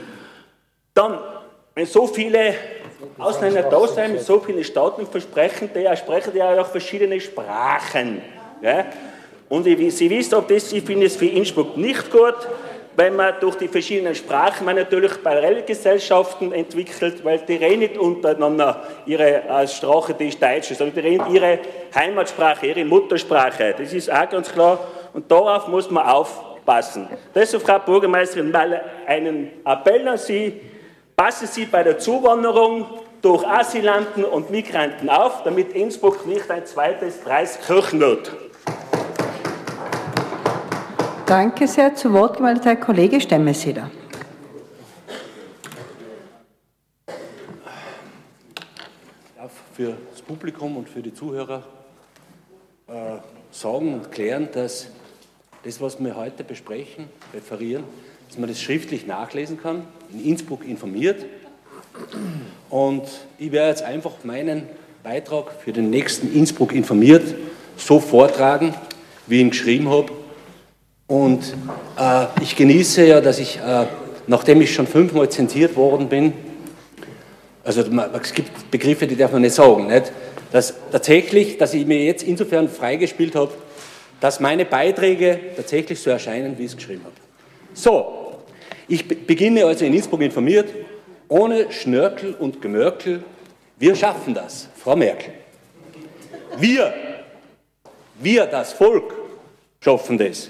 Dann, 0.94 1.18
wenn 1.80 1.86
so 1.86 2.08
viele 2.08 2.56
Ausländer 3.18 3.64
da 3.64 3.88
sind, 3.88 4.12
mit 4.12 4.22
so 4.22 4.38
vielen 4.42 4.66
Staaten 4.66 5.08
versprechen, 5.08 5.70
die 5.74 5.88
sprechen 5.96 6.36
ja 6.36 6.60
auch 6.60 6.68
verschiedene 6.68 7.22
Sprachen. 7.22 8.22
Ja? 8.62 8.88
Und 9.48 9.66
ich, 9.66 9.96
Sie 9.96 10.10
wissen, 10.10 10.36
ob 10.36 10.50
das, 10.50 10.74
ich 10.74 10.84
finde 10.84 11.06
es 11.06 11.16
für 11.16 11.28
Innsbruck 11.28 11.78
nicht 11.78 12.12
gut, 12.12 12.36
wenn 12.98 13.16
man 13.16 13.34
durch 13.40 13.56
die 13.56 13.70
verschiedenen 13.70 14.14
Sprachen, 14.14 14.66
man 14.66 14.76
natürlich 14.76 15.24
Parallelgesellschaften 15.24 16.52
entwickelt, 16.52 17.24
weil 17.24 17.40
die 17.48 17.56
reden 17.56 17.80
nicht 17.80 17.98
untereinander 17.98 18.84
ihre 19.06 19.50
als 19.50 19.78
Sprache, 19.78 20.14
die 20.14 20.28
ist 20.28 20.44
Deutsch, 20.44 20.74
sondern 20.74 20.96
die 20.96 21.08
reden 21.08 21.34
ihre 21.34 21.60
Heimatsprache, 21.96 22.68
ihre 22.68 22.84
Muttersprache. 22.84 23.74
Das 23.78 23.94
ist 23.94 24.12
auch 24.12 24.30
ganz 24.30 24.52
klar. 24.52 24.86
Und 25.14 25.32
darauf 25.32 25.70
muss 25.70 25.90
man 25.90 26.06
aufpassen. 26.06 27.08
Deshalb, 27.34 27.64
Frau 27.64 27.80
Bürgermeisterin, 27.80 28.52
mal 28.52 28.82
einen 29.08 29.52
Appell 29.64 30.06
an 30.10 30.18
Sie. 30.18 30.60
Passen 31.20 31.48
Sie 31.48 31.66
bei 31.66 31.84
der 31.84 32.00
Zuwanderung 32.00 32.86
durch 33.22 33.46
Asylanten 33.46 34.24
und 34.24 34.52
Migranten 34.52 35.10
auf, 35.10 35.44
damit 35.44 35.74
Innsbruck 35.74 36.26
nicht 36.26 36.50
ein 36.50 36.66
zweites 36.66 37.22
Dreiskirchen 37.22 38.00
wird. 38.00 38.32
Danke 41.26 41.68
sehr. 41.68 41.94
Zu 41.94 42.14
Wort 42.14 42.38
gemeldet 42.38 42.64
Herr 42.64 42.78
Kollege 42.78 43.20
Stemmeseder. 43.20 43.92
Ich 47.06 47.16
darf 49.36 49.52
für 49.74 49.98
das 50.12 50.22
Publikum 50.22 50.78
und 50.78 50.88
für 50.88 51.02
die 51.02 51.14
Zuhörer 51.14 51.64
äh, 52.88 53.18
sagen 53.52 53.94
und 53.94 54.10
klären, 54.10 54.48
dass 54.54 54.88
das, 55.66 55.82
was 55.82 56.02
wir 56.02 56.16
heute 56.16 56.46
besprechen, 56.46 57.10
referieren, 57.34 57.84
dass 58.30 58.38
man 58.38 58.48
das 58.48 58.62
schriftlich 58.62 59.08
nachlesen 59.08 59.60
kann, 59.60 59.82
in 60.14 60.24
Innsbruck 60.24 60.64
informiert. 60.68 61.26
Und 62.70 63.04
ich 63.40 63.52
werde 63.52 63.70
jetzt 63.70 63.82
einfach 63.82 64.24
meinen 64.24 64.68
Beitrag 65.02 65.52
für 65.64 65.74
den 65.74 65.90
nächsten 65.90 66.32
Innsbruck 66.32 66.74
informiert 66.74 67.34
so 67.76 68.00
vortragen, 68.00 68.76
wie 69.26 69.38
ich 69.38 69.42
ihn 69.42 69.50
geschrieben 69.50 69.90
habe. 69.90 70.12
Und 71.08 71.56
äh, 71.98 72.26
ich 72.44 72.56
genieße 72.56 73.08
ja, 73.08 73.20
dass 73.20 73.40
ich, 73.40 73.58
äh, 73.58 73.88
nachdem 74.28 74.62
ich 74.62 74.76
schon 74.76 74.86
fünfmal 74.86 75.30
zensiert 75.30 75.76
worden 75.76 76.08
bin, 76.08 76.34
also 77.64 77.82
es 77.82 78.34
gibt 78.34 78.70
Begriffe, 78.70 79.08
die 79.08 79.16
darf 79.16 79.32
man 79.32 79.42
nicht 79.42 79.56
sagen, 79.56 79.88
nicht? 79.88 80.12
dass 80.52 80.76
tatsächlich, 80.92 81.58
dass 81.58 81.74
ich 81.74 81.86
mir 81.88 82.04
jetzt 82.04 82.24
insofern 82.24 82.70
freigespielt 82.70 83.36
habe, 83.36 83.52
dass 84.20 84.40
meine 84.40 84.66
Beiträge 84.66 85.40
tatsächlich 85.56 86.00
so 86.00 86.12
erscheinen, 86.12 86.60
wie 86.60 86.66
ich 86.66 86.72
es 86.72 86.78
geschrieben 86.78 87.02
habe. 87.06 87.16
So, 87.74 88.19
ich 88.90 89.08
beginne 89.08 89.66
also 89.66 89.86
in 89.86 89.94
Innsbruck 89.94 90.22
informiert, 90.22 90.74
ohne 91.28 91.72
Schnörkel 91.72 92.34
und 92.34 92.62
Gemörkel, 92.62 93.24
wir 93.78 93.96
schaffen 93.96 94.34
das, 94.34 94.68
Frau 94.76 94.96
Merkel. 94.96 95.34
Wir, 96.58 96.94
wir, 98.20 98.46
das 98.48 98.74
Volk, 98.74 99.14
schaffen 99.80 100.18
das. 100.18 100.50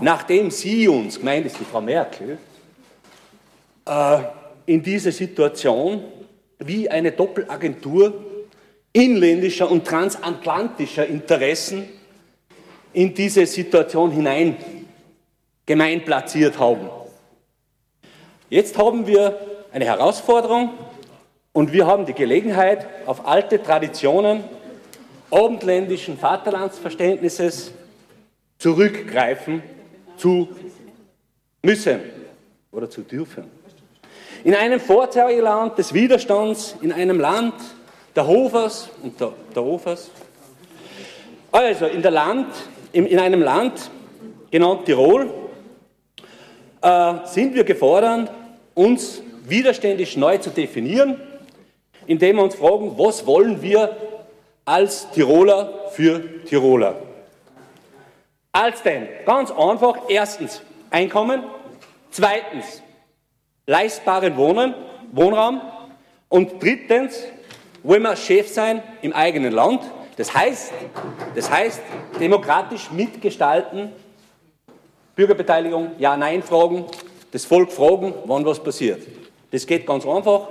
Nachdem 0.00 0.50
Sie 0.50 0.88
uns, 0.88 1.18
gemeint 1.18 1.46
ist 1.46 1.58
die 1.58 1.64
Frau 1.64 1.80
Merkel, 1.80 2.38
äh, 3.86 4.18
in 4.66 4.82
diese 4.82 5.12
Situation 5.12 6.04
wie 6.58 6.88
eine 6.88 7.12
Doppelagentur 7.12 8.24
inländischer 8.92 9.70
und 9.70 9.84
transatlantischer 9.84 11.06
Interessen 11.06 11.88
in 12.92 13.12
diese 13.12 13.44
Situation 13.44 14.12
hinein 14.12 14.56
gemein 15.66 16.04
platziert 16.04 16.58
haben. 16.58 16.88
Jetzt 18.54 18.78
haben 18.78 19.08
wir 19.08 19.36
eine 19.72 19.84
Herausforderung 19.84 20.74
und 21.52 21.72
wir 21.72 21.88
haben 21.88 22.06
die 22.06 22.12
Gelegenheit, 22.12 22.86
auf 23.04 23.26
alte 23.26 23.60
Traditionen 23.60 24.44
abendländischen 25.28 26.16
Vaterlandsverständnisses 26.16 27.72
zurückgreifen 28.58 29.60
zu 30.16 30.50
müssen 31.64 31.98
oder 32.70 32.88
zu 32.88 33.02
dürfen. 33.02 33.50
In 34.44 34.54
einem 34.54 34.78
Vorzeigeland 34.78 35.76
des 35.76 35.92
Widerstands, 35.92 36.76
in 36.80 36.92
einem 36.92 37.18
Land 37.18 37.54
der 38.14 38.24
Hofers 38.24 38.88
und 39.02 39.20
der, 39.20 39.32
der 39.52 39.64
Hofers, 39.64 40.12
also 41.50 41.86
in, 41.86 42.02
Land, 42.02 42.54
in, 42.92 43.06
in 43.06 43.18
einem 43.18 43.42
Land 43.42 43.90
genannt 44.52 44.84
Tirol, 44.84 45.28
äh, 46.82 47.14
sind 47.24 47.52
wir 47.56 47.64
gefordert, 47.64 48.30
uns 48.74 49.22
widerständig 49.44 50.16
neu 50.16 50.38
zu 50.38 50.50
definieren, 50.50 51.20
indem 52.06 52.36
wir 52.36 52.42
uns 52.42 52.54
fragen, 52.54 52.98
was 52.98 53.26
wollen 53.26 53.62
wir 53.62 53.96
als 54.64 55.10
Tiroler 55.10 55.90
für 55.92 56.44
Tiroler? 56.44 56.96
Als 58.52 58.82
denn? 58.82 59.08
Ganz 59.26 59.50
einfach. 59.50 59.96
Erstens 60.08 60.62
Einkommen. 60.90 61.42
Zweitens 62.12 62.80
leistbaren 63.66 64.36
Wohnen, 64.36 64.74
Wohnraum. 65.10 65.60
Und 66.28 66.62
drittens 66.62 67.24
wollen 67.82 68.02
wir 68.02 68.14
Chef 68.14 68.48
sein 68.48 68.80
im 69.02 69.12
eigenen 69.12 69.52
Land. 69.52 69.80
Das 70.16 70.32
heißt, 70.32 70.72
das 71.34 71.50
heißt 71.50 71.82
demokratisch 72.20 72.92
mitgestalten, 72.92 73.90
Bürgerbeteiligung, 75.16 75.92
Ja-Nein-Fragen, 75.98 76.84
das 77.34 77.44
Volk 77.44 77.72
fragen, 77.72 78.14
wann 78.26 78.46
was 78.46 78.60
passiert. 78.60 79.02
Das 79.50 79.66
geht 79.66 79.84
ganz 79.84 80.06
einfach. 80.06 80.50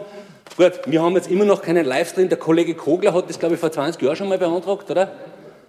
Gut, 0.57 0.81
wir 0.85 1.01
haben 1.01 1.15
jetzt 1.15 1.31
immer 1.31 1.45
noch 1.45 1.61
keinen 1.61 1.85
Livestream. 1.85 2.27
Der 2.27 2.37
Kollege 2.37 2.75
Kogler 2.75 3.13
hat 3.13 3.29
das, 3.29 3.39
glaube 3.39 3.55
ich, 3.55 3.61
vor 3.61 3.71
20 3.71 4.01
Jahren 4.01 4.17
schon 4.17 4.27
mal 4.27 4.37
beantragt, 4.37 4.91
oder? 4.91 5.13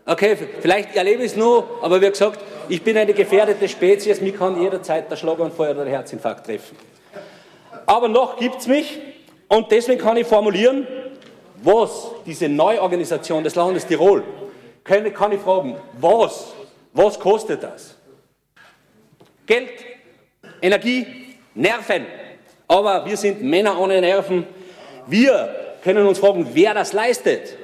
Okay, 0.05 0.37
vielleicht 0.61 0.97
erlebe 0.97 1.23
ich 1.23 1.31
es 1.31 1.37
nur, 1.37 1.67
aber 1.81 2.01
wie 2.03 2.11
gesagt, 2.11 2.41
ich 2.69 2.83
bin 2.83 2.97
eine 2.97 3.15
gefährdete 3.15 3.69
Spezies, 3.69 4.21
mich 4.21 4.37
kann 4.37 4.61
jederzeit 4.61 5.09
der 5.09 5.15
Schlaganfall 5.15 5.71
oder 5.71 5.85
der 5.85 5.95
Herzinfarkt 5.95 6.47
treffen. 6.47 6.77
Aber 7.87 8.09
noch 8.09 8.37
gibt 8.37 8.57
es 8.57 8.67
mich 8.67 8.99
und 9.47 9.71
deswegen 9.71 10.01
kann 10.01 10.17
ich 10.17 10.27
formulieren, 10.27 10.85
was 11.63 12.09
diese 12.27 12.49
Neuorganisation 12.49 13.45
des 13.45 13.55
Landes 13.55 13.87
Tirol, 13.87 14.25
kann, 14.83 15.07
ich 15.07 15.41
fragen, 15.41 15.77
was, 16.01 16.55
was 16.93 17.19
kostet 17.19 17.63
das? 17.63 17.95
Geld, 19.47 19.94
Energie, 20.65 21.07
Nerven, 21.55 22.07
aber 22.67 23.05
wir 23.05 23.19
sind 23.19 23.43
Männer 23.43 23.79
ohne 23.79 24.01
Nerven. 24.01 24.47
Wir 25.07 25.77
können 25.83 26.07
uns 26.07 26.19
fragen, 26.19 26.49
wer 26.55 26.73
das 26.73 26.95
leistet. 26.95 27.59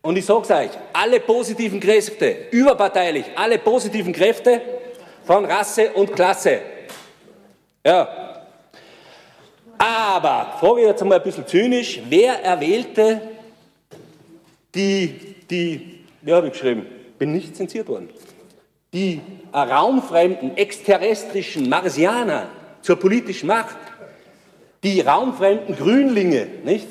Und 0.00 0.16
ich 0.16 0.24
sage 0.24 0.40
es 0.44 0.50
euch, 0.50 0.70
alle 0.94 1.20
positiven 1.20 1.78
Kräfte, 1.78 2.46
überparteilich, 2.50 3.26
alle 3.34 3.58
positiven 3.58 4.14
Kräfte 4.14 4.62
von 5.24 5.44
Rasse 5.44 5.90
und 5.92 6.14
Klasse. 6.14 6.60
Ja. 7.84 8.08
Aber, 9.76 10.56
frage 10.58 10.80
ich 10.80 10.86
jetzt 10.86 11.02
einmal 11.02 11.18
ein 11.18 11.24
bisschen 11.24 11.46
zynisch, 11.46 12.00
wer 12.08 12.42
erwählte 12.42 13.20
die, 14.74 15.34
die, 15.50 16.00
wie 16.22 16.32
habe 16.32 16.46
ich 16.46 16.54
geschrieben, 16.54 16.86
bin 17.18 17.32
nicht 17.32 17.54
zensiert 17.54 17.88
worden, 17.88 18.08
die 18.92 19.20
raumfremden, 19.52 20.56
exterrestrischen 20.56 21.68
Marsianer 21.68 22.46
zur 22.82 22.96
politischen 22.96 23.46
Macht? 23.48 23.76
die 24.82 25.00
raumfremden 25.00 25.76
Grünlinge, 25.76 26.46
nicht? 26.64 26.86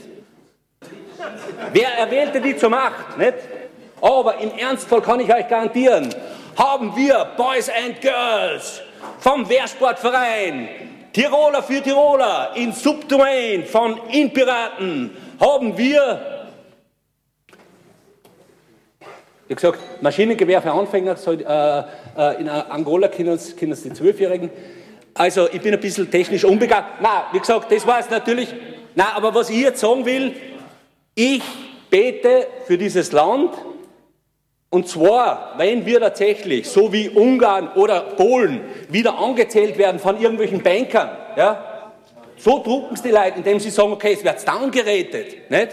Wer 1.71 1.89
erwählte 1.97 2.41
die 2.41 2.55
zur 2.55 2.69
Macht, 2.69 3.17
nicht? 3.17 3.35
Aber 4.01 4.37
im 4.39 4.51
Ernstfall 4.57 5.01
kann 5.01 5.19
ich 5.19 5.33
euch 5.33 5.47
garantieren, 5.47 6.13
haben 6.55 6.95
wir 6.95 7.25
Boys 7.37 7.69
and 7.69 7.99
Girls 8.01 8.81
vom 9.19 9.47
Wehrsportverein 9.47 10.69
Tiroler 11.13 11.63
für 11.63 11.81
Tiroler 11.81 12.51
in 12.55 12.73
Subdomain 12.73 13.65
von 13.65 13.99
Inpiraten 14.11 15.15
haben 15.39 15.77
wir 15.77 16.36
wie 19.47 19.55
gesagt, 19.55 19.79
Maschinengewehr 20.01 20.61
für 20.61 20.71
Anfänger, 20.71 21.15
soll, 21.15 21.41
äh, 21.41 21.79
äh, 22.17 22.41
in 22.41 22.49
Angola 22.49 23.07
können 23.07 23.33
es 23.33 23.55
die 23.55 23.93
Zwölfjährigen 23.93 24.49
also 25.17 25.47
ich 25.51 25.61
bin 25.61 25.73
ein 25.73 25.79
bisschen 25.79 26.11
technisch 26.11 26.45
unbegabt. 26.45 27.01
Na, 27.01 27.25
wie 27.31 27.39
gesagt, 27.39 27.71
das 27.71 27.87
war 27.87 27.99
es 27.99 28.09
natürlich. 28.09 28.53
Na, 28.93 29.15
aber 29.15 29.33
was 29.33 29.49
ich 29.49 29.61
jetzt 29.61 29.79
sagen 29.79 30.05
will, 30.05 30.33
ich 31.15 31.41
bete 31.89 32.45
für 32.65 32.77
dieses 32.77 33.11
Land 33.11 33.51
und 34.69 34.87
zwar, 34.87 35.55
wenn 35.57 35.85
wir 35.85 35.99
tatsächlich, 35.99 36.69
so 36.69 36.93
wie 36.93 37.09
Ungarn 37.09 37.69
oder 37.69 38.01
Polen, 38.01 38.61
wieder 38.89 39.17
angezählt 39.17 39.77
werden 39.77 39.99
von 39.99 40.21
irgendwelchen 40.21 40.61
Bankern, 40.61 41.09
ja, 41.35 41.93
so 42.37 42.61
drucken 42.61 42.93
es 42.93 43.01
die 43.01 43.09
Leute, 43.09 43.37
indem 43.37 43.59
sie 43.59 43.71
sagen, 43.71 43.93
okay, 43.93 44.13
es 44.13 44.23
wird 44.23 44.47
downgerätet, 44.47 45.49
nicht? 45.49 45.69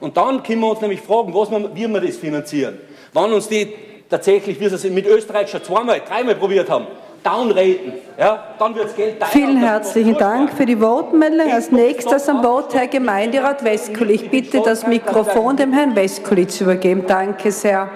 Und 0.00 0.16
dann 0.16 0.42
können 0.42 0.60
wir 0.60 0.70
uns 0.70 0.80
nämlich 0.80 1.00
fragen, 1.00 1.32
was 1.32 1.50
wir, 1.50 1.74
wie 1.74 1.86
wir 1.86 2.00
das 2.00 2.16
finanzieren. 2.16 2.78
Wann 3.14 3.30
uns 3.32 3.46
die 3.46 3.68
tatsächlich, 4.08 4.58
wie 4.58 4.68
sie 4.68 4.74
es 4.74 4.84
mit 4.84 5.06
Österreich 5.06 5.50
schon 5.50 5.62
zweimal, 5.62 6.00
dreimal 6.00 6.34
probiert 6.34 6.70
haben, 6.70 6.86
downraten, 7.22 7.92
ja, 8.18 8.54
dann 8.58 8.74
wird 8.74 8.96
Geld 8.96 9.20
teurer. 9.20 9.30
Vielen 9.30 9.58
herzlichen 9.58 10.16
Dank 10.16 10.52
für 10.54 10.64
die 10.64 10.80
Wortmeldung. 10.80 11.52
Als 11.52 11.70
nächstes 11.70 12.26
am 12.28 12.42
Wort 12.42 12.74
Herr 12.74 12.86
Gemeinderat 12.86 13.62
Westkuli. 13.64 14.14
Ich 14.14 14.30
bitte 14.30 14.62
das 14.64 14.86
Mikrofon 14.86 15.56
dem 15.58 15.74
Herrn 15.74 15.94
Westkuli 15.94 16.46
zu 16.46 16.64
übergeben. 16.64 17.04
Danke 17.06 17.52
sehr. 17.52 17.90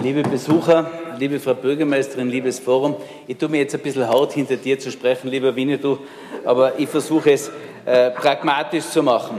Liebe 0.00 0.22
Besucher, 0.22 0.90
liebe 1.18 1.38
Frau 1.38 1.54
Bürgermeisterin, 1.54 2.28
liebes 2.28 2.58
Forum, 2.58 2.96
ich 3.28 3.36
tue 3.36 3.48
mir 3.48 3.58
jetzt 3.58 3.74
ein 3.74 3.80
bisschen 3.82 4.08
hart 4.08 4.32
hinter 4.32 4.56
dir 4.56 4.76
zu 4.76 4.90
sprechen, 4.90 5.28
lieber 5.28 5.54
Winnetou, 5.54 5.98
aber 6.44 6.76
ich 6.76 6.88
versuche 6.88 7.32
es 7.32 7.52
äh, 7.84 8.10
pragmatisch 8.10 8.86
zu 8.86 9.02
machen. 9.02 9.38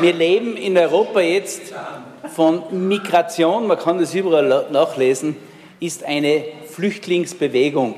Wir 0.00 0.14
leben 0.14 0.56
in 0.56 0.78
Europa 0.78 1.20
jetzt 1.20 1.74
von 2.34 2.88
Migration, 2.88 3.66
man 3.66 3.78
kann 3.78 3.98
das 3.98 4.14
überall 4.14 4.66
nachlesen, 4.70 5.36
ist 5.78 6.04
eine 6.04 6.44
Flüchtlingsbewegung. 6.70 7.96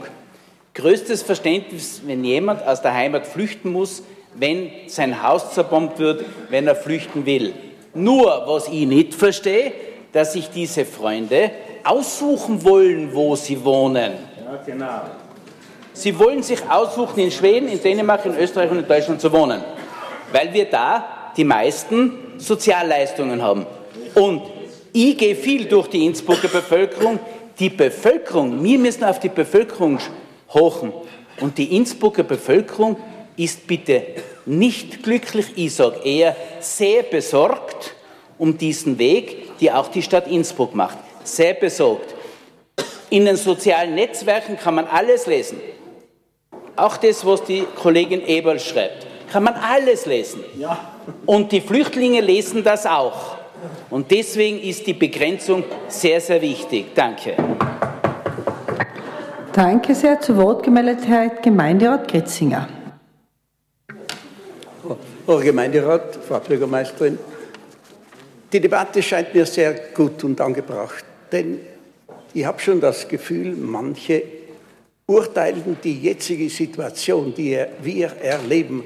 Größtes 0.75 1.23
Verständnis, 1.23 2.03
wenn 2.05 2.25
jemand 2.25 2.67
aus 2.67 2.83
der 2.83 2.95
Heimat 2.95 3.27
flüchten 3.27 3.71
muss, 3.71 4.03
wenn 4.35 4.69
sein 4.89 5.23
Haus 5.23 5.55
zerbombt 5.55 6.01
wird, 6.01 6.25
wenn 6.51 6.67
er 6.67 6.75
flüchten 6.75 7.25
will. 7.25 7.55
Nur, 7.95 8.43
was 8.47 8.67
ich 8.67 8.87
nicht 8.87 9.15
verstehe, 9.15 9.73
dass 10.13 10.33
sich 10.33 10.51
diese 10.51 10.85
Freunde 10.85 11.53
aussuchen 11.85 12.65
wollen, 12.65 13.15
wo 13.15 13.37
sie 13.37 13.65
wohnen. 13.65 14.15
Ja, 14.45 14.61
genau. 14.67 15.03
Sie 15.93 16.19
wollen 16.19 16.43
sich 16.43 16.59
aussuchen, 16.69 17.21
in 17.21 17.31
Schweden, 17.31 17.69
in 17.69 17.81
Dänemark, 17.81 18.27
in 18.27 18.37
Österreich 18.37 18.71
und 18.73 18.79
in 18.79 18.89
Deutschland 18.89 19.21
zu 19.21 19.31
wohnen, 19.31 19.63
weil 20.33 20.53
wir 20.53 20.65
da 20.65 21.24
die 21.37 21.45
meisten 21.45 22.13
Sozialleistungen 22.39 23.43
haben. 23.43 23.67
Und 24.15 24.43
ich 24.93 25.19
gehe 25.19 25.35
viel 25.35 25.67
durch 25.67 25.89
die 25.89 26.07
Innsbrucker 26.07 26.49
Bevölkerung. 26.49 27.19
Die 27.59 27.71
Bevölkerung, 27.71 28.63
wir 28.63 28.79
müssen 28.79 29.05
auf 29.05 29.21
die 29.21 29.29
Bevölkerung 29.29 29.99
hochen. 30.51 30.93
Und 31.41 31.59
die 31.59 31.77
Innsbrucker 31.77 32.23
Bevölkerung 32.23 32.97
ist 33.37 33.67
bitte 33.67 34.03
nicht 34.47 35.03
glücklich, 35.03 35.47
ich 35.57 35.75
sage 35.75 36.01
eher 36.05 36.37
sehr 36.61 37.03
besorgt 37.03 37.95
um 38.39 38.57
diesen 38.59 38.99
Weg, 38.99 39.59
die 39.59 39.71
auch 39.71 39.89
die 39.89 40.03
Stadt 40.03 40.27
Innsbruck 40.27 40.75
macht. 40.75 40.99
Sehr 41.25 41.55
besorgt. 41.55 42.15
In 43.11 43.25
den 43.25 43.37
sozialen 43.37 43.95
Netzwerken 43.95 44.59
kann 44.59 44.75
man 44.75 44.87
alles 44.87 45.27
lesen. 45.27 45.61
Auch 46.77 46.97
das, 46.97 47.25
was 47.25 47.45
die 47.45 47.65
Kollegin 47.77 48.27
Eberl 48.27 48.59
schreibt, 48.59 49.07
kann 49.31 49.45
man 49.45 49.55
alles 49.55 50.07
lesen. 50.07 50.45
Ja. 50.59 50.94
Und 51.27 51.53
die 51.53 51.61
Flüchtlinge 51.61 52.21
lesen 52.21 52.63
das 52.65 52.87
auch. 52.87 53.37
Und 53.91 54.11
deswegen 54.11 54.61
ist 54.61 54.87
die 54.87 54.95
Begrenzung 54.95 55.65
sehr, 55.89 56.21
sehr 56.21 56.41
wichtig. 56.41 56.95
Danke. 56.95 57.35
Danke 59.53 59.95
sehr. 59.95 60.21
Zu 60.21 60.37
Wort 60.37 60.63
gemeldet 60.63 61.07
Herr 61.07 61.29
Gemeinderat 61.29 62.09
Gritzinger. 62.09 62.69
Frau 65.25 65.39
Gemeinderat, 65.39 66.19
Frau 66.29 66.39
Bürgermeisterin, 66.41 67.19
die 68.53 68.61
Debatte 68.61 69.03
scheint 69.03 69.35
mir 69.35 69.47
sehr 69.47 69.73
gut 69.95 70.23
und 70.23 70.39
angebracht, 70.41 71.05
denn 71.33 71.61
ich 72.35 72.45
habe 72.45 72.61
schon 72.61 72.81
das 72.81 73.09
Gefühl, 73.09 73.57
manche 73.57 74.23
urteilen 75.07 75.77
die 75.83 75.99
jetzige 75.99 76.51
Situation, 76.51 77.33
die 77.35 77.59
wir 77.83 78.09
erleben, 78.21 78.85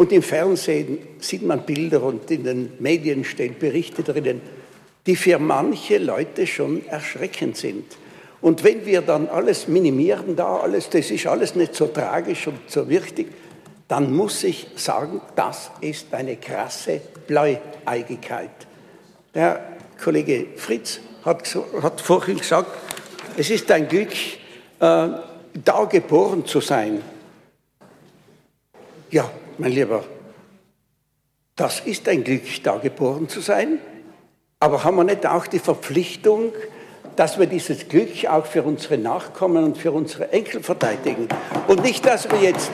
und 0.00 0.12
im 0.12 0.22
Fernsehen 0.22 0.98
sieht 1.18 1.42
man 1.42 1.66
Bilder 1.66 2.02
und 2.02 2.30
in 2.30 2.44
den 2.44 2.72
Medien 2.78 3.22
stehen 3.22 3.56
Berichte 3.58 4.02
drinnen, 4.02 4.40
die 5.04 5.14
für 5.14 5.38
manche 5.38 5.98
Leute 5.98 6.46
schon 6.46 6.86
erschreckend 6.86 7.58
sind. 7.58 7.84
Und 8.40 8.64
wenn 8.64 8.86
wir 8.86 9.02
dann 9.02 9.28
alles 9.28 9.68
minimieren, 9.68 10.36
da 10.36 10.56
alles, 10.56 10.88
das 10.88 11.10
ist 11.10 11.26
alles 11.26 11.54
nicht 11.54 11.74
so 11.74 11.88
tragisch 11.88 12.46
und 12.46 12.60
so 12.66 12.88
wichtig, 12.88 13.26
dann 13.88 14.10
muss 14.16 14.42
ich 14.42 14.68
sagen, 14.76 15.20
das 15.36 15.70
ist 15.82 16.14
eine 16.14 16.36
krasse 16.36 17.02
Bläueigigkeit. 17.26 18.48
Der 19.34 19.76
Kollege 20.02 20.46
Fritz 20.56 20.98
hat, 21.26 21.54
hat 21.82 22.00
vorhin 22.00 22.38
gesagt, 22.38 22.70
es 23.36 23.50
ist 23.50 23.70
ein 23.70 23.86
Glück, 23.86 24.12
äh, 24.12 24.28
da 24.78 25.84
geboren 25.90 26.46
zu 26.46 26.62
sein. 26.62 27.02
Ja, 29.10 29.30
mein 29.60 29.72
Lieber, 29.72 30.02
das 31.54 31.80
ist 31.80 32.08
ein 32.08 32.24
Glück, 32.24 32.44
da 32.62 32.78
geboren 32.78 33.28
zu 33.28 33.40
sein. 33.42 33.78
Aber 34.58 34.84
haben 34.84 34.96
wir 34.96 35.04
nicht 35.04 35.26
auch 35.26 35.46
die 35.46 35.58
Verpflichtung, 35.58 36.52
dass 37.16 37.38
wir 37.38 37.44
dieses 37.44 37.86
Glück 37.86 38.24
auch 38.26 38.46
für 38.46 38.62
unsere 38.62 38.96
Nachkommen 38.96 39.64
und 39.64 39.76
für 39.76 39.92
unsere 39.92 40.32
Enkel 40.32 40.62
verteidigen? 40.62 41.28
Und 41.68 41.82
nicht, 41.82 42.06
dass 42.06 42.30
wir 42.30 42.38
jetzt 42.38 42.70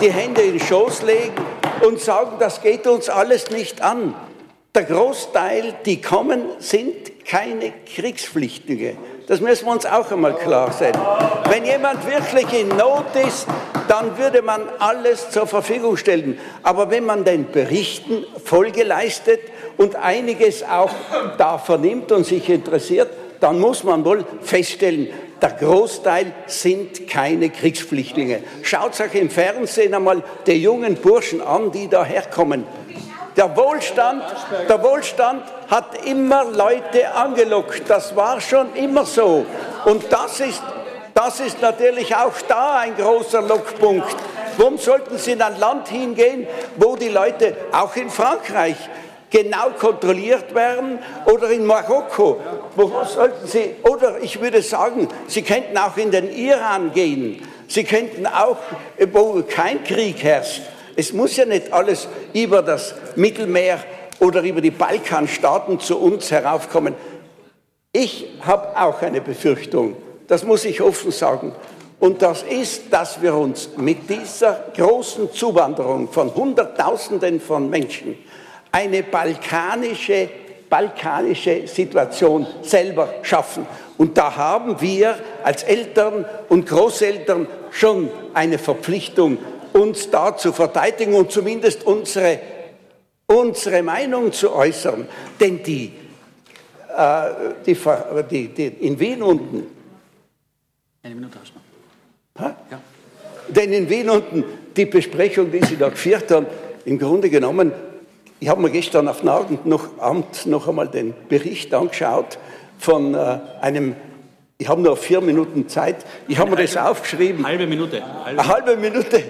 die 0.00 0.10
Hände 0.10 0.40
in 0.40 0.56
den 0.56 0.66
Schoß 0.66 1.02
legen 1.02 1.34
und 1.86 2.00
sagen, 2.00 2.36
das 2.38 2.62
geht 2.62 2.86
uns 2.86 3.10
alles 3.10 3.50
nicht 3.50 3.82
an. 3.82 4.14
Der 4.74 4.84
Großteil, 4.84 5.74
die 5.84 6.00
kommen, 6.00 6.42
sind 6.58 7.26
keine 7.26 7.74
Kriegsflüchtlinge. 7.84 8.96
Das 9.30 9.40
müssen 9.40 9.66
wir 9.66 9.72
uns 9.74 9.86
auch 9.86 10.10
einmal 10.10 10.34
klar 10.34 10.72
sein. 10.72 10.92
Wenn 11.48 11.64
jemand 11.64 12.04
wirklich 12.04 12.52
in 12.52 12.66
Not 12.66 13.14
ist, 13.24 13.46
dann 13.86 14.18
würde 14.18 14.42
man 14.42 14.62
alles 14.80 15.30
zur 15.30 15.46
Verfügung 15.46 15.96
stellen. 15.96 16.36
Aber 16.64 16.90
wenn 16.90 17.04
man 17.04 17.22
den 17.22 17.48
Berichten 17.48 18.24
Folge 18.44 18.82
leistet 18.82 19.38
und 19.76 19.94
einiges 19.94 20.64
auch 20.64 20.90
da 21.38 21.58
vernimmt 21.58 22.10
und 22.10 22.26
sich 22.26 22.48
interessiert, 22.48 23.08
dann 23.38 23.60
muss 23.60 23.84
man 23.84 24.04
wohl 24.04 24.24
feststellen, 24.42 25.10
der 25.40 25.50
Großteil 25.50 26.32
sind 26.46 27.06
keine 27.06 27.50
Kriegsflüchtlinge. 27.50 28.42
Schaut 28.62 29.00
euch 29.00 29.14
im 29.14 29.30
Fernsehen 29.30 29.94
einmal 29.94 30.24
die 30.44 30.60
jungen 30.60 30.96
Burschen 30.96 31.40
an, 31.40 31.70
die 31.70 31.86
da 31.86 32.04
herkommen. 32.04 32.66
Der 33.36 33.56
Wohlstand, 33.56 34.24
der 34.68 34.82
Wohlstand 34.82 35.44
hat 35.70 36.04
immer 36.04 36.44
Leute 36.44 37.14
angelockt. 37.14 37.88
Das 37.88 38.14
war 38.16 38.40
schon 38.40 38.74
immer 38.74 39.06
so. 39.06 39.46
Und 39.84 40.12
das 40.12 40.40
ist, 40.40 40.62
das 41.14 41.40
ist 41.40 41.62
natürlich 41.62 42.14
auch 42.14 42.34
da 42.48 42.78
ein 42.78 42.96
großer 42.96 43.42
Lockpunkt. 43.42 44.16
Warum 44.56 44.78
sollten 44.78 45.16
Sie 45.16 45.32
in 45.32 45.42
ein 45.42 45.58
Land 45.58 45.88
hingehen, 45.88 46.46
wo 46.76 46.96
die 46.96 47.08
Leute, 47.08 47.56
auch 47.72 47.94
in 47.94 48.10
Frankreich, 48.10 48.76
genau 49.30 49.70
kontrolliert 49.78 50.54
werden 50.54 50.98
oder 51.26 51.50
in 51.50 51.64
Marokko. 51.64 52.40
Wo 52.74 53.04
sollten 53.04 53.46
Sie, 53.46 53.76
oder 53.84 54.18
ich 54.20 54.40
würde 54.40 54.60
sagen, 54.60 55.08
Sie 55.28 55.42
könnten 55.42 55.78
auch 55.78 55.96
in 55.96 56.10
den 56.10 56.30
Iran 56.30 56.92
gehen. 56.92 57.40
Sie 57.68 57.84
könnten 57.84 58.26
auch, 58.26 58.58
wo 59.12 59.42
kein 59.48 59.84
Krieg 59.84 60.22
herrscht, 60.22 60.62
es 60.96 61.12
muss 61.12 61.36
ja 61.36 61.46
nicht 61.46 61.72
alles 61.72 62.08
über 62.34 62.62
das 62.62 62.94
Mittelmeer 63.14 63.78
oder 64.20 64.42
über 64.42 64.60
die 64.60 64.70
Balkanstaaten 64.70 65.80
zu 65.80 65.98
uns 65.98 66.30
heraufkommen. 66.30 66.94
Ich 67.92 68.28
habe 68.42 68.80
auch 68.80 69.02
eine 69.02 69.20
Befürchtung, 69.20 69.96
das 70.28 70.44
muss 70.44 70.64
ich 70.64 70.80
offen 70.80 71.10
sagen. 71.10 71.52
Und 71.98 72.22
das 72.22 72.42
ist, 72.42 72.84
dass 72.90 73.20
wir 73.20 73.34
uns 73.34 73.70
mit 73.76 74.08
dieser 74.08 74.64
großen 74.74 75.32
Zuwanderung 75.32 76.08
von 76.10 76.34
Hunderttausenden 76.34 77.40
von 77.40 77.68
Menschen 77.68 78.16
eine 78.72 79.02
balkanische, 79.02 80.28
balkanische 80.68 81.66
Situation 81.66 82.46
selber 82.62 83.08
schaffen. 83.22 83.66
Und 83.98 84.16
da 84.16 84.34
haben 84.34 84.80
wir 84.80 85.18
als 85.42 85.62
Eltern 85.62 86.24
und 86.48 86.66
Großeltern 86.66 87.46
schon 87.70 88.08
eine 88.32 88.58
Verpflichtung, 88.58 89.36
uns 89.74 90.10
da 90.10 90.36
zu 90.36 90.52
verteidigen 90.52 91.14
und 91.14 91.30
zumindest 91.30 91.84
unsere, 91.86 92.38
unsere 93.30 93.82
Meinung 93.82 94.32
zu 94.32 94.52
äußern. 94.52 95.06
Denn 95.38 95.62
die, 95.62 95.92
äh, 96.96 97.22
die, 97.64 97.76
die, 98.30 98.48
die, 98.48 98.66
in 98.66 98.98
Wien 98.98 99.22
unten. 99.22 99.66
Eine 101.02 101.14
Minute 101.14 101.38
hast 101.40 101.52
du 101.54 102.42
noch. 102.42 102.50
Ja. 102.70 102.80
Denn 103.48 103.72
in 103.72 103.88
Wien 103.88 104.10
unten, 104.10 104.44
die 104.76 104.86
Besprechung, 104.86 105.50
die 105.50 105.64
Sie 105.64 105.76
da 105.76 105.88
geführt 105.88 106.30
haben, 106.30 106.46
im 106.84 106.98
Grunde 106.98 107.30
genommen, 107.30 107.72
ich 108.40 108.48
habe 108.48 108.60
mir 108.60 108.70
gestern 108.70 109.06
auf 109.06 109.20
den 109.20 109.28
Abend 109.28 109.66
noch, 109.66 109.98
Abend 109.98 110.46
noch 110.46 110.66
einmal 110.66 110.88
den 110.88 111.14
Bericht 111.28 111.72
angeschaut 111.74 112.38
von 112.78 113.14
äh, 113.14 113.38
einem 113.60 113.94
ich 114.58 114.68
habe 114.68 114.82
nur 114.82 114.94
vier 114.94 115.22
Minuten 115.22 115.70
Zeit. 115.70 116.04
Ich 116.28 116.36
habe 116.36 116.50
mir 116.50 116.56
das 116.56 116.76
aufgeschrieben. 116.76 117.46
Halbe 117.46 117.66
Minute. 117.66 118.02
Halbe. 118.02 118.40
Eine 118.42 118.46
halbe 118.46 118.76
Minute. 118.76 119.22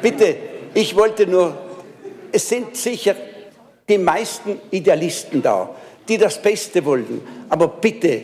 Bitte, 0.00 0.36
ich 0.72 0.94
wollte 0.94 1.26
nur, 1.26 1.65
es 2.32 2.48
sind 2.48 2.76
sicher 2.76 3.14
die 3.88 3.98
meisten 3.98 4.60
Idealisten 4.70 5.42
da, 5.42 5.70
die 6.08 6.18
das 6.18 6.40
Beste 6.40 6.84
wollen. 6.84 7.20
Aber 7.48 7.68
bitte, 7.68 8.20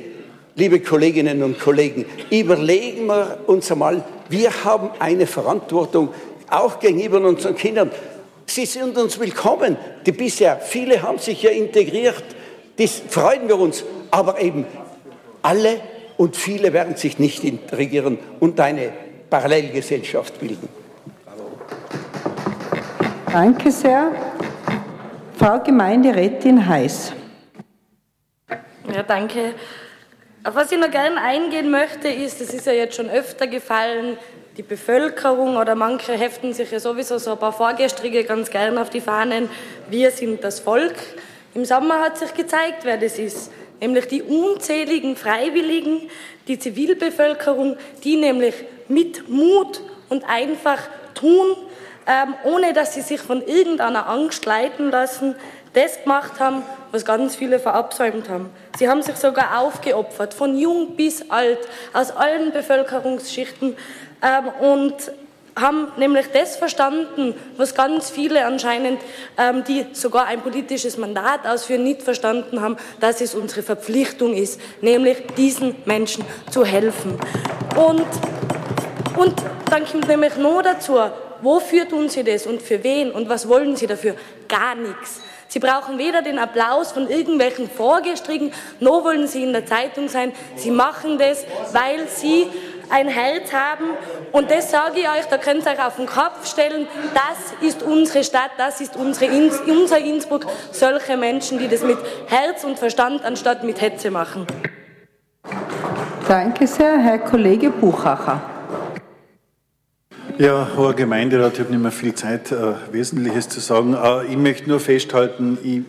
liebe 0.54 0.80
Kolleginnen 0.80 1.42
und 1.42 1.58
Kollegen, 1.58 2.04
überlegen 2.30 3.06
wir 3.06 3.38
uns 3.46 3.70
einmal, 3.70 4.04
wir 4.28 4.64
haben 4.64 4.90
eine 4.98 5.26
Verantwortung, 5.26 6.08
auch 6.50 6.80
gegenüber 6.80 7.20
unseren 7.20 7.56
Kindern. 7.56 7.90
Sie 8.46 8.66
sind 8.66 8.98
uns 8.98 9.18
willkommen. 9.18 9.76
Die 10.04 10.12
bisher, 10.12 10.58
viele 10.58 11.02
haben 11.02 11.18
sich 11.18 11.42
ja 11.42 11.50
integriert. 11.50 12.24
Das 12.76 13.02
freuen 13.08 13.48
wir 13.48 13.58
uns. 13.58 13.84
Aber 14.10 14.40
eben 14.40 14.66
alle 15.40 15.80
und 16.16 16.36
viele 16.36 16.72
werden 16.72 16.96
sich 16.96 17.18
nicht 17.18 17.44
integrieren 17.44 18.18
und 18.40 18.60
eine 18.60 18.92
Parallelgesellschaft 19.30 20.38
bilden. 20.38 20.68
Danke 23.32 23.70
sehr. 23.70 24.12
Frau 25.38 25.58
Gemeinderätin 25.60 26.68
Heiß. 26.68 27.14
Ja, 28.94 29.02
danke. 29.02 29.54
Auf 30.44 30.54
was 30.54 30.70
ich 30.70 30.78
noch 30.78 30.90
gerne 30.90 31.18
eingehen 31.18 31.70
möchte, 31.70 32.08
ist, 32.08 32.42
es 32.42 32.52
ist 32.52 32.66
ja 32.66 32.74
jetzt 32.74 32.94
schon 32.94 33.08
öfter 33.08 33.46
gefallen, 33.46 34.18
die 34.58 34.62
Bevölkerung 34.62 35.56
oder 35.56 35.74
manche 35.74 36.12
heften 36.12 36.52
sich 36.52 36.70
ja 36.72 36.78
sowieso 36.78 37.16
so 37.16 37.32
ein 37.32 37.38
paar 37.38 37.54
Vorgestrige 37.54 38.24
ganz 38.24 38.50
gern 38.50 38.76
auf 38.76 38.90
die 38.90 39.00
Fahnen. 39.00 39.48
Wir 39.88 40.10
sind 40.10 40.44
das 40.44 40.60
Volk. 40.60 40.96
Im 41.54 41.64
Sommer 41.64 42.00
hat 42.00 42.18
sich 42.18 42.34
gezeigt, 42.34 42.84
wer 42.84 42.98
das 42.98 43.18
ist. 43.18 43.50
Nämlich 43.80 44.08
die 44.08 44.22
unzähligen 44.22 45.16
Freiwilligen, 45.16 46.02
die 46.48 46.58
Zivilbevölkerung, 46.58 47.78
die 48.04 48.16
nämlich 48.16 48.56
mit 48.88 49.26
Mut 49.30 49.80
und 50.10 50.28
einfach 50.28 50.80
tun, 51.14 51.56
ähm, 52.06 52.34
ohne 52.44 52.72
dass 52.72 52.94
sie 52.94 53.02
sich 53.02 53.20
von 53.20 53.42
irgendeiner 53.42 54.08
Angst 54.08 54.44
leiten 54.44 54.90
lassen, 54.90 55.34
das 55.74 56.02
gemacht 56.02 56.38
haben, 56.38 56.62
was 56.90 57.04
ganz 57.04 57.36
viele 57.36 57.58
verabsäumt 57.58 58.28
haben. 58.28 58.50
Sie 58.78 58.88
haben 58.88 59.02
sich 59.02 59.16
sogar 59.16 59.58
aufgeopfert, 59.58 60.34
von 60.34 60.56
jung 60.56 60.96
bis 60.96 61.30
alt, 61.30 61.58
aus 61.92 62.10
allen 62.10 62.52
Bevölkerungsschichten 62.52 63.76
ähm, 64.22 64.48
und 64.60 64.94
haben 65.54 65.88
nämlich 65.98 66.26
das 66.32 66.56
verstanden, 66.56 67.34
was 67.56 67.74
ganz 67.74 68.10
viele 68.10 68.46
anscheinend, 68.46 69.00
ähm, 69.36 69.64
die 69.64 69.86
sogar 69.92 70.26
ein 70.26 70.40
politisches 70.40 70.96
Mandat 70.96 71.46
ausführen, 71.46 71.84
nicht 71.84 72.02
verstanden 72.02 72.60
haben, 72.60 72.76
dass 73.00 73.20
es 73.20 73.34
unsere 73.34 73.62
Verpflichtung 73.62 74.34
ist, 74.34 74.60
nämlich 74.80 75.26
diesen 75.36 75.76
Menschen 75.84 76.24
zu 76.50 76.64
helfen. 76.64 77.18
Und, 77.76 78.06
und 79.16 79.34
dann 79.70 79.84
kommt 79.86 80.08
nämlich 80.08 80.36
noch 80.36 80.62
dazu, 80.62 80.98
wofür 81.42 81.88
tun 81.88 82.08
sie 82.08 82.24
das 82.24 82.46
und 82.46 82.62
für 82.62 82.82
wen 82.82 83.10
und 83.10 83.28
was 83.28 83.48
wollen 83.48 83.76
sie 83.76 83.86
dafür? 83.86 84.14
Gar 84.48 84.74
nichts. 84.76 85.20
Sie 85.48 85.58
brauchen 85.58 85.98
weder 85.98 86.22
den 86.22 86.38
Applaus 86.38 86.92
von 86.92 87.10
irgendwelchen 87.10 87.68
Vorgestrigen, 87.68 88.52
noch 88.80 89.04
wollen 89.04 89.26
sie 89.26 89.42
in 89.42 89.52
der 89.52 89.66
Zeitung 89.66 90.08
sein. 90.08 90.32
Sie 90.56 90.70
machen 90.70 91.18
das, 91.18 91.44
weil 91.72 92.08
sie 92.08 92.46
ein 92.88 93.08
Herz 93.08 93.52
haben. 93.52 93.84
Und 94.32 94.50
das 94.50 94.70
sage 94.70 95.00
ich 95.00 95.08
euch, 95.08 95.26
da 95.28 95.36
könnt 95.36 95.66
ihr 95.66 95.72
euch 95.72 95.84
auf 95.84 95.96
den 95.96 96.06
Kopf 96.06 96.46
stellen. 96.46 96.86
Das 97.12 97.68
ist 97.68 97.82
unsere 97.82 98.24
Stadt, 98.24 98.52
das 98.56 98.80
ist 98.80 98.96
unsere 98.96 99.26
Inns 99.26 99.60
unser 99.66 99.98
Innsbruck. 99.98 100.46
Solche 100.70 101.18
Menschen, 101.18 101.58
die 101.58 101.68
das 101.68 101.82
mit 101.82 101.98
Herz 102.28 102.64
und 102.64 102.78
Verstand 102.78 103.22
anstatt 103.22 103.62
mit 103.62 103.80
Hetze 103.80 104.10
machen. 104.10 104.46
Danke 106.28 106.66
sehr, 106.66 106.98
Herr 106.98 107.18
Kollege 107.18 107.68
Buchacher. 107.68 108.40
Ja, 110.38 110.70
hoher 110.76 110.94
Gemeinderat, 110.94 111.54
ich 111.54 111.60
habe 111.60 111.70
nicht 111.70 111.82
mehr 111.82 111.92
viel 111.92 112.14
Zeit, 112.14 112.52
äh, 112.52 112.74
Wesentliches 112.90 113.50
zu 113.50 113.60
sagen. 113.60 113.94
Äh, 113.94 114.32
ich 114.32 114.36
möchte 114.38 114.66
nur 114.66 114.80
festhalten, 114.80 115.58
ich 115.62 115.82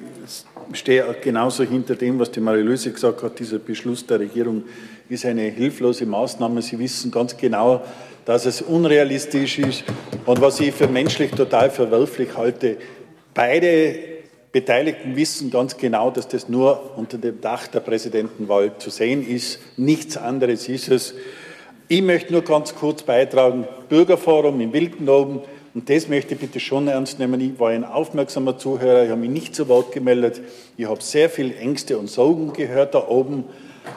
stehe 0.77 1.05
genauso 1.21 1.63
hinter 1.63 1.95
dem, 1.95 2.19
was 2.19 2.29
die 2.29 2.41
Marie-Louise 2.41 2.91
gesagt 2.91 3.23
hat. 3.23 3.39
Dieser 3.39 3.59
Beschluss 3.59 4.05
der 4.05 4.19
Regierung 4.19 4.63
ist 5.07 5.25
eine 5.25 5.43
hilflose 5.43 6.05
Maßnahme. 6.05 6.61
Sie 6.61 6.77
wissen 6.77 7.09
ganz 7.09 7.37
genau, 7.37 7.83
dass 8.25 8.45
es 8.45 8.61
unrealistisch 8.61 9.59
ist. 9.59 9.85
Und 10.25 10.41
was 10.41 10.59
ich 10.59 10.73
für 10.73 10.89
menschlich 10.89 11.31
total 11.31 11.69
verwerflich 11.69 12.35
halte, 12.35 12.77
beide 13.33 13.95
Beteiligten 14.51 15.15
wissen 15.15 15.51
ganz 15.51 15.77
genau, 15.77 16.11
dass 16.11 16.27
das 16.27 16.49
nur 16.49 16.97
unter 16.97 17.17
dem 17.17 17.39
Dach 17.39 17.67
der 17.67 17.79
Präsidentenwahl 17.79 18.77
zu 18.77 18.89
sehen 18.89 19.25
ist. 19.25 19.59
Nichts 19.77 20.17
anderes 20.17 20.67
ist 20.67 20.89
es. 20.89 21.15
Ich 21.93 22.01
möchte 22.01 22.33
nur 22.33 22.41
ganz 22.41 22.73
kurz 22.73 23.03
beitragen, 23.03 23.67
Bürgerforum 23.87 24.59
in 24.61 24.73
Wilkenoben, 24.73 25.41
und 25.75 25.87
das 25.91 26.07
möchte 26.07 26.33
ich 26.33 26.39
bitte 26.39 26.59
schon 26.59 26.87
ernst 26.87 27.19
nehmen. 27.19 27.39
Ich 27.39 27.59
war 27.59 27.69
ein 27.69 27.83
aufmerksamer 27.83 28.57
Zuhörer, 28.57 29.03
ich 29.03 29.11
habe 29.11 29.21
mich 29.21 29.29
nicht 29.29 29.55
zu 29.55 29.67
Wort 29.67 29.91
gemeldet. 29.91 30.41
Ich 30.75 30.87
habe 30.87 31.03
sehr 31.03 31.29
viel 31.29 31.55
Ängste 31.55 31.99
und 31.99 32.09
Sorgen 32.09 32.51
gehört 32.53 32.95
da 32.95 33.07
oben, 33.07 33.43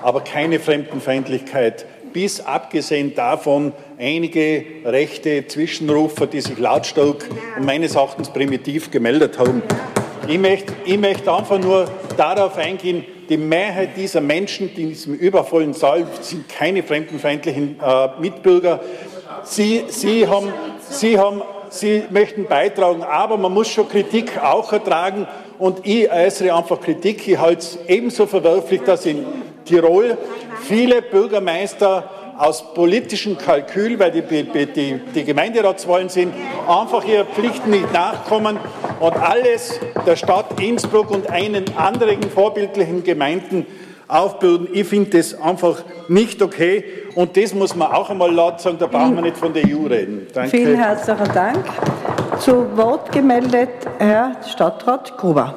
aber 0.03 0.21
keine 0.21 0.61
Fremdenfeindlichkeit. 0.61 1.87
Bis 2.13 2.43
abgesehen 2.43 3.15
davon 3.15 3.73
einige 3.97 4.63
rechte 4.85 5.47
Zwischenrufer, 5.47 6.27
die 6.27 6.43
sich 6.43 6.59
lautstark 6.59 7.27
und 7.57 7.65
meines 7.65 7.95
Erachtens 7.95 8.29
primitiv 8.29 8.91
gemeldet 8.91 9.39
haben. 9.39 9.63
Ich 10.29 10.39
möchte, 10.39 10.73
ich 10.85 10.99
möchte 10.99 11.33
einfach 11.33 11.59
nur 11.59 11.87
darauf 12.17 12.57
eingehen, 12.57 13.05
die 13.29 13.37
Mehrheit 13.37 13.97
dieser 13.97 14.21
Menschen, 14.21 14.75
die 14.75 14.83
in 14.83 14.89
diesem 14.89 15.15
übervollen 15.15 15.73
Saal 15.73 16.07
sind 16.21 16.49
keine 16.49 16.83
fremdenfeindlichen 16.83 17.79
äh, 17.81 18.09
Mitbürger. 18.21 18.81
Sie, 19.45 19.85
Sie, 19.89 20.27
haben, 20.27 20.53
Sie 20.81 21.17
haben 21.17 21.43
Sie 21.71 22.05
möchten 22.11 22.47
beitragen, 22.47 23.03
aber 23.03 23.37
man 23.37 23.53
muss 23.53 23.69
schon 23.69 23.89
Kritik 23.89 24.43
auch 24.43 24.73
ertragen. 24.73 25.29
Und 25.59 25.87
ich 25.87 26.11
äußere 26.11 26.55
einfach 26.55 26.81
Kritik. 26.81 27.27
Ich 27.29 27.39
halte 27.39 27.61
es 27.61 27.79
ebenso 27.87 28.27
verwerflich, 28.27 28.83
dass 28.83 29.07
in 29.07 29.25
Tirol 29.65 30.19
viele 30.63 31.03
Bürgermeister 31.03 32.11
aus 32.39 32.75
politischem 32.75 33.39
Kalkül, 33.39 33.99
weil 33.99 34.11
die, 34.11 34.23
die, 34.67 35.01
die 35.15 35.25
Gemeinderatswahlen 35.25 36.09
sind, 36.09 36.35
einfach 36.69 37.05
ihrer 37.05 37.25
Pflichten 37.25 37.71
nicht 37.71 37.93
nachkommen 37.93 38.59
und 39.01 39.17
alles 39.17 39.81
der 40.07 40.17
Stadt 40.17 40.61
Innsbruck 40.61 41.11
und 41.11 41.31
einen 41.31 41.65
anderen 41.77 42.23
vorbildlichen 42.23 43.05
Gemeinden 43.05 43.67
aufbürden. 44.09 44.69
Ich 44.73 44.87
finde 44.87 45.19
das 45.19 45.41
einfach 45.41 45.83
nicht 46.09 46.41
okay 46.43 46.85
und 47.15 47.37
das 47.37 47.55
muss 47.55 47.75
man 47.75 47.91
auch 47.93 48.11
einmal 48.11 48.33
laut 48.33 48.61
sagen, 48.61 48.79
da 48.79 48.87
brauchen 48.87 49.17
wir 49.17 49.23
nicht 49.23 49.37
von 49.37 49.53
der 49.53 49.65
EU 49.65 49.87
reden. 49.87 50.27
Danke. 50.33 50.51
Vielen 50.51 50.77
herzlichen 50.77 51.33
Dank. 51.35 51.65
Zu 52.39 52.77
Wort 52.77 53.11
gemeldet 53.13 53.71
Herr 53.99 54.37
Stadtrat 54.49 55.17
Gruber. 55.19 55.55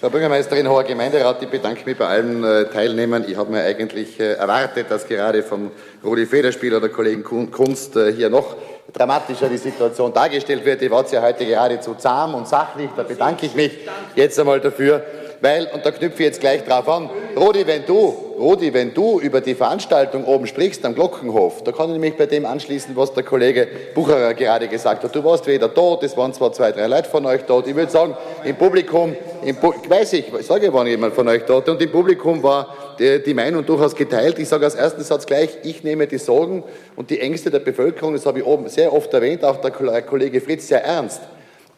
Frau 0.00 0.10
Bürgermeisterin, 0.10 0.68
hoher 0.68 0.84
Gemeinderat, 0.84 1.42
ich 1.42 1.48
bedanke 1.48 1.84
mich 1.84 1.98
bei 1.98 2.06
allen 2.06 2.44
äh, 2.44 2.66
Teilnehmern. 2.66 3.24
Ich 3.26 3.36
habe 3.36 3.50
mir 3.50 3.64
eigentlich 3.64 4.20
äh, 4.20 4.34
erwartet, 4.34 4.86
dass 4.90 5.08
gerade 5.08 5.42
vom 5.42 5.72
Rudi 6.04 6.24
Federspieler 6.24 6.76
oder 6.76 6.88
Kollegen 6.88 7.24
Kunst 7.50 7.96
äh, 7.96 8.12
hier 8.12 8.30
noch 8.30 8.54
dramatischer 8.92 9.48
die 9.48 9.58
Situation 9.58 10.12
dargestellt 10.12 10.64
wird. 10.64 10.80
Die 10.80 10.90
war 10.90 11.06
ja 11.10 11.22
heute 11.22 11.44
geradezu 11.44 11.94
zahm 11.94 12.34
und 12.34 12.48
sachlich. 12.48 12.90
Da 12.96 13.02
bedanke 13.02 13.46
ich 13.46 13.54
mich 13.54 13.72
jetzt 14.14 14.38
einmal 14.38 14.60
dafür 14.60 15.04
weil, 15.40 15.66
und 15.72 15.84
da 15.84 15.90
knüpfe 15.90 16.22
ich 16.22 16.26
jetzt 16.26 16.40
gleich 16.40 16.64
drauf 16.64 16.88
an, 16.88 17.10
Rudi, 17.36 17.66
wenn 17.66 17.84
du, 17.84 18.14
Rudi, 18.38 18.72
wenn 18.72 18.94
du 18.94 19.20
über 19.20 19.40
die 19.40 19.54
Veranstaltung 19.54 20.24
oben 20.24 20.46
sprichst 20.46 20.84
am 20.84 20.94
Glockenhof, 20.94 21.62
da 21.62 21.72
kann 21.72 21.92
ich 21.92 22.00
mich 22.00 22.16
bei 22.16 22.26
dem 22.26 22.46
anschließen, 22.46 22.96
was 22.96 23.12
der 23.12 23.22
Kollege 23.22 23.68
Bucherer 23.94 24.34
gerade 24.34 24.68
gesagt 24.68 25.04
hat. 25.04 25.14
Du 25.14 25.22
warst 25.24 25.46
weder 25.46 25.68
dort, 25.68 26.02
es 26.02 26.16
waren 26.16 26.32
zwar 26.32 26.52
zwei, 26.52 26.72
drei 26.72 26.86
Leute 26.86 27.08
von 27.08 27.24
euch 27.26 27.42
dort. 27.42 27.66
Ich 27.66 27.74
würde 27.74 27.90
sagen, 27.90 28.16
im 28.44 28.56
Publikum, 28.56 29.14
im 29.44 29.56
Pu 29.56 29.72
weiß 29.88 30.12
ich, 30.14 30.32
ich 30.32 30.46
sage, 30.46 30.72
war 30.72 30.86
jemand 30.86 31.14
von 31.14 31.28
euch 31.28 31.44
dort, 31.44 31.68
und 31.68 31.80
im 31.80 31.90
Publikum 31.90 32.42
war 32.42 32.74
die, 32.98 33.22
die 33.22 33.34
Meinung 33.34 33.64
durchaus 33.64 33.94
geteilt. 33.94 34.38
Ich 34.38 34.48
sage 34.48 34.64
als 34.64 34.74
ersten 34.74 35.02
Satz 35.02 35.26
gleich, 35.26 35.58
ich 35.62 35.84
nehme 35.84 36.06
die 36.06 36.18
Sorgen 36.18 36.64
und 36.96 37.10
die 37.10 37.20
Ängste 37.20 37.50
der 37.50 37.60
Bevölkerung, 37.60 38.14
das 38.14 38.26
habe 38.26 38.40
ich 38.40 38.44
oben 38.44 38.68
sehr 38.68 38.92
oft 38.92 39.12
erwähnt, 39.14 39.44
auch 39.44 39.58
der 39.58 39.70
Kollege 39.70 40.40
Fritz, 40.40 40.68
sehr 40.68 40.84
ernst. 40.84 41.20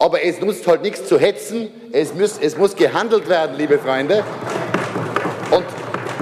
Aber 0.01 0.23
es 0.23 0.41
nutzt 0.41 0.65
halt 0.65 0.81
nichts 0.81 1.05
zu 1.05 1.19
hetzen. 1.19 1.69
Es 1.91 2.11
muss, 2.15 2.39
es 2.41 2.57
muss 2.57 2.75
gehandelt 2.75 3.29
werden, 3.29 3.55
liebe 3.55 3.77
Freunde. 3.77 4.23
Und, 5.51 5.63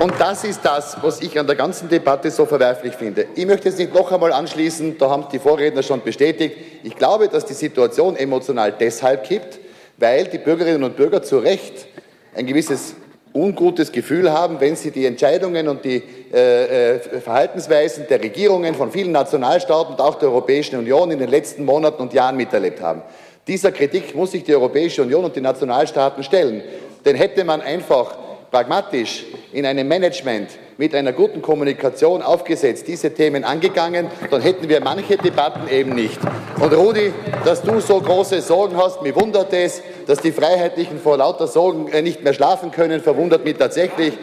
und 0.02 0.20
das 0.20 0.44
ist 0.44 0.60
das, 0.66 0.98
was 1.02 1.22
ich 1.22 1.40
an 1.40 1.48
der 1.48 1.56
ganzen 1.56 1.88
Debatte 1.88 2.30
so 2.30 2.46
verwerflich 2.46 2.94
finde. 2.96 3.28
Ich 3.36 3.46
möchte 3.46 3.70
jetzt 3.70 3.80
nicht 3.80 3.94
noch 3.94 4.12
einmal 4.12 4.34
anschließen, 4.34 4.98
da 4.98 5.10
haben 5.10 5.28
die 5.32 5.40
Vorredner 5.40 5.82
schon 5.82 6.04
bestätigt. 6.04 6.58
Ich 6.84 6.98
glaube, 6.98 7.30
dass 7.30 7.46
die 7.46 7.54
Situation 7.54 8.18
emotional 8.18 8.74
deshalb 8.78 9.24
kippt, 9.24 9.60
weil 9.96 10.26
die 10.26 10.40
Bürgerinnen 10.40 10.84
und 10.84 10.98
Bürger 10.98 11.24
zu 11.24 11.38
Recht 11.38 11.88
ein 12.36 12.46
gewisses 12.48 12.96
ungutes 13.34 13.94
Gefühl 13.94 14.30
haben, 14.34 14.60
wenn 14.60 14.76
sie 14.76 14.92
die 14.92 15.06
Entscheidungen 15.06 15.70
und 15.70 15.86
die 15.86 16.04
äh, 16.34 16.96
äh, 16.96 17.00
Verhaltensweisen 17.00 18.08
der 18.10 18.22
Regierungen 18.22 18.76
von 18.76 18.92
vielen 18.92 19.14
Nationalstaaten 19.14 19.94
und 19.94 20.02
auch 20.02 20.16
der 20.16 20.28
Europäischen 20.28 20.78
Union 20.78 21.12
in 21.12 21.20
den 21.20 21.30
letzten 21.30 21.64
Monaten 21.64 22.02
und 22.02 22.12
Jahren 22.12 22.36
miterlebt 22.36 22.82
haben. 22.82 23.04
Dieser 23.48 23.72
Kritik 23.72 24.16
muss 24.16 24.32
sich 24.32 24.44
die 24.44 24.54
Europäische 24.54 25.02
Union 25.02 25.26
und 25.26 25.36
die 25.36 25.42
Nationalstaaten 25.42 26.24
stellen. 26.24 26.62
Denn 27.06 27.16
hätte 27.16 27.44
man 27.44 27.62
einfach 27.62 28.16
pragmatisch 28.52 29.26
in 29.54 29.66
einem 29.66 29.88
Management 29.88 30.50
mit 30.78 30.96
einer 30.96 31.12
guten 31.12 31.42
Kommunikation 31.42 32.22
aufgesetzt 32.22 32.88
diese 32.88 33.14
Themen 33.14 33.44
angegangen, 33.44 34.08
dann 34.32 34.42
hätten 34.42 34.70
wir 34.70 34.82
manche 34.82 35.18
Debatten 35.18 35.68
eben 35.70 35.94
nicht. 35.94 36.20
Und 36.60 36.74
Rudi, 36.74 37.14
dass 37.44 37.62
du 37.62 37.80
so 37.80 38.00
große 38.00 38.42
Sorgen 38.42 38.78
hast, 38.78 39.02
mir 39.02 39.16
wundert 39.16 39.54
es, 39.54 39.84
dass 40.08 40.20
die 40.20 40.32
Freiheitlichen 40.32 41.00
vor 41.00 41.18
lauter 41.18 41.48
Sorgen 41.48 41.90
äh, 41.90 42.02
nicht 42.02 42.24
mehr 42.24 42.34
schlafen 42.34 42.72
können, 42.72 43.02
verwundert 43.02 43.44
mich 43.44 43.58
tatsächlich. 43.58 44.14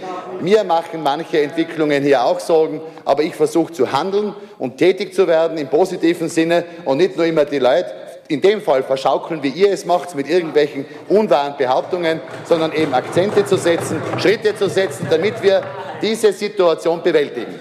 Mir 0.40 0.64
machen 0.64 1.02
manche 1.02 1.42
Entwicklungen 1.42 2.02
hier 2.02 2.24
auch 2.24 2.40
Sorgen, 2.40 2.80
aber 3.04 3.22
ich 3.22 3.34
versuche 3.34 3.72
zu 3.72 3.92
handeln 3.92 4.34
und 4.58 4.78
tätig 4.78 5.14
zu 5.14 5.26
werden 5.26 5.58
im 5.58 5.68
positiven 5.68 6.28
Sinne 6.28 6.64
und 6.84 6.98
nicht 6.98 7.16
nur 7.16 7.26
immer 7.26 7.44
die 7.44 7.58
Leute 7.58 7.92
in 8.28 8.40
dem 8.40 8.60
Fall 8.60 8.82
verschaukeln, 8.82 9.42
wie 9.42 9.48
ihr 9.48 9.72
es 9.72 9.84
macht, 9.84 10.14
mit 10.14 10.28
irgendwelchen 10.28 10.84
unwahren 11.08 11.56
Behauptungen, 11.56 12.20
sondern 12.44 12.72
eben 12.72 12.92
Akzente 12.94 13.44
zu 13.44 13.56
setzen, 13.56 14.00
Schritte 14.18 14.54
zu 14.56 14.68
setzen, 14.68 15.06
damit 15.10 15.42
wir 15.42 15.62
diese 16.02 16.32
Situation 16.32 17.02
bewältigen. 17.02 17.54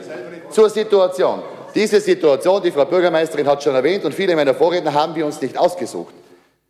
Zur 0.49 0.70
Situation. 0.70 1.41
Diese 1.74 1.99
Situation, 1.99 2.61
die 2.63 2.72
Frau 2.72 2.86
Bürgermeisterin 2.86 3.47
hat 3.47 3.61
schon 3.61 3.76
erwähnt 3.76 4.05
und 4.05 4.13
viele 4.13 4.36
meiner 4.36 4.53
Vorredner 4.53 4.93
haben 4.93 5.13
wir 5.16 5.26
uns 5.26 5.41
nicht 5.41 5.57
ausgesucht. 5.57 6.13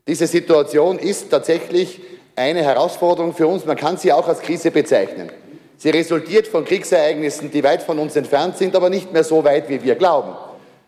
Diese 0.08 0.28
Situation 0.28 0.98
ist 0.98 1.30
tatsächlich 1.30 2.02
eine 2.36 2.64
Herausforderung 2.64 3.34
für 3.34 3.48
uns. 3.48 3.66
Man 3.66 3.78
kann 3.78 3.98
sie 3.98 4.12
auch 4.12 4.28
als 4.28 4.40
Krise 4.40 4.72
bezeichnen. 4.72 5.30
Sie 5.78 5.90
resultiert 5.90 6.48
von 6.48 6.66
Kriegsereignissen, 6.66 7.52
die 7.52 7.64
weit 7.64 7.84
von 7.84 8.00
uns 8.00 8.16
entfernt 8.16 8.58
sind, 8.58 8.76
aber 8.76 8.90
nicht 8.90 9.12
mehr 9.14 9.24
so 9.24 9.44
weit, 9.44 9.70
wie 9.70 9.84
wir 9.84 9.96
glauben. 9.96 10.34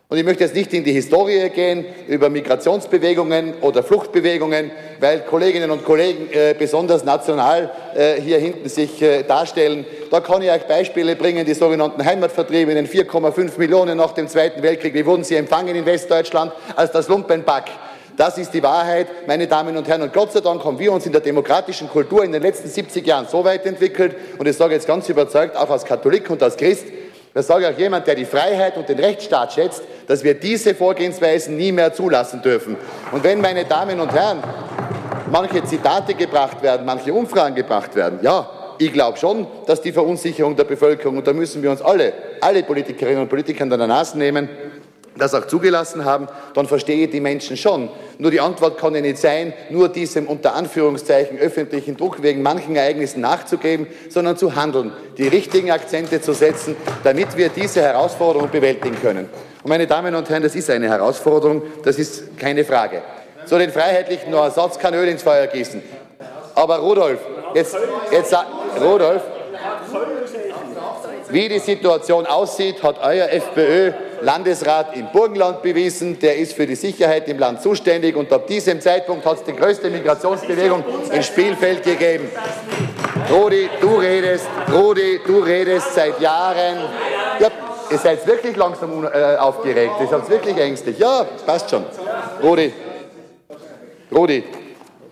Und 0.10 0.18
ich 0.18 0.24
möchte 0.24 0.46
jetzt 0.46 0.56
nicht 0.56 0.72
in 0.74 0.86
die 0.86 0.94
Historie 0.94 1.50
gehen 1.50 1.84
über 2.08 2.30
Migrationsbewegungen 2.30 3.56
oder 3.60 3.84
Fluchtbewegungen, 3.84 4.72
weil 5.02 5.20
Kolleginnen 5.20 5.70
und 5.70 5.84
Kollegen 5.84 6.30
äh, 6.32 6.56
besonders 6.58 7.04
national 7.04 7.70
äh, 7.94 8.14
hier 8.22 8.38
hinten 8.38 8.70
sich 8.70 9.02
äh, 9.02 9.24
darstellen. 9.24 9.86
Da 10.10 10.22
kann 10.22 10.42
ich 10.42 10.50
euch 10.50 10.66
Beispiele 10.66 11.18
bringen, 11.18 11.46
die 11.46 11.54
sogenannten 11.54 12.06
Heimatvertriebenen, 12.06 12.88
4,5 12.88 13.58
Millionen 13.58 13.98
nach 13.98 14.14
dem 14.14 14.30
Zweiten 14.30 14.64
Weltkrieg. 14.64 14.94
Wie 14.94 15.06
wurden 15.06 15.26
sie 15.26 15.36
empfangen 15.36 15.76
in 15.76 15.86
Westdeutschland 15.86 16.54
als 16.78 16.94
das 16.94 17.10
Lumpenpack? 17.10 17.66
Das 18.16 18.38
ist 18.38 18.54
die 18.54 18.64
Wahrheit, 18.64 19.28
meine 19.28 19.46
Damen 19.46 19.76
und 19.76 19.90
Herren. 19.90 20.04
Und 20.04 20.14
Gott 20.14 20.32
sei 20.32 20.40
Dank 20.40 20.64
haben 20.64 20.80
wir 20.80 20.94
uns 20.94 21.06
in 21.06 21.12
der 21.12 21.22
demokratischen 21.22 21.90
Kultur 21.90 22.24
in 22.24 22.32
den 22.32 22.42
letzten 22.42 22.70
70 22.70 23.06
Jahren 23.06 23.28
so 23.28 23.44
weit 23.44 23.66
entwickelt, 23.66 24.16
und 24.38 24.48
ich 24.48 24.56
sage 24.56 24.74
jetzt 24.74 24.88
ganz 24.88 25.10
überzeugt, 25.10 25.58
auch 25.58 25.70
als 25.70 25.84
Katholik 25.84 26.30
und 26.30 26.42
als 26.42 26.56
Christ, 26.56 26.86
das 27.38 27.46
sage 27.46 27.70
auch 27.70 27.78
jemand, 27.78 28.08
der 28.08 28.16
die 28.16 28.26
Freiheit 28.26 28.78
und 28.78 28.90
den 28.90 28.98
Rechtsstaat 28.98 29.54
schätzt, 29.54 29.84
dass 30.08 30.24
wir 30.24 30.34
diese 30.34 30.74
Vorgehensweisen 30.74 31.56
nie 31.56 31.72
mehr 31.72 31.94
zulassen 31.94 32.42
dürfen. 32.42 32.76
Und 33.12 33.24
wenn, 33.24 33.42
meine 33.42 33.64
Damen 33.64 34.00
und 34.00 34.12
Herren, 34.12 34.42
manche 35.32 35.64
Zitate 35.64 36.16
gebracht 36.16 36.64
werden, 36.64 36.84
manche 36.84 37.14
Umfragen 37.14 37.54
gebracht 37.54 37.96
werden, 37.96 38.18
ja, 38.24 38.50
ich 38.80 38.92
glaube 38.92 39.20
schon, 39.20 39.46
dass 39.68 39.82
die 39.82 39.92
Verunsicherung 39.92 40.56
der 40.56 40.64
Bevölkerung, 40.64 41.18
und 41.18 41.28
da 41.28 41.34
müssen 41.34 41.62
wir 41.62 41.70
uns 41.70 41.80
alle, 41.80 42.12
alle 42.42 42.64
Politikerinnen 42.64 43.22
und 43.22 43.30
Politiker 43.30 43.62
an 43.62 43.70
der 43.70 43.86
Nase 43.86 44.18
nehmen, 44.18 44.50
das 45.18 45.34
auch 45.34 45.46
zugelassen 45.46 46.06
haben, 46.06 46.28
dann 46.54 46.68
verstehe 46.68 47.06
ich 47.06 47.12
die 47.12 47.20
Menschen 47.20 47.58
schon. 47.58 47.90
Nur 48.18 48.32
die 48.32 48.40
Antwort 48.40 48.78
kann 48.78 48.96
ja 48.96 49.02
nicht 49.02 49.18
sein, 49.18 49.54
nur 49.70 49.90
diesem 49.90 50.28
unter 50.28 50.56
Anführungszeichen 50.56 51.38
öffentlichen 51.38 51.98
Druck 51.98 52.22
wegen 52.22 52.42
manchen 52.42 52.76
Ereignissen 52.76 53.22
nachzugeben, 53.22 53.88
sondern 54.10 54.38
zu 54.38 54.56
handeln, 54.56 54.92
die 55.18 55.28
richtigen 55.28 55.72
Akzente 55.72 56.22
zu 56.22 56.34
setzen, 56.34 56.76
damit 57.04 57.38
wir 57.38 57.50
diese 57.50 57.82
Herausforderung 57.82 58.50
bewältigen 58.50 59.00
können. 59.02 59.30
Und 59.64 59.70
meine 59.70 59.88
Damen 59.88 60.16
und 60.16 60.30
Herren, 60.30 60.44
das 60.44 60.56
ist 60.56 60.70
eine 60.70 60.88
Herausforderung, 60.88 61.62
das 61.84 62.00
ist 62.00 62.38
keine 62.38 62.64
Frage. 62.64 63.02
So 63.46 63.58
den 63.58 63.72
Freiheitlichen 63.72 64.32
nur 64.32 64.42
Ersatz 64.42 64.78
kann 64.78 64.94
Öl 64.94 65.08
ins 65.08 65.24
Feuer 65.24 65.48
gießen. 65.48 65.82
Aber 66.56 66.78
Rudolf, 66.78 67.20
jetzt, 67.54 67.78
jetzt 68.12 68.36
Rudolf, 68.82 69.22
wie 71.32 71.50
die 71.50 71.60
Situation 71.60 72.26
aussieht, 72.26 72.82
hat 72.84 73.00
euer 73.04 73.30
FPÖ 73.30 73.92
Landesrat 74.22 74.96
im 74.96 75.12
Burgenland 75.12 75.62
bewiesen. 75.62 76.18
Der 76.20 76.38
ist 76.38 76.54
für 76.54 76.66
die 76.66 76.76
Sicherheit 76.76 77.28
im 77.28 77.38
Land 77.38 77.62
zuständig 77.62 78.16
und 78.16 78.32
ab 78.32 78.48
diesem 78.48 78.82
Zeitpunkt 78.82 79.26
hat 79.26 79.38
es 79.38 79.44
die 79.44 79.54
größte 79.54 79.90
Migrationsbewegung 79.90 80.84
im 81.12 81.24
Spielfeld 81.24 81.84
gegeben. 81.84 82.30
Rudi, 83.30 83.70
du 83.82 83.96
redest, 83.96 84.48
Rudi, 84.74 85.20
du 85.26 85.40
redest 85.40 85.94
seit 85.94 86.20
Jahren. 86.20 86.78
Ja, 87.40 87.50
ihr 87.92 87.98
seid 87.98 88.26
wirklich 88.26 88.56
langsam 88.56 89.06
äh, 89.06 89.36
aufgeregt. 89.36 89.94
Ihr 90.00 90.08
seid 90.08 90.30
wirklich 90.30 90.58
ängstlich. 90.58 90.98
Ja, 90.98 91.26
passt 91.46 91.70
schon. 91.70 91.84
Rudi, 92.42 92.74
Rudi, 94.12 94.44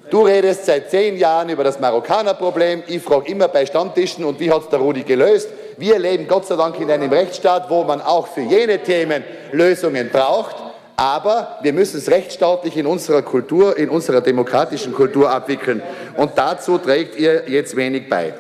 Du 0.09 0.21
redest 0.21 0.65
seit 0.65 0.91
zehn 0.91 1.17
Jahren 1.17 1.49
über 1.49 1.63
das 1.63 1.79
Marokkanerproblem. 1.79 2.83
Ich 2.87 3.01
frage 3.01 3.31
immer 3.31 3.47
bei 3.47 3.65
Stammtischen, 3.65 4.23
und 4.23 4.39
wie 4.39 4.51
hat 4.51 4.61
es 4.61 4.69
der 4.69 4.77
Rudi 4.77 5.01
gelöst? 5.01 5.49
Wir 5.77 5.99
leben 5.99 6.27
Gott 6.27 6.45
sei 6.45 6.55
Dank 6.55 6.79
in 6.79 6.89
einem 6.89 7.11
Rechtsstaat, 7.11 7.69
wo 7.69 7.83
man 7.83 8.01
auch 8.01 8.27
für 8.27 8.41
jene 8.41 8.79
Themen 8.79 9.23
Lösungen 9.51 10.09
braucht. 10.09 10.55
Aber 10.97 11.57
wir 11.61 11.73
müssen 11.73 11.97
es 11.97 12.09
rechtsstaatlich 12.09 12.77
in 12.77 12.85
unserer 12.85 13.21
Kultur, 13.21 13.77
in 13.77 13.89
unserer 13.89 14.21
demokratischen 14.21 14.93
Kultur 14.93 15.29
abwickeln. 15.29 15.81
Und 16.15 16.31
dazu 16.35 16.77
trägt 16.77 17.17
ihr 17.19 17.49
jetzt 17.49 17.75
wenig 17.75 18.09
bei. 18.09 18.33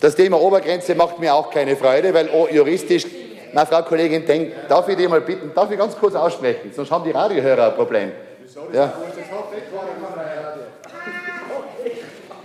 Das 0.00 0.14
Thema 0.14 0.40
Obergrenze 0.40 0.94
macht 0.94 1.18
mir 1.18 1.34
auch 1.34 1.50
keine 1.50 1.76
Freude, 1.76 2.14
weil 2.14 2.28
oh, 2.32 2.46
juristisch, 2.50 3.06
na 3.52 3.66
Frau 3.66 3.82
Kollegin 3.82 4.24
Denk, 4.26 4.52
darf 4.68 4.88
ich 4.88 4.96
dir 4.96 5.08
mal 5.08 5.20
bitten, 5.20 5.50
darf 5.54 5.70
ich 5.70 5.78
ganz 5.78 5.96
kurz 5.96 6.14
aussprechen, 6.14 6.72
sonst 6.74 6.90
haben 6.90 7.04
die 7.04 7.10
Radiohörer 7.10 7.68
ein 7.68 7.74
Problem. 7.74 8.12
Ja. 8.72 8.92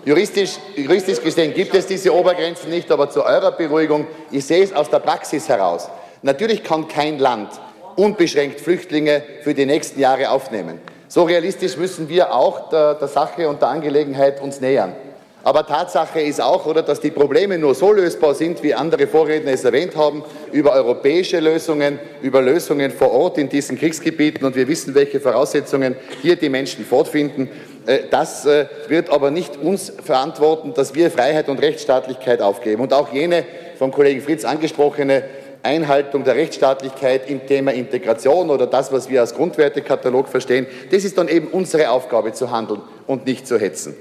Juristisch, 0.08 0.51
juristisch 0.78 1.22
gesehen 1.22 1.53
gibt 1.53 1.76
es 1.76 1.86
diese 1.86 2.14
Obergrenzen 2.14 2.70
nicht, 2.70 2.89
aber 2.93 3.10
zu 3.10 3.26
eurer 3.26 3.51
Beruhigung, 3.51 4.08
ich 4.32 4.45
sehe 4.45 4.64
es 4.64 4.72
aus 4.72 4.89
der 4.89 4.99
Praxis 4.99 5.49
heraus. 5.49 5.89
Natürlich 6.22 6.64
kann 6.64 6.88
kein 6.88 7.20
Land 7.20 7.49
unbeschränkt 7.97 8.62
Flüchtlinge 8.62 9.22
für 9.43 9.53
die 9.53 9.66
nächsten 9.66 9.99
Jahre 9.99 10.30
aufnehmen. 10.30 10.80
So 11.10 11.24
realistisch 11.24 11.76
müssen 11.76 12.08
wir 12.08 12.34
auch 12.34 12.70
der, 12.70 12.93
der 12.93 13.10
Sache 13.10 13.49
und 13.49 13.62
der 13.62 13.68
Angelegenheit 13.68 14.39
uns 14.41 14.62
nähern. 14.62 14.95
Aber 15.43 15.68
Tatsache 15.68 16.22
ist 16.22 16.41
auch, 16.41 16.66
oder, 16.66 16.84
dass 16.84 17.01
die 17.01 17.12
Probleme 17.12 17.58
nur 17.58 17.76
so 17.76 17.91
lösbar 17.91 18.34
sind, 18.34 18.64
wie 18.64 18.74
andere 18.74 19.08
Vorredner 19.08 19.51
es 19.51 19.66
erwähnt 19.66 19.97
haben, 19.97 20.24
über 20.53 20.72
europäische 20.72 21.41
Lösungen, 21.41 21.99
über 22.22 22.41
Lösungen 22.41 22.91
vor 22.91 23.12
Ort 23.12 23.38
in 23.38 23.49
diesen 23.49 23.78
Kriegsgebieten. 23.78 24.45
Und 24.45 24.55
wir 24.55 24.70
wissen, 24.70 24.95
welche 24.95 25.20
Voraussetzungen 25.20 25.95
hier 26.22 26.38
die 26.38 26.49
Menschen 26.49 26.86
fortfinden. 26.86 27.49
Äh, 27.88 28.01
das 28.11 28.45
äh, 28.45 28.67
wird 28.88 29.09
aber 29.09 29.31
nicht 29.31 29.57
uns 29.57 29.91
verantworten, 30.03 30.73
dass 30.75 30.93
wir 30.93 31.09
Freiheit 31.09 31.49
und 31.49 31.59
Rechtsstaatlichkeit 31.59 32.41
aufgeben. 32.41 32.83
Und 32.83 32.93
auch 32.93 33.11
jene 33.11 33.43
vom 33.79 33.91
Kollegen 33.91 34.21
Fritz 34.21 34.45
angesprochene 34.45 35.23
Einhaltung 35.63 36.23
der 36.23 36.35
Rechtsstaatlichkeit 36.35 37.29
im 37.29 37.45
Thema 37.47 37.71
Integration 37.71 38.49
oder 38.49 38.67
das, 38.67 38.91
was 38.91 39.09
wir 39.09 39.21
als 39.21 39.33
Grundwertekatalog 39.33 40.27
verstehen, 40.27 40.67
das 40.91 41.03
ist 41.03 41.17
dann 41.17 41.27
eben 41.27 41.47
unsere 41.47 41.89
Aufgabe 41.89 42.33
zu 42.33 42.51
handeln 42.51 42.81
und 43.07 43.25
nicht 43.25 43.47
zu 43.47 43.59
hetzen. 43.59 43.95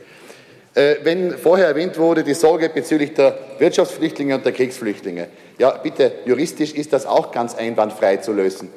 Äh, 0.74 0.96
wenn 1.02 1.38
vorher 1.38 1.68
erwähnt 1.68 1.96
wurde, 1.96 2.22
die 2.22 2.34
Sorge 2.34 2.68
bezüglich 2.68 3.14
der 3.14 3.38
Wirtschaftsflüchtlinge 3.58 4.34
und 4.34 4.44
der 4.44 4.52
Kriegsflüchtlinge. 4.52 5.28
Ja, 5.58 5.70
bitte, 5.70 6.12
juristisch 6.26 6.74
ist 6.74 6.92
das 6.92 7.06
auch 7.06 7.32
ganz 7.32 7.54
einwandfrei 7.54 8.18
zu 8.18 8.32
lösen. 8.32 8.68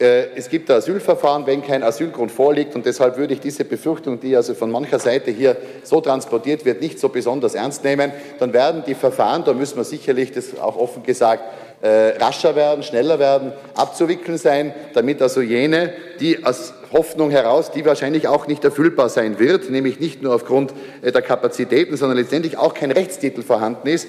Äh, 0.00 0.28
es 0.34 0.48
gibt 0.48 0.70
ein 0.70 0.78
Asylverfahren, 0.78 1.46
wenn 1.46 1.62
kein 1.62 1.82
Asylgrund 1.82 2.32
vorliegt. 2.32 2.74
Und 2.74 2.86
deshalb 2.86 3.18
würde 3.18 3.34
ich 3.34 3.40
diese 3.40 3.64
Befürchtung, 3.64 4.18
die 4.18 4.34
also 4.34 4.54
von 4.54 4.70
mancher 4.70 4.98
Seite 4.98 5.30
hier 5.30 5.56
so 5.82 6.00
transportiert 6.00 6.64
wird, 6.64 6.80
nicht 6.80 6.98
so 6.98 7.10
besonders 7.10 7.54
ernst 7.54 7.84
nehmen. 7.84 8.10
Dann 8.38 8.52
werden 8.52 8.82
die 8.86 8.94
Verfahren, 8.94 9.44
da 9.44 9.52
müssen 9.52 9.76
wir 9.76 9.84
sicherlich, 9.84 10.32
das 10.32 10.58
auch 10.58 10.76
offen 10.76 11.02
gesagt, 11.02 11.44
äh, 11.82 12.16
rascher 12.18 12.56
werden, 12.56 12.82
schneller 12.82 13.18
werden, 13.18 13.52
abzuwickeln 13.74 14.36
sein, 14.38 14.74
damit 14.94 15.20
also 15.22 15.40
jene, 15.40 15.92
die 16.18 16.44
aus 16.44 16.74
Hoffnung 16.92 17.30
heraus, 17.30 17.70
die 17.70 17.84
wahrscheinlich 17.86 18.28
auch 18.28 18.46
nicht 18.46 18.64
erfüllbar 18.64 19.08
sein 19.08 19.38
wird, 19.38 19.70
nämlich 19.70 20.00
nicht 20.00 20.22
nur 20.22 20.34
aufgrund 20.34 20.72
äh, 21.02 21.12
der 21.12 21.22
Kapazitäten, 21.22 21.96
sondern 21.96 22.18
letztendlich 22.18 22.56
auch 22.56 22.74
kein 22.74 22.90
Rechtstitel 22.90 23.42
vorhanden 23.42 23.88
ist, 23.88 24.08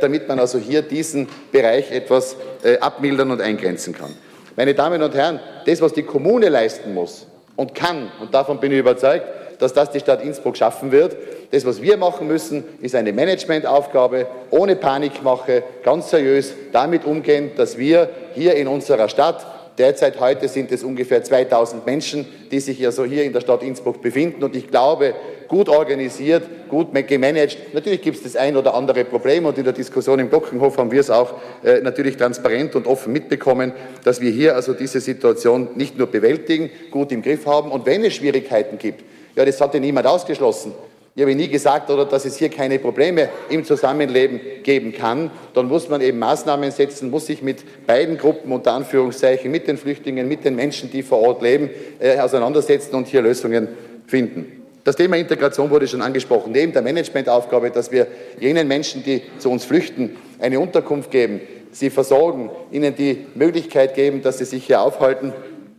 damit 0.00 0.28
man 0.28 0.38
also 0.38 0.58
hier 0.58 0.82
diesen 0.82 1.28
Bereich 1.50 1.90
etwas 1.90 2.36
abmildern 2.80 3.32
und 3.32 3.40
eingrenzen 3.40 3.94
kann. 3.94 4.14
Meine 4.56 4.74
Damen 4.74 5.02
und 5.02 5.14
Herren, 5.14 5.40
das, 5.66 5.80
was 5.80 5.92
die 5.92 6.02
Kommune 6.02 6.48
leisten 6.48 6.92
muss 6.94 7.26
und 7.56 7.74
kann, 7.74 8.10
und 8.20 8.34
davon 8.34 8.60
bin 8.60 8.72
ich 8.72 8.78
überzeugt, 8.78 9.26
dass 9.58 9.72
das 9.72 9.90
die 9.90 10.00
Stadt 10.00 10.22
Innsbruck 10.22 10.56
schaffen 10.56 10.90
wird. 10.90 11.16
Das, 11.52 11.64
was 11.64 11.80
wir 11.80 11.96
machen 11.96 12.26
müssen, 12.26 12.64
ist 12.80 12.94
eine 12.94 13.12
Managementaufgabe, 13.12 14.26
ohne 14.50 14.76
Panikmache, 14.76 15.62
ganz 15.84 16.10
seriös 16.10 16.54
damit 16.72 17.04
umgehen, 17.04 17.52
dass 17.56 17.78
wir 17.78 18.08
hier 18.34 18.54
in 18.56 18.66
unserer 18.66 19.08
Stadt 19.08 19.46
Derzeit 19.78 20.20
heute 20.20 20.48
sind 20.48 20.70
es 20.70 20.84
ungefähr 20.84 21.24
2000 21.24 21.86
Menschen, 21.86 22.26
die 22.50 22.60
sich 22.60 22.84
also 22.84 23.04
hier 23.04 23.24
in 23.24 23.32
der 23.32 23.40
Stadt 23.40 23.62
Innsbruck 23.62 24.02
befinden. 24.02 24.44
Und 24.44 24.54
ich 24.54 24.68
glaube, 24.68 25.14
gut 25.48 25.68
organisiert, 25.68 26.68
gut 26.68 26.88
gemanagt. 27.06 27.58
Natürlich 27.72 28.02
gibt 28.02 28.16
es 28.18 28.22
das 28.22 28.36
ein 28.36 28.56
oder 28.56 28.74
andere 28.74 29.04
Problem 29.04 29.46
und 29.46 29.58
in 29.58 29.64
der 29.64 29.72
Diskussion 29.72 30.18
im 30.18 30.30
Glockenhof 30.30 30.78
haben 30.78 30.90
wir 30.90 31.00
es 31.00 31.10
auch 31.10 31.34
äh, 31.62 31.80
natürlich 31.80 32.16
transparent 32.16 32.74
und 32.74 32.86
offen 32.86 33.12
mitbekommen, 33.12 33.72
dass 34.04 34.20
wir 34.20 34.30
hier 34.30 34.56
also 34.56 34.74
diese 34.74 35.00
Situation 35.00 35.68
nicht 35.74 35.98
nur 35.98 36.06
bewältigen, 36.06 36.70
gut 36.90 37.12
im 37.12 37.22
Griff 37.22 37.46
haben 37.46 37.70
und 37.70 37.86
wenn 37.86 38.04
es 38.04 38.14
Schwierigkeiten 38.14 38.78
gibt, 38.78 39.04
ja, 39.34 39.44
das 39.44 39.60
hat 39.60 39.74
ja 39.74 39.80
niemand 39.80 40.06
ausgeschlossen. 40.06 40.72
Ich 41.14 41.20
habe 41.20 41.34
nie 41.34 41.48
gesagt, 41.48 41.90
oder, 41.90 42.06
dass 42.06 42.24
es 42.24 42.38
hier 42.38 42.48
keine 42.48 42.78
Probleme 42.78 43.28
im 43.50 43.66
Zusammenleben 43.66 44.40
geben 44.62 44.94
kann. 44.94 45.30
Dann 45.52 45.68
muss 45.68 45.90
man 45.90 46.00
eben 46.00 46.18
Maßnahmen 46.18 46.70
setzen, 46.70 47.10
muss 47.10 47.26
sich 47.26 47.42
mit 47.42 47.86
beiden 47.86 48.16
Gruppen, 48.16 48.50
unter 48.50 48.72
Anführungszeichen, 48.72 49.50
mit 49.50 49.68
den 49.68 49.76
Flüchtlingen, 49.76 50.26
mit 50.26 50.46
den 50.46 50.56
Menschen, 50.56 50.90
die 50.90 51.02
vor 51.02 51.18
Ort 51.18 51.42
leben, 51.42 51.68
äh, 51.98 52.18
auseinandersetzen 52.18 52.94
und 52.94 53.08
hier 53.08 53.20
Lösungen 53.20 53.68
finden. 54.06 54.61
Das 54.84 54.96
Thema 54.96 55.16
Integration 55.16 55.70
wurde 55.70 55.86
schon 55.86 56.02
angesprochen. 56.02 56.52
Neben 56.52 56.72
der 56.72 56.82
Managementaufgabe, 56.82 57.70
dass 57.70 57.92
wir 57.92 58.08
jenen 58.40 58.66
Menschen, 58.66 59.04
die 59.04 59.22
zu 59.38 59.48
uns 59.50 59.64
flüchten, 59.64 60.16
eine 60.40 60.58
Unterkunft 60.58 61.10
geben, 61.12 61.40
sie 61.70 61.88
versorgen, 61.88 62.50
ihnen 62.72 62.94
die 62.94 63.26
Möglichkeit 63.34 63.94
geben, 63.94 64.22
dass 64.22 64.38
sie 64.38 64.44
sich 64.44 64.66
hier 64.66 64.80
aufhalten, 64.80 65.32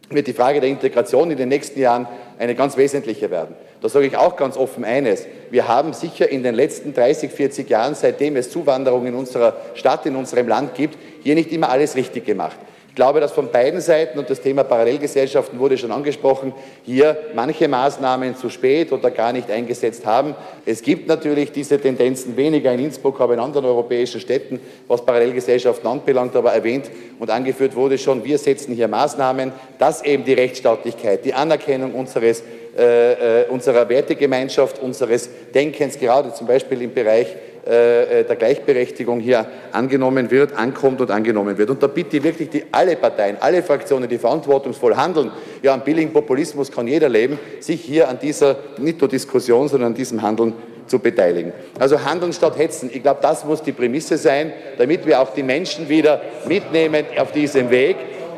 wird 0.10 0.28
die 0.28 0.34
Frage 0.34 0.62
der 0.62 0.70
Integration 0.70 1.32
in 1.32 1.38
den 1.38 1.50
nächsten 1.50 1.80
Jahren 1.80 2.08
eine 2.40 2.56
ganz 2.56 2.78
wesentliche 2.78 3.30
werden. 3.30 3.56
Da 3.82 3.90
sage 3.90 4.06
ich 4.06 4.16
auch 4.16 4.38
ganz 4.38 4.56
offen 4.56 4.86
eines. 4.86 5.26
Wir 5.50 5.68
haben 5.68 5.92
sicher 5.92 6.30
in 6.30 6.42
den 6.42 6.56
letzten 6.56 6.94
30, 6.94 7.32
40 7.32 7.70
Jahren, 7.70 7.96
seitdem 7.96 8.38
es 8.38 8.52
Zuwanderung 8.52 9.06
in 9.06 9.16
unserer 9.16 9.58
Stadt, 9.76 10.06
in 10.06 10.16
unserem 10.16 10.48
Land 10.48 10.76
gibt, 10.76 10.98
hier 11.22 11.36
nicht 11.36 11.52
immer 11.52 11.70
alles 11.70 11.96
richtig 11.96 12.26
gemacht. 12.26 12.58
Ich 12.94 12.96
glaube, 12.96 13.20
dass 13.20 13.32
von 13.32 13.50
beiden 13.50 13.82
Seiten, 13.82 14.20
und 14.20 14.30
das 14.30 14.40
Thema 14.40 14.64
Parallelgesellschaften 14.64 15.58
wurde 15.58 15.80
schon 15.80 15.92
angesprochen, 15.92 16.54
hier 16.84 17.18
manche 17.34 17.68
Maßnahmen 17.68 18.36
zu 18.36 18.52
spät 18.52 18.92
oder 18.92 19.10
gar 19.10 19.34
nicht 19.34 19.50
eingesetzt 19.50 20.06
haben. 20.06 20.36
Es 20.64 20.84
gibt 20.84 21.08
natürlich 21.08 21.52
diese 21.52 21.82
Tendenzen 21.82 22.38
weniger 22.38 22.72
in 22.72 22.82
Innsbruck, 22.82 23.20
aber 23.20 23.34
in 23.34 23.40
anderen 23.40 23.66
europäischen 23.66 24.22
Städten, 24.22 24.60
was 24.88 25.04
Parallelgesellschaften 25.04 25.90
anbelangt, 25.90 26.36
aber 26.36 26.54
erwähnt 26.54 26.92
und 27.18 27.32
angeführt 27.32 27.76
wurde 27.76 27.98
schon, 27.98 28.24
wir 28.24 28.38
setzen 28.38 28.76
hier 28.76 28.88
Maßnahmen, 28.88 29.54
dass 29.80 30.04
eben 30.04 30.24
die 30.24 30.34
Rechtsstaatlichkeit, 30.34 31.26
die 31.26 31.34
Anerkennung 31.34 31.96
unseres 31.96 32.44
äh, 32.78 33.42
äh, 33.42 33.46
unserer 33.50 33.88
Wertegemeinschaft, 33.90 34.80
unseres 34.80 35.30
Denkens, 35.54 36.00
gerade 36.00 36.34
zum 36.34 36.46
Beispiel 36.46 36.82
im 36.82 36.92
Bereich 36.92 37.28
der 37.66 38.36
Gleichberechtigung 38.38 39.22
hier 39.22 39.46
angenommen 39.72 40.30
wird, 40.30 40.54
ankommt 40.54 41.00
und 41.00 41.10
angenommen 41.10 41.58
wird. 41.58 41.70
Und 41.70 41.82
da 41.82 41.88
bitte 41.88 42.18
ich 42.18 42.24
wirklich 42.24 42.50
die, 42.50 42.64
alle 42.72 42.98
Parteien, 42.98 43.38
alle 43.40 43.64
Fraktionen, 43.64 44.10
die 44.10 44.18
verantwortungsvoll 44.18 44.96
handeln, 44.96 45.32
ja, 45.62 45.74
am 45.74 45.82
billigen 45.82 46.12
Populismus 46.12 46.70
kann 46.70 46.88
jeder 46.88 47.08
leben, 47.08 47.40
sich 47.62 47.82
hier 47.82 48.10
an 48.10 48.20
dieser, 48.20 48.58
nicht 48.78 49.00
nur 49.00 49.10
Diskussion, 49.10 49.70
sondern 49.70 49.92
an 49.92 49.96
diesem 49.96 50.22
Handeln 50.22 50.54
zu 50.88 51.00
beteiligen. 51.00 51.54
Also 51.80 52.04
handeln 52.04 52.34
statt 52.34 52.58
hetzen. 52.58 52.90
Ich 52.94 53.02
glaube, 53.02 53.20
das 53.22 53.46
muss 53.46 53.62
die 53.62 53.72
Prämisse 53.72 54.18
sein, 54.18 54.52
damit 54.78 55.06
wir 55.06 55.22
auch 55.22 55.34
die 55.34 55.44
Menschen 55.44 55.88
wieder 55.88 56.22
mitnehmen 56.48 57.06
auf 57.18 57.32
diesem 57.32 57.70
Weg 57.70 57.96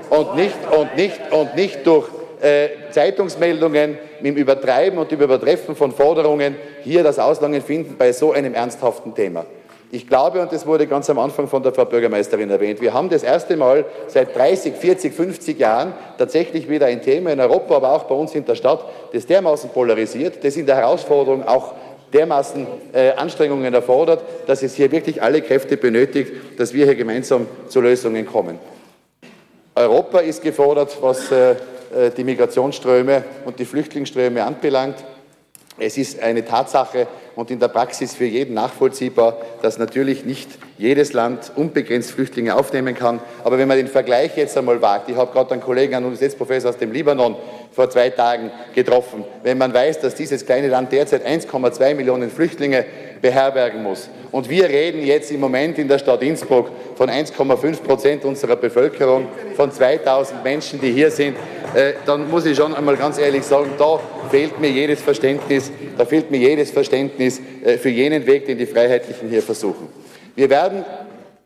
und 0.09 0.35
nicht, 0.35 0.55
und 0.71 0.95
nicht, 0.95 1.19
und 1.31 1.55
nicht 1.55 1.85
durch 1.87 2.07
äh, 2.45 2.91
Zeitungsmeldungen 2.91 3.97
mit 4.21 4.35
dem 4.35 4.35
Übertreiben 4.35 4.99
und 4.99 5.09
dem 5.09 5.19
Übertreffen 5.19 5.75
von 5.75 5.91
Forderungen 5.91 6.55
hier 6.83 7.01
das 7.01 7.17
Auslangen 7.17 7.61
finden 7.61 7.95
bei 7.97 8.13
so 8.13 8.33
einem 8.33 8.53
ernsthaften 8.53 9.15
Thema. 9.15 9.47
Ich 9.91 10.07
glaube, 10.07 10.41
und 10.41 10.51
das 10.51 10.67
wurde 10.67 10.85
ganz 10.85 11.09
am 11.09 11.17
Anfang 11.17 11.47
von 11.47 11.63
der 11.63 11.73
Frau 11.73 11.85
Bürgermeisterin 11.85 12.51
erwähnt, 12.51 12.81
wir 12.81 12.93
haben 12.93 13.09
das 13.09 13.23
erste 13.23 13.57
Mal 13.57 13.85
seit 14.07 14.35
30, 14.35 14.75
40, 14.75 15.13
50 15.13 15.57
Jahren 15.57 15.93
tatsächlich 16.19 16.69
wieder 16.69 16.85
ein 16.85 17.01
Thema 17.01 17.31
in 17.31 17.39
Europa, 17.39 17.77
aber 17.77 17.93
auch 17.93 18.03
bei 18.03 18.13
uns 18.13 18.35
in 18.35 18.45
der 18.45 18.55
Stadt, 18.55 18.85
das 19.11 19.25
dermaßen 19.25 19.71
polarisiert, 19.71 20.43
das 20.43 20.55
in 20.55 20.67
der 20.67 20.75
Herausforderung 20.75 21.47
auch 21.47 21.73
dermaßen 22.13 22.67
äh, 22.93 23.11
Anstrengungen 23.11 23.73
erfordert, 23.73 24.23
dass 24.45 24.61
es 24.61 24.75
hier 24.75 24.91
wirklich 24.91 25.21
alle 25.23 25.41
Kräfte 25.41 25.77
benötigt, 25.77 26.31
dass 26.59 26.73
wir 26.73 26.85
hier 26.85 26.95
gemeinsam 26.95 27.47
zu 27.69 27.81
Lösungen 27.81 28.25
kommen. 28.25 28.59
Europa 29.73 30.19
ist 30.19 30.43
gefordert, 30.43 30.95
was 31.01 31.31
äh, 31.31 31.55
die 32.17 32.23
Migrationsströme 32.23 33.23
und 33.45 33.59
die 33.59 33.65
Flüchtlingsströme 33.65 34.43
anbelangt. 34.43 35.03
Es 35.77 35.97
ist 35.97 36.21
eine 36.21 36.45
Tatsache 36.45 37.07
und 37.35 37.51
in 37.51 37.59
der 37.59 37.67
Praxis 37.67 38.15
für 38.15 38.25
jeden 38.25 38.53
nachvollziehbar, 38.53 39.37
dass 39.61 39.77
natürlich 39.77 40.23
nicht 40.23 40.49
jedes 40.77 41.11
Land 41.11 41.51
unbegrenzt 41.55 42.11
Flüchtlinge 42.11 42.55
aufnehmen 42.55 42.95
kann. 42.95 43.19
Aber 43.43 43.57
wenn 43.57 43.67
man 43.67 43.75
den 43.77 43.87
Vergleich 43.87 44.37
jetzt 44.37 44.57
einmal 44.57 44.81
wagt, 44.81 45.09
ich 45.09 45.17
habe 45.17 45.33
gerade 45.33 45.51
einen 45.51 45.61
Kollegen, 45.61 45.95
einen 45.95 46.05
Universitätsprofessor 46.05 46.69
aus 46.69 46.77
dem 46.77 46.93
Libanon 46.93 47.35
vor 47.75 47.89
zwei 47.89 48.09
Tagen 48.09 48.51
getroffen, 48.73 49.25
wenn 49.43 49.57
man 49.57 49.73
weiß, 49.73 49.99
dass 49.99 50.15
dieses 50.15 50.45
kleine 50.45 50.69
Land 50.69 50.93
derzeit 50.93 51.27
1,2 51.27 51.93
Millionen 51.93 52.29
Flüchtlinge 52.29 52.85
beherbergen 53.21 53.83
muss. 53.83 54.09
Und 54.31 54.49
wir 54.49 54.69
reden 54.69 55.05
jetzt 55.05 55.29
im 55.31 55.41
Moment 55.41 55.77
in 55.77 55.89
der 55.89 55.99
Stadt 55.99 56.21
Innsbruck 56.23 56.69
von 56.95 57.09
1,5 57.09 57.81
Prozent 57.81 58.23
unserer 58.23 58.55
Bevölkerung, 58.55 59.27
von 59.55 59.71
2000 59.71 60.43
Menschen, 60.43 60.79
die 60.79 60.93
hier 60.93 61.11
sind. 61.11 61.35
Äh, 61.73 61.93
dann 62.05 62.29
muss 62.29 62.45
ich 62.45 62.55
schon 62.55 62.73
einmal 62.73 62.95
ganz 62.95 63.17
ehrlich 63.17 63.43
sagen, 63.43 63.71
da 63.77 63.99
fehlt 64.31 64.59
mir 64.59 64.69
jedes 64.69 65.01
Verständnis, 65.01 65.71
da 65.97 66.05
fehlt 66.05 66.31
mir 66.31 66.37
jedes 66.37 66.71
Verständnis 66.71 67.41
äh, 67.63 67.77
für 67.77 67.89
jenen 67.89 68.25
Weg, 68.25 68.45
den 68.45 68.57
die 68.57 68.65
Freiheitlichen 68.65 69.29
hier 69.29 69.41
versuchen. 69.41 69.89
Wir 70.35 70.49
werden 70.49 70.85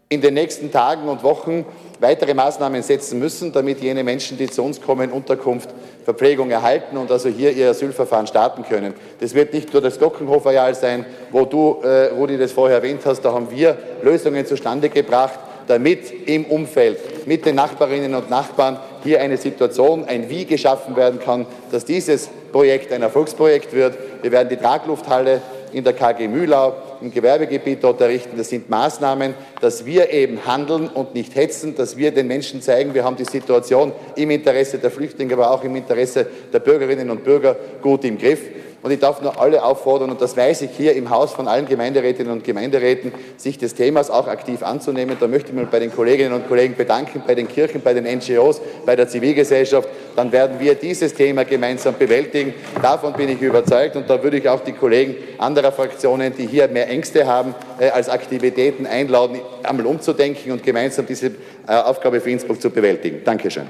in 0.09 0.21
den 0.21 0.35
nächsten 0.35 0.71
Tagen 0.71 1.07
und 1.07 1.23
Wochen 1.23 1.65
weitere 1.99 2.33
Maßnahmen 2.33 2.81
setzen 2.81 3.19
müssen, 3.19 3.51
damit 3.51 3.81
jene 3.81 4.03
Menschen, 4.03 4.37
die 4.37 4.49
zu 4.49 4.63
uns 4.63 4.81
kommen, 4.81 5.11
Unterkunft, 5.11 5.69
Verpflegung 6.05 6.49
erhalten 6.49 6.97
und 6.97 7.11
also 7.11 7.29
hier 7.29 7.51
ihr 7.51 7.69
Asylverfahren 7.69 8.27
starten 8.27 8.63
können. 8.63 8.93
Das 9.19 9.33
wird 9.33 9.53
nicht 9.53 9.71
nur 9.73 9.81
das 9.81 9.99
Glockenhof-Areal 9.99 10.75
sein, 10.75 11.05
wo 11.31 11.45
du, 11.45 11.81
äh, 11.83 12.05
Rudi, 12.07 12.37
das 12.37 12.51
vorher 12.51 12.77
erwähnt 12.77 13.01
hast. 13.05 13.21
Da 13.21 13.33
haben 13.33 13.51
wir 13.51 13.77
Lösungen 14.01 14.45
zustande 14.45 14.89
gebracht, 14.89 15.39
damit 15.67 16.27
im 16.27 16.45
Umfeld 16.45 17.27
mit 17.27 17.45
den 17.45 17.55
Nachbarinnen 17.55 18.15
und 18.15 18.29
Nachbarn 18.29 18.79
hier 19.03 19.21
eine 19.21 19.37
Situation, 19.37 20.05
ein 20.05 20.29
Wie 20.29 20.45
geschaffen 20.45 20.95
werden 20.95 21.19
kann, 21.19 21.45
dass 21.71 21.85
dieses 21.85 22.29
Projekt 22.51 22.91
ein 22.91 23.03
Erfolgsprojekt 23.03 23.73
wird. 23.73 23.95
Wir 24.21 24.31
werden 24.31 24.49
die 24.49 24.57
Traglufthalle 24.57 25.41
in 25.71 25.83
der 25.83 25.93
KG 25.93 26.27
Mühlau 26.27 26.73
im 27.01 27.11
Gewerbegebiet 27.11 27.83
dort 27.83 28.01
errichten. 28.01 28.37
Das 28.37 28.49
sind 28.49 28.69
Maßnahmen, 28.69 29.33
dass 29.61 29.85
wir 29.85 30.11
eben 30.11 30.45
handeln 30.45 30.87
und 30.87 31.13
nicht 31.13 31.35
hetzen, 31.35 31.75
dass 31.75 31.97
wir 31.97 32.11
den 32.11 32.27
Menschen 32.27 32.61
zeigen, 32.61 32.93
wir 32.93 33.03
haben 33.03 33.15
die 33.15 33.25
Situation 33.25 33.91
im 34.15 34.31
Interesse 34.31 34.77
der 34.77 34.91
Flüchtlinge, 34.91 35.33
aber 35.33 35.51
auch 35.51 35.63
im 35.63 35.75
Interesse 35.75 36.25
der 36.51 36.59
Bürgerinnen 36.59 37.09
und 37.09 37.23
Bürger 37.23 37.55
gut 37.81 38.03
im 38.05 38.17
Griff. 38.17 38.41
Und 38.81 38.91
ich 38.91 38.99
darf 38.99 39.21
nur 39.21 39.39
alle 39.39 39.63
auffordern, 39.63 40.09
und 40.09 40.21
das 40.21 40.37
weiß 40.37 40.61
ich 40.61 40.71
hier 40.71 40.93
im 40.95 41.09
Haus 41.09 41.33
von 41.33 41.47
allen 41.47 41.67
Gemeinderätinnen 41.67 42.31
und 42.31 42.43
Gemeinderäten, 42.43 43.11
sich 43.37 43.57
des 43.57 43.75
Themas 43.75 44.09
auch 44.09 44.27
aktiv 44.27 44.63
anzunehmen. 44.63 45.17
Da 45.19 45.27
möchte 45.27 45.49
ich 45.49 45.55
mich 45.55 45.67
bei 45.67 45.79
den 45.79 45.93
Kolleginnen 45.93 46.33
und 46.33 46.47
Kollegen 46.47 46.75
bedanken, 46.75 47.21
bei 47.25 47.35
den 47.35 47.47
Kirchen, 47.47 47.81
bei 47.81 47.93
den 47.93 48.05
NGOs, 48.05 48.61
bei 48.85 48.95
der 48.95 49.07
Zivilgesellschaft. 49.07 49.89
Dann 50.15 50.31
werden 50.31 50.59
wir 50.59 50.75
dieses 50.75 51.13
Thema 51.13 51.43
gemeinsam 51.43 51.95
bewältigen. 51.97 52.53
Davon 52.81 53.13
bin 53.13 53.29
ich 53.29 53.41
überzeugt. 53.41 53.95
Und 53.95 54.09
da 54.09 54.21
würde 54.23 54.37
ich 54.37 54.47
auch 54.47 54.61
die 54.61 54.73
Kollegen 54.73 55.15
anderer 55.37 55.71
Fraktionen, 55.71 56.33
die 56.35 56.47
hier 56.47 56.67
mehr 56.67 56.89
Ängste 56.89 57.27
haben, 57.27 57.55
äh, 57.79 57.89
als 57.89 58.09
Aktivitäten 58.09 58.85
einladen, 58.85 59.39
einmal 59.63 59.85
umzudenken 59.85 60.51
und 60.51 60.63
gemeinsam 60.63 61.05
diese 61.05 61.27
äh, 61.27 61.73
Aufgabe 61.73 62.19
für 62.21 62.31
Innsbruck 62.31 62.61
zu 62.61 62.69
bewältigen. 62.69 63.21
Dankeschön. 63.23 63.67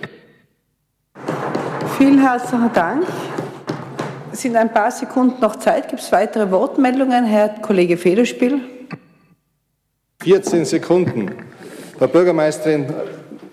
Vielen 1.97 2.19
herzlichen 2.19 2.71
Dank. 2.73 3.05
Es 4.31 4.41
sind 4.41 4.55
ein 4.55 4.71
paar 4.71 4.91
Sekunden 4.91 5.41
noch 5.41 5.55
Zeit. 5.55 5.89
Gibt 5.89 6.01
es 6.01 6.11
weitere 6.11 6.51
Wortmeldungen? 6.51 7.25
Herr 7.25 7.49
Kollege 7.49 7.97
Federspiel. 7.97 8.61
14 10.21 10.65
Sekunden. 10.65 11.31
Frau 11.97 12.07
Bürgermeisterin, 12.07 12.93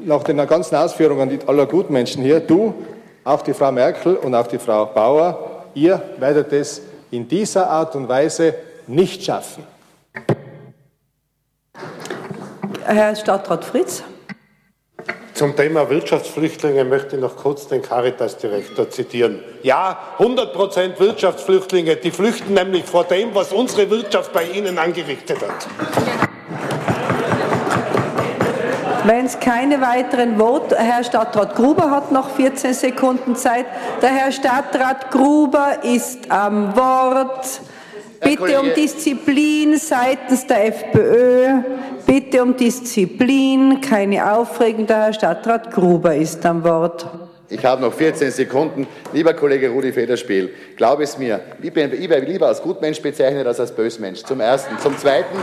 nach 0.01 0.23
den 0.23 0.37
ganzen 0.37 0.77
Ausführungen 0.77 1.39
aller 1.47 1.67
Gutmenschen 1.67 2.23
hier, 2.23 2.41
du, 2.41 2.75
auch 3.25 3.43
die 3.43 3.55
Frau 3.55 3.73
Merkel 3.73 4.17
und 4.17 4.35
auch 4.35 4.47
die 4.47 4.59
Frau 4.59 4.87
Bauer, 4.87 5.65
ihr 5.75 6.03
werdet 6.19 6.53
es 6.53 6.83
in 7.11 7.27
dieser 7.27 7.69
Art 7.71 7.97
und 7.97 8.09
Weise 8.09 8.55
nicht 8.87 9.25
schaffen. 9.25 9.65
Herr 12.85 13.17
Stadtrat 13.17 13.65
Fritz. 13.65 14.05
Zum 15.37 15.55
Thema 15.55 15.91
Wirtschaftsflüchtlinge 15.91 16.83
möchte 16.87 17.17
ich 17.17 17.21
noch 17.21 17.37
kurz 17.37 17.69
den 17.69 17.83
Caritas-Direktor 17.83 18.89
zitieren. 18.89 19.45
Ja, 19.63 19.99
100 20.19 20.55
Prozent 20.55 20.99
Wirtschaftsflüchtlinge, 20.99 21.97
die 21.97 22.11
flüchten 22.11 22.55
nämlich 22.55 22.87
vor 22.87 23.05
dem, 23.05 23.35
was 23.35 23.53
unsere 23.53 23.91
Wirtschaft 23.91 24.33
bei 24.33 24.45
ihnen 24.45 24.79
angerichtet 24.79 25.37
hat. 25.43 25.69
Wenn 29.05 29.27
es 29.27 29.39
keine 29.39 29.83
weiteren 29.83 30.39
Worte, 30.39 30.75
Herr 30.79 31.05
Stadtrat 31.05 31.55
Gruber 31.55 31.91
hat 31.91 32.13
noch 32.13 32.31
14 32.31 32.73
Sekunden 32.73 33.37
Zeit. 33.37 33.67
Der 34.01 34.09
Herr 34.09 34.33
Stadtrat 34.33 35.11
Gruber 35.11 35.85
ist 35.85 36.31
am 36.31 36.75
Wort. 36.75 37.61
Bitte 38.27 38.61
um 38.61 38.75
Disziplin 38.75 39.79
seitens 39.79 40.47
der 40.47 40.67
FPÖ. 40.67 41.63
Bitte 42.05 42.43
um 42.43 42.57
Disziplin, 42.57 43.81
keine 43.81 44.33
Aufregung. 44.33 44.87
Der 44.87 45.05
Herr 45.05 45.13
Stadtrat 45.13 45.71
Gruber 45.71 46.15
ist 46.15 46.45
am 46.45 46.65
Wort. 46.65 47.07
Ich 47.49 47.65
habe 47.65 47.83
noch 47.83 47.93
14 47.93 48.33
Sekunden. 48.33 48.89
Lieber 49.13 49.33
Kollege 49.33 49.69
Rudi 49.69 49.93
Federspiel, 49.93 50.53
glaube 50.77 51.05
es 51.05 51.17
mir, 51.17 51.41
ich 51.63 51.73
bin 51.73 51.93
lieber 51.93 52.49
als 52.49 52.61
Gutmensch 52.61 53.01
bezeichnet 53.01 53.47
als 53.47 53.61
als 53.61 53.71
Bösmensch. 53.71 54.25
Zum 54.25 54.41
Ersten. 54.41 54.77
Zum 54.81 54.99
Zweiten, 54.99 55.37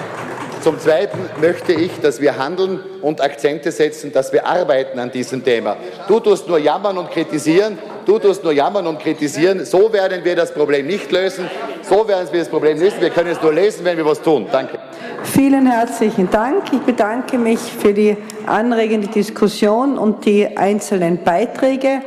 zum 0.61 0.77
Zweiten 0.77 1.17
möchte 1.39 1.71
ich, 1.71 1.91
dass 2.01 2.19
wir 2.19 2.37
handeln 2.37 2.81
und 3.01 3.21
Akzente 3.21 3.71
setzen, 3.71 4.11
dass 4.11 4.33
wir 4.33 4.45
arbeiten 4.45 4.99
an 4.99 5.09
diesem 5.09 5.41
Thema. 5.41 5.77
Du 6.09 6.19
tust 6.19 6.49
nur 6.49 6.59
jammern 6.59 6.97
und 6.97 7.09
kritisieren. 7.11 7.77
Du 8.05 8.19
tust 8.19 8.43
nur 8.43 8.53
jammern 8.53 8.85
und 8.87 8.99
kritisieren. 8.99 9.65
So 9.65 9.91
werden 9.91 10.23
wir 10.23 10.35
das 10.35 10.53
Problem 10.53 10.87
nicht 10.87 11.11
lösen. 11.11 11.49
So 11.81 12.07
werden 12.07 12.27
wir 12.31 12.39
das 12.39 12.49
Problem 12.49 12.77
lösen. 12.79 12.97
Wir 12.99 13.09
können 13.09 13.29
es 13.29 13.41
nur 13.41 13.53
lösen, 13.53 13.85
wenn 13.85 13.97
wir 13.97 14.05
was 14.05 14.21
tun. 14.21 14.45
Danke. 14.51 14.77
Vielen 15.23 15.65
herzlichen 15.65 16.29
Dank. 16.29 16.63
Ich 16.73 16.81
bedanke 16.81 17.37
mich 17.37 17.59
für 17.59 17.93
die 17.93 18.17
anregende 18.45 19.07
Diskussion 19.07 19.97
und 19.97 20.25
die 20.25 20.57
einzelnen 20.57 21.23
Beiträge, 21.23 22.01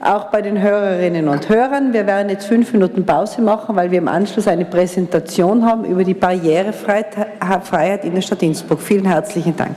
auch 0.00 0.26
bei 0.26 0.40
den 0.40 0.62
Hörerinnen 0.62 1.28
und 1.28 1.48
Hörern. 1.48 1.92
Wir 1.92 2.06
werden 2.06 2.30
jetzt 2.30 2.46
fünf 2.46 2.72
Minuten 2.72 3.04
Pause 3.04 3.42
machen, 3.42 3.76
weil 3.76 3.90
wir 3.90 3.98
im 3.98 4.08
Anschluss 4.08 4.46
eine 4.46 4.64
Präsentation 4.64 5.66
haben 5.66 5.84
über 5.84 6.04
die 6.04 6.14
Barrierefreiheit 6.14 8.04
in 8.04 8.14
der 8.14 8.22
Stadt 8.22 8.42
Innsbruck. 8.42 8.80
Vielen 8.80 9.04
herzlichen 9.04 9.56
Dank. 9.56 9.76